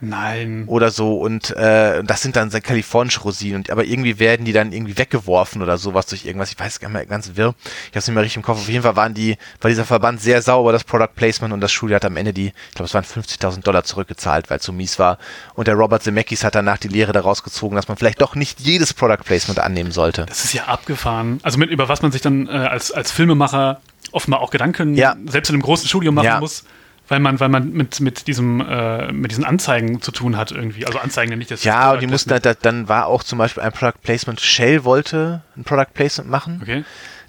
[0.00, 0.64] Nein.
[0.66, 1.16] oder so.
[1.18, 3.56] Und äh, das sind dann kalifornische Rosinen.
[3.56, 6.50] Und aber irgendwie werden die dann irgendwie weggeworfen oder sowas durch irgendwas.
[6.52, 7.54] Ich weiß gar nicht mehr ganz wirr.
[7.64, 8.58] Ich habe es nicht mehr richtig im Kopf.
[8.58, 11.54] Auf jeden Fall waren die war dieser Verband sehr sauber das Product Placement.
[11.54, 14.58] Und das Studio hat am Ende die ich glaube es waren 50.000 Dollar zurückgezahlt weil
[14.58, 15.18] es so mies war.
[15.54, 18.60] Und der Robert Zemeckis hat danach die Lehre daraus gezogen dass man vielleicht doch nicht
[18.60, 20.26] jedes Product Placement annehmen sollte.
[20.26, 21.40] Das ist ja abgefahren.
[21.42, 23.80] Also mit, über was man sich dann äh, als, als Filmemacher
[24.12, 25.16] offenbar auch Gedanken Ja.
[25.26, 26.40] selbst in einem großen Studio machen Ja.
[26.40, 26.64] muss,
[27.08, 30.86] weil man, weil man mit, mit, diesem, äh, mit diesen Anzeigen zu tun hat irgendwie.
[30.86, 32.46] Also Anzeigen nicht das ja und die mussten Placement.
[32.46, 36.60] halt, dann war auch zum Beispiel ein Product Placement Shell wollte ein Product Placement machen
[36.62, 36.84] Okay.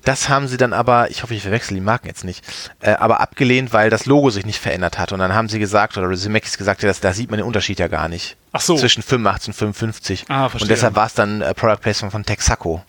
[0.05, 2.45] Das haben sie dann aber, ich hoffe, ich verwechsel die Marken jetzt nicht,
[2.79, 5.11] äh, aber abgelehnt, weil das Logo sich nicht verändert hat.
[5.11, 7.79] Und dann haben sie gesagt, oder Zemeckis gesagt, ja, das, da sieht man den Unterschied
[7.79, 8.37] ja gar nicht.
[8.51, 8.77] Ach so.
[8.77, 10.25] Zwischen 85 und 55.
[10.27, 10.65] Ah, verstehe.
[10.65, 12.83] Und deshalb war es dann äh, Product Placement von Texaco.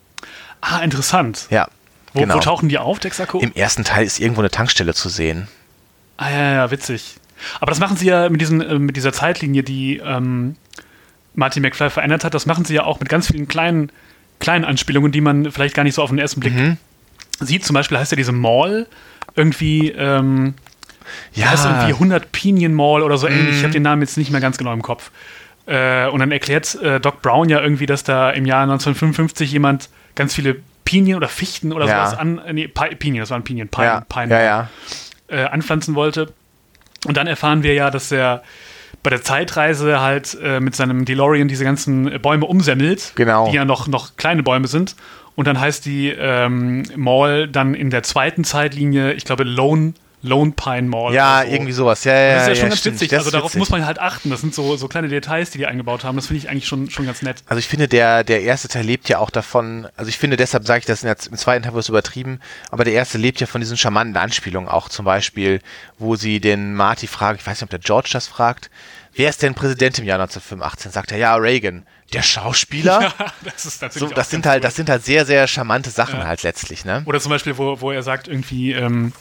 [0.60, 1.46] Ah, interessant.
[1.48, 1.68] Ja,
[2.12, 2.34] Wo, genau.
[2.34, 3.40] wo tauchen die auf, Texaco?
[3.40, 5.48] Im ersten Teil ist irgendwo eine Tankstelle zu sehen.
[6.16, 7.16] Ah, ja, ja, witzig.
[7.60, 10.56] Aber das machen sie ja mit, diesen, äh, mit dieser Zeitlinie, die ähm,
[11.34, 12.32] Martin McFly verändert hat.
[12.34, 13.90] Das machen sie ja auch mit ganz vielen kleinen,
[14.40, 16.76] kleinen Anspielungen, die man vielleicht gar nicht so auf den ersten Blick Mhm.
[17.40, 17.64] sieht.
[17.64, 18.86] Zum Beispiel heißt ja diese Mall
[19.34, 20.54] irgendwie, ähm,
[21.34, 21.50] ja.
[21.50, 23.34] Heißt irgendwie 100 Pinien Mall oder so Mhm.
[23.34, 23.56] ähnlich.
[23.58, 25.10] Ich habe den Namen jetzt nicht mehr ganz genau im Kopf.
[25.66, 29.88] Äh, und dann erklärt äh, Doc Brown ja irgendwie, dass da im Jahr 1955 jemand
[30.14, 32.06] ganz viele Pinien oder Fichten oder Ja.
[32.06, 34.68] sowas an, äh, nee, Pi- Pinien, das waren Pinien, Pine, ja, Pine ja, ja.
[35.28, 36.32] Äh, anpflanzen wollte.
[37.06, 38.42] Und dann erfahren wir ja, dass er
[39.02, 43.48] bei der Zeitreise halt äh, mit seinem DeLorean diese ganzen Bäume umsemmelt, Genau.
[43.50, 44.96] die ja noch, noch kleine Bäume sind.
[45.36, 49.92] Und dann heißt die ähm, Mall dann in der zweiten Zeitlinie, ich glaube, Lone,
[50.26, 51.14] Lone Pine Mall.
[51.14, 51.52] Ja, so.
[51.52, 52.04] irgendwie sowas.
[52.04, 52.94] Ja, ja, Das ist ja ja, schon ganz stimmt.
[52.96, 53.08] witzig.
[53.10, 53.58] Das Also darauf witzig.
[53.60, 54.30] muss man halt achten.
[54.30, 56.16] Das sind so, so kleine Details, die die eingebaut haben.
[56.16, 57.42] Das finde ich eigentlich schon, schon ganz nett.
[57.46, 60.66] Also ich finde, der, der erste Teil lebt ja auch davon, also ich finde, deshalb
[60.66, 63.60] sage ich das im zweiten Teil wird es übertrieben, aber der erste lebt ja von
[63.60, 65.60] diesen charmanten Anspielungen auch zum Beispiel,
[65.98, 68.70] wo sie den Marty fragen, ich weiß nicht, ob der George das fragt,
[69.14, 70.92] wer ist denn Präsident im Jahr 1985?
[70.92, 71.86] Sagt er, ja, Reagan.
[72.12, 73.12] Der Schauspieler?
[73.44, 74.60] das ist so, natürlich das auch sind halt, cool.
[74.60, 77.02] das sind halt sehr, sehr charmante Sachen halt letztlich, ne?
[77.06, 79.12] Oder zum Beispiel, wo, wo er sagt, irgendwie, ähm,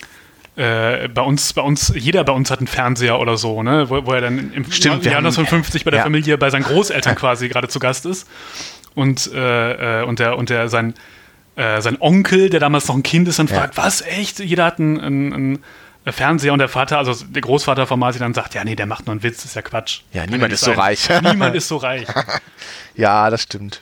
[0.56, 3.90] äh, bei uns, bei uns, jeder bei uns hat einen Fernseher oder so, ne?
[3.90, 6.04] Wo, wo er dann im Stimmt, Jahr haben- 1950 bei der ja.
[6.04, 8.28] Familie bei seinen Großeltern quasi gerade zu Gast ist.
[8.94, 10.94] Und, äh, äh, und der, und der sein,
[11.58, 13.56] äh, sein Onkel, der damals noch ein Kind ist, dann Ja.
[13.58, 14.40] fragt, was, echt?
[14.40, 15.64] Jeder hat einen, einen, einen
[16.14, 19.06] Fernseher und der Vater, also der Großvater von Martin dann sagt, ja, nee, der macht
[19.08, 20.02] nur einen Witz, ist ja Quatsch.
[20.14, 21.10] Ja, niemand ist so reich.
[21.22, 22.08] Niemand ist so reich.
[22.96, 23.82] Ja, das stimmt.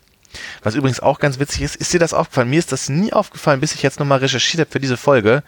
[0.63, 2.49] Was übrigens auch ganz witzig ist, ist dir das aufgefallen?
[2.49, 5.43] Mir ist das nie aufgefallen, bis ich jetzt nochmal recherchiert habe für diese Folge,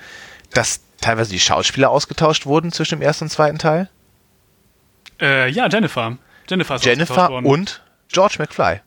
[0.56, 3.90] dass teilweise die Schauspieler ausgetauscht wurden zwischen dem ersten und zweiten Teil.
[5.22, 6.18] äh, ja, Jennifer.
[6.50, 7.82] Jennifer ist Jennifer und
[8.12, 8.82] George McFly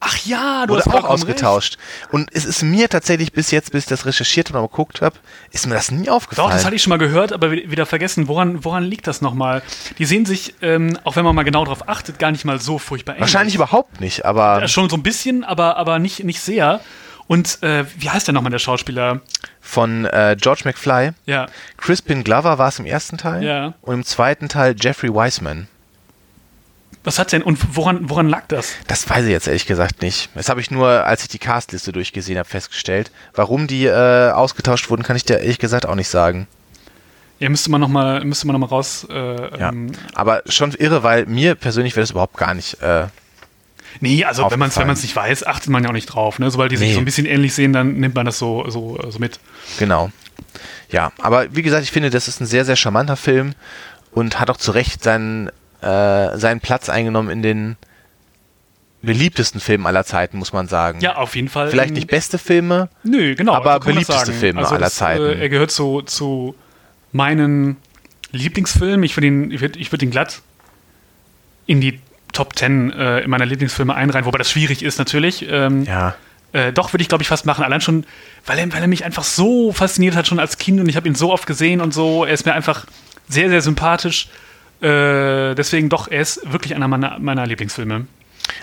[0.00, 1.76] Ach ja, du wurde hast auch ausgetauscht.
[2.12, 5.16] Und es ist mir tatsächlich bis jetzt, bis ich das recherchiert und mal geguckt habe,
[5.50, 6.50] ist mir das nie Doch, aufgefallen.
[6.52, 8.28] das hatte ich schon mal gehört, aber wi- wieder vergessen.
[8.28, 9.60] Woran, woran liegt das nochmal?
[9.98, 12.78] Die sehen sich, ähm, auch wenn man mal genau darauf achtet, gar nicht mal so
[12.78, 13.22] furchtbar ähnlich.
[13.22, 16.80] Wahrscheinlich überhaupt nicht, aber Ja, schon so ein bisschen, aber, aber nicht, nicht sehr.
[17.28, 19.20] Und äh, wie heißt der nochmal, der Schauspieler?
[19.60, 21.10] von äh, George McFly.
[21.26, 23.74] Ja, Crispin Glover war es im ersten Teil Ja.
[23.82, 25.68] und im zweiten Teil Jeffrey Wiseman.
[27.04, 28.72] was hat denn und woran, woran lag das?
[28.86, 30.30] Das weiß ich jetzt ehrlich gesagt nicht.
[30.34, 33.10] Das habe ich nur, als ich die Castliste durchgesehen habe, festgestellt.
[33.34, 36.48] Warum die äh, ausgetauscht wurden, kann ich dir ehrlich gesagt auch nicht sagen.
[37.38, 39.06] Ja, müsste man nochmal noch mal raus.
[39.10, 39.68] Äh, Ja.
[39.68, 42.78] ähm, Aber schon irre, weil mir persönlich wäre das überhaupt gar nicht.
[43.94, 46.06] Äh, nee, also wenn man es wenn man's nicht weiß, achtet man ja auch nicht
[46.06, 46.38] drauf.
[46.38, 46.50] Ne?
[46.50, 46.94] Sobald die sich Nee.
[46.94, 49.40] so ein bisschen ähnlich sehen, dann nimmt man das so, so, so mit.
[49.78, 50.10] genau.
[50.90, 53.54] Ja, aber wie gesagt, ich finde, das ist ein sehr, sehr charmanter Film
[54.12, 55.48] und hat auch zu Recht seinen,
[55.82, 57.76] äh, seinen Platz eingenommen in den
[59.02, 61.00] beliebtesten Filmen aller Zeiten, muss man sagen.
[61.00, 61.70] Ja, auf jeden Fall.
[61.70, 63.54] Vielleicht ähm, nicht beste Filme, Nö, genau.
[63.54, 64.32] Aber so kann man das beliebteste.
[64.32, 65.22] Filme also aller das, Zeiten.
[65.24, 66.54] Äh, er gehört zu, zu
[67.12, 67.76] meinen
[68.32, 69.02] Lieblingsfilmen.
[69.04, 70.40] Ich würde ihn, ich würd, ich würd ihn glatt
[71.66, 72.00] in die
[72.32, 75.46] Top 10 äh, in meiner Lieblingsfilme einreihen, wobei das schwierig ist natürlich.
[75.48, 76.14] Ähm, ja.
[76.52, 77.64] äh, doch, würde ich, glaube ich, fast machen.
[77.64, 78.04] Allein schon,
[78.46, 81.08] weil er, weil er mich einfach so fasziniert hat, schon als Kind und ich habe
[81.08, 82.24] ihn so oft gesehen und so.
[82.24, 82.86] Er ist mir einfach
[83.28, 84.28] sehr, sehr sympathisch.
[84.80, 88.06] Äh, deswegen doch, er ist wirklich einer meiner, meiner Lieblingsfilme.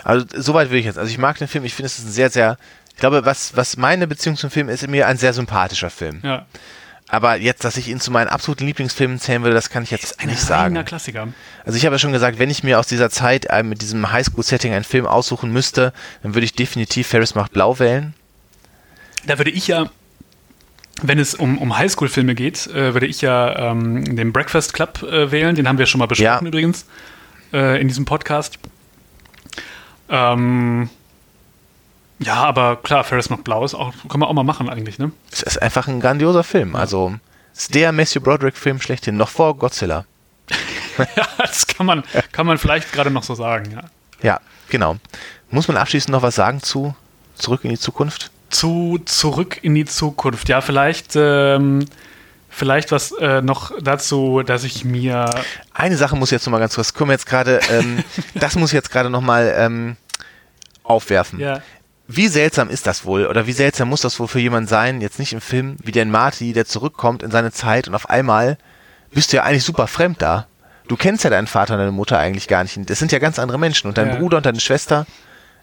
[0.03, 0.97] Also soweit will ich jetzt.
[0.97, 2.57] Also ich mag den Film, ich finde es ist ein sehr, sehr,
[2.93, 6.21] ich glaube, was, was meine Beziehung zum Film ist, ist mir ein sehr sympathischer Film.
[6.23, 6.45] Ja.
[7.07, 10.25] Aber jetzt, dass ich ihn zu meinen absoluten Lieblingsfilmen zählen würde, das kann ich jetzt
[10.25, 10.83] nicht sagen.
[10.85, 11.27] Klassiker.
[11.63, 14.11] Also ich habe ja schon gesagt, wenn ich mir aus dieser Zeit äh, mit diesem
[14.11, 15.93] Highschool-Setting einen Film aussuchen müsste,
[16.23, 18.15] dann würde ich definitiv Ferris macht blau wählen.
[19.27, 19.89] Da würde ich ja,
[21.03, 25.31] wenn es um, um Highschool-Filme geht, äh, würde ich ja ähm, den Breakfast Club äh,
[25.31, 25.55] wählen.
[25.55, 26.47] Den haben wir schon mal besprochen Ja.
[26.47, 26.85] übrigens
[27.53, 28.57] äh, in diesem Podcast.
[30.09, 30.89] Ähm,
[32.19, 35.11] Ja, aber klar, Ferris macht Blau ist auch, kann man auch mal machen eigentlich, ne?
[35.31, 36.75] Es ist einfach ein grandioser Film.
[36.75, 37.15] Also,
[37.53, 40.05] es ist der Matthew Broderick-Film schlechthin, noch vor Godzilla.
[41.15, 43.81] ja, das kann man, kann man vielleicht gerade noch so sagen, ja.
[44.21, 44.39] Ja,
[44.69, 44.95] genau.
[45.49, 46.95] Muss man abschließend noch was sagen zu
[47.35, 48.31] Zurück in die Zukunft?
[48.49, 50.47] Zu Zurück in die Zukunft.
[50.47, 51.85] Ja, vielleicht, ähm,
[52.49, 55.29] vielleicht was äh, noch dazu, dass ich mir.
[55.73, 58.03] Eine Sache muss jetzt noch mal ganz kurz, wir jetzt gerade, ähm,
[58.35, 59.97] das muss ich jetzt gerade noch mal ähm,
[60.83, 61.39] aufwerfen.
[61.39, 61.61] Ja.
[62.07, 65.17] Wie seltsam ist das wohl oder wie seltsam muss das wohl für jemanden sein, jetzt
[65.17, 68.57] nicht im Film, wie der Marty, der zurückkommt in seine Zeit und auf einmal
[69.11, 70.47] bist du ja eigentlich super fremd da.
[70.87, 72.77] Du kennst ja deinen Vater und deine Mutter eigentlich gar nicht.
[72.89, 74.15] Das sind ja ganz andere Menschen und dein Ja.
[74.17, 75.07] Bruder und deine Schwester.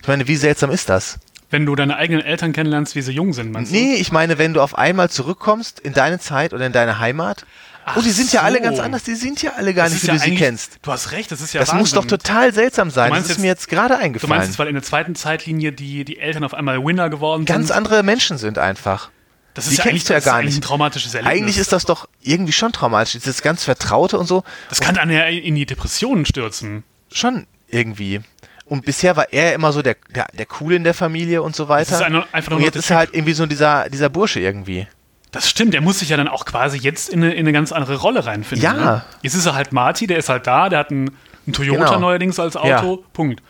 [0.00, 1.20] Ich meine, wie seltsam ist das?
[1.48, 4.54] Wenn du deine eigenen Eltern kennenlernst, wie sie jung sind, meinst Nee, ich meine, wenn
[4.54, 7.44] du auf einmal zurückkommst in deine Zeit oder in deine Heimat.
[7.84, 8.62] Ach und die sind ja alle so.
[8.64, 10.78] ganz anders, die sind ja alle gar Das nicht, ist wie ja du sie kennst.
[10.82, 12.08] Du hast recht, das ist ja Das muss Wahnsinn.
[12.08, 13.10] doch total seltsam sein.
[13.10, 14.30] Du Das ist jetzt- mir jetzt gerade Du eingefallen.
[14.30, 17.68] meinst jetzt, weil in der zweiten Zeitlinie die, die Eltern auf einmal Winner geworden ganz
[17.68, 17.76] sind?
[17.76, 19.10] andere Menschen sind einfach.
[19.54, 21.26] Das die ist ja kennst du ja das ist gar nicht.
[21.26, 23.12] Eigentlich ist das doch irgendwie schon traumatisch.
[23.12, 24.44] Dieses ganz Vertraute und so.
[24.70, 26.84] das kann einen ja in die Depressionen stürzen.
[27.12, 28.20] Schon irgendwie.
[28.64, 31.68] Und bisher war er immer so der, der, der Coole in der Familie und so
[31.68, 31.96] weiter.
[31.96, 34.86] ist ein- einfach nur und jetzt ist er halt irgendwie so dieser, dieser Bursche irgendwie.
[35.32, 37.72] Das stimmt, der muss sich ja dann auch quasi jetzt in eine, in eine ganz
[37.72, 38.62] andere Rolle reinfinden.
[38.64, 38.72] Ja.
[38.74, 39.04] Ne?
[39.22, 41.16] Jetzt ist er halt Marty, der ist halt da, der hat einen,
[41.46, 41.98] einen Toyota Genau.
[42.00, 42.68] neuerdings als Auto,
[43.02, 43.08] Ja.
[43.14, 43.42] Punkt.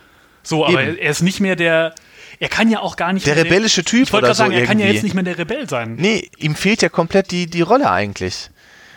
[0.43, 0.97] So, aber Eben.
[0.97, 1.93] er ist nicht mehr der,
[2.39, 4.57] er kann ja auch gar nicht Der rebellische Typ Ich wollte oder gerade sagen, so
[4.59, 4.95] er kann ja irgendwie.
[4.95, 5.95] jetzt nicht mehr der Rebell sein.
[5.97, 8.49] Nee, ihm fehlt ja komplett die, die Rolle eigentlich.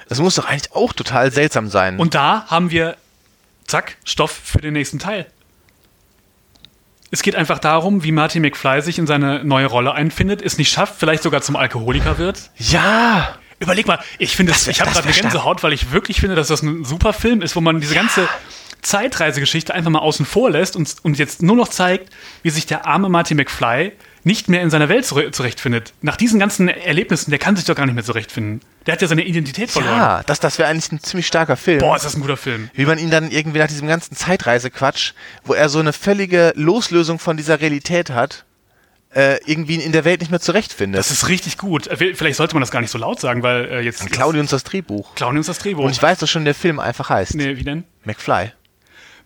[0.09, 1.99] Das muss doch eigentlich auch total seltsam sein.
[1.99, 2.97] Und da haben wir,
[3.67, 5.27] zack, Stoff für den nächsten Teil.
[7.11, 10.71] Es geht einfach darum, wie Marty McFly sich in seine neue Rolle einfindet, es nicht
[10.71, 12.51] schafft, vielleicht sogar zum Alkoholiker wird.
[12.57, 15.17] ja, Überleg mal, ich finde, Das ich habe gerade eine.
[15.17, 18.29] Gänsehaut, weil ich wirklich finde, dass das ein super Film ist, wo man diese ganze
[18.83, 22.87] Zeitreisegeschichte einfach mal außen vor lässt und, und jetzt nur noch zeigt, wie sich der
[22.87, 23.93] arme Marty McFly
[24.27, 25.93] nicht mehr in seiner Welt zure- zurechtfindet.
[26.03, 28.61] Nach diesen ganzen Erlebnissen, der kann sich doch gar nicht mehr zurechtfinden.
[28.87, 29.97] Der hat ja seine Identität verloren.
[29.97, 31.79] ja, das, das wäre eigentlich ein ziemlich starker Film.
[31.79, 32.69] Boah, ist das ein guter Film.
[32.75, 35.13] Wie man ihn dann irgendwie nach diesem ganzen Zeitreisequatsch,
[35.45, 38.45] wo er so eine völlige Loslösung von dieser Realität hat,
[39.15, 40.99] äh, irgendwie in der Welt nicht mehr zurechtfindet.
[40.99, 41.87] Das ist richtig gut.
[41.87, 44.35] Äh, Vielleicht sollte man das gar nicht so laut sagen, weil äh, jetzt Dann klauen
[44.35, 45.15] die uns das Drehbuch.
[45.15, 45.85] klauen uns das Drehbuch.
[45.85, 47.35] Und ich weiß doch schon, der Film einfach heißt.
[47.37, 47.85] nee, wie denn?
[48.05, 48.51] McFly.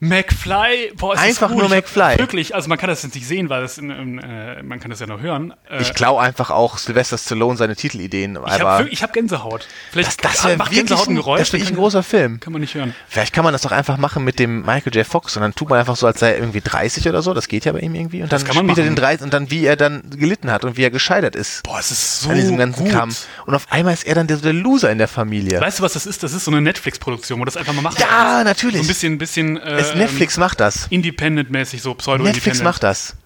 [0.03, 1.61] McFly, boah, ist Einfach das gut.
[1.61, 2.18] nur McFly.
[2.18, 4.90] Wirklich, also man kann das jetzt nicht sehen, weil das in, in, äh, man kann
[4.90, 5.53] das ja nur hören.
[5.70, 9.68] Äh, Ich klau einfach auch Sylvester Stallone seine Titelideen, ich habe hab Gänsehaut.
[9.92, 12.40] Vielleicht das, das macht wirklich Gänsehaut ein ein, Geräusch, das dann echt ein großer Film.
[12.40, 12.94] kann man nicht hören.
[13.09, 15.07] Vielleicht kann man das doch einfach machen mit dem Michael J.
[15.07, 17.34] Fox und dann tut man einfach so, als sei er irgendwie 30 oder so.
[17.34, 18.22] Das geht ja bei ihm irgendwie.
[18.22, 20.51] Und dann Das kann man spielt er den 30 und dann wie er dann gelitten
[20.51, 22.92] hat und wie er gescheitert ist Boah, es ist so an diesem ganzen gut.
[22.92, 23.11] Kram.
[23.44, 25.61] Und auf einmal ist er dann der, der Loser in der Familie.
[25.61, 26.22] Weißt du, was das ist?
[26.22, 28.76] Das ist so eine Netflix-Produktion, wo das einfach mal machen Ja, natürlich.
[28.78, 30.86] So ein bisschen, bisschen äh, es, Netflix macht das.
[30.91, 32.36] Independent-mäßig, so pseudo-independent.
[32.47, 33.16] Netflix macht das.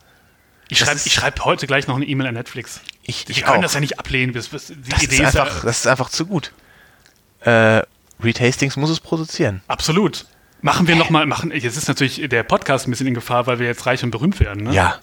[0.69, 2.81] Ich schreibe ist- schreib heute gleich noch eine E-Mail an Netflix.
[3.03, 3.63] Ich, Die ich können auch.
[3.63, 4.33] das ja nicht ablehnen.
[4.33, 6.53] Bis, bis, die das, Idee ist ist, einfach, ja, das ist einfach zu gut.
[7.41, 7.83] Äh,
[8.23, 9.63] Reed Hastings muss es produzieren.
[9.69, 10.27] absolut.
[10.63, 13.67] Machen wir nochmal, machen, jetzt ist natürlich der Podcast ein bisschen in Gefahr, weil wir
[13.67, 14.65] jetzt reich und berühmt werden.
[14.65, 14.73] Ne?
[14.75, 14.99] Ja.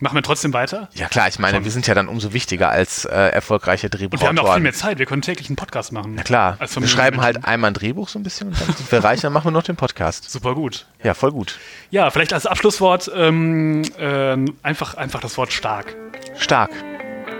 [0.00, 0.88] Machen wir trotzdem weiter?
[0.92, 4.08] Ja klar, ich meine, wir sind ja dann umso wichtiger als äh, erfolgreiche Und wir
[4.08, 4.62] haben ja auch viel Drehbuchautoren.
[4.62, 4.98] mehr Zeit.
[4.98, 6.14] Wir können täglich einen Podcast machen.
[6.16, 9.02] Na klar, wir schreiben halt einmal ein Drehbuch so ein bisschen und dann sind wir
[9.02, 10.28] reich, dann machen wir noch den Podcast.
[10.30, 10.86] Super gut.
[11.02, 11.58] Ja, voll gut.
[11.90, 15.96] Ja, vielleicht als Abschlusswort ähm, ähm, einfach, einfach das Wort stark.
[16.36, 16.70] Stark.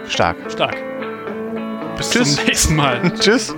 [0.09, 0.37] Stark.
[0.51, 0.77] Stark.
[1.99, 2.37] Bis Tschüss.
[2.37, 3.13] zum nächsten Mal.
[3.21, 3.55] Tschüss.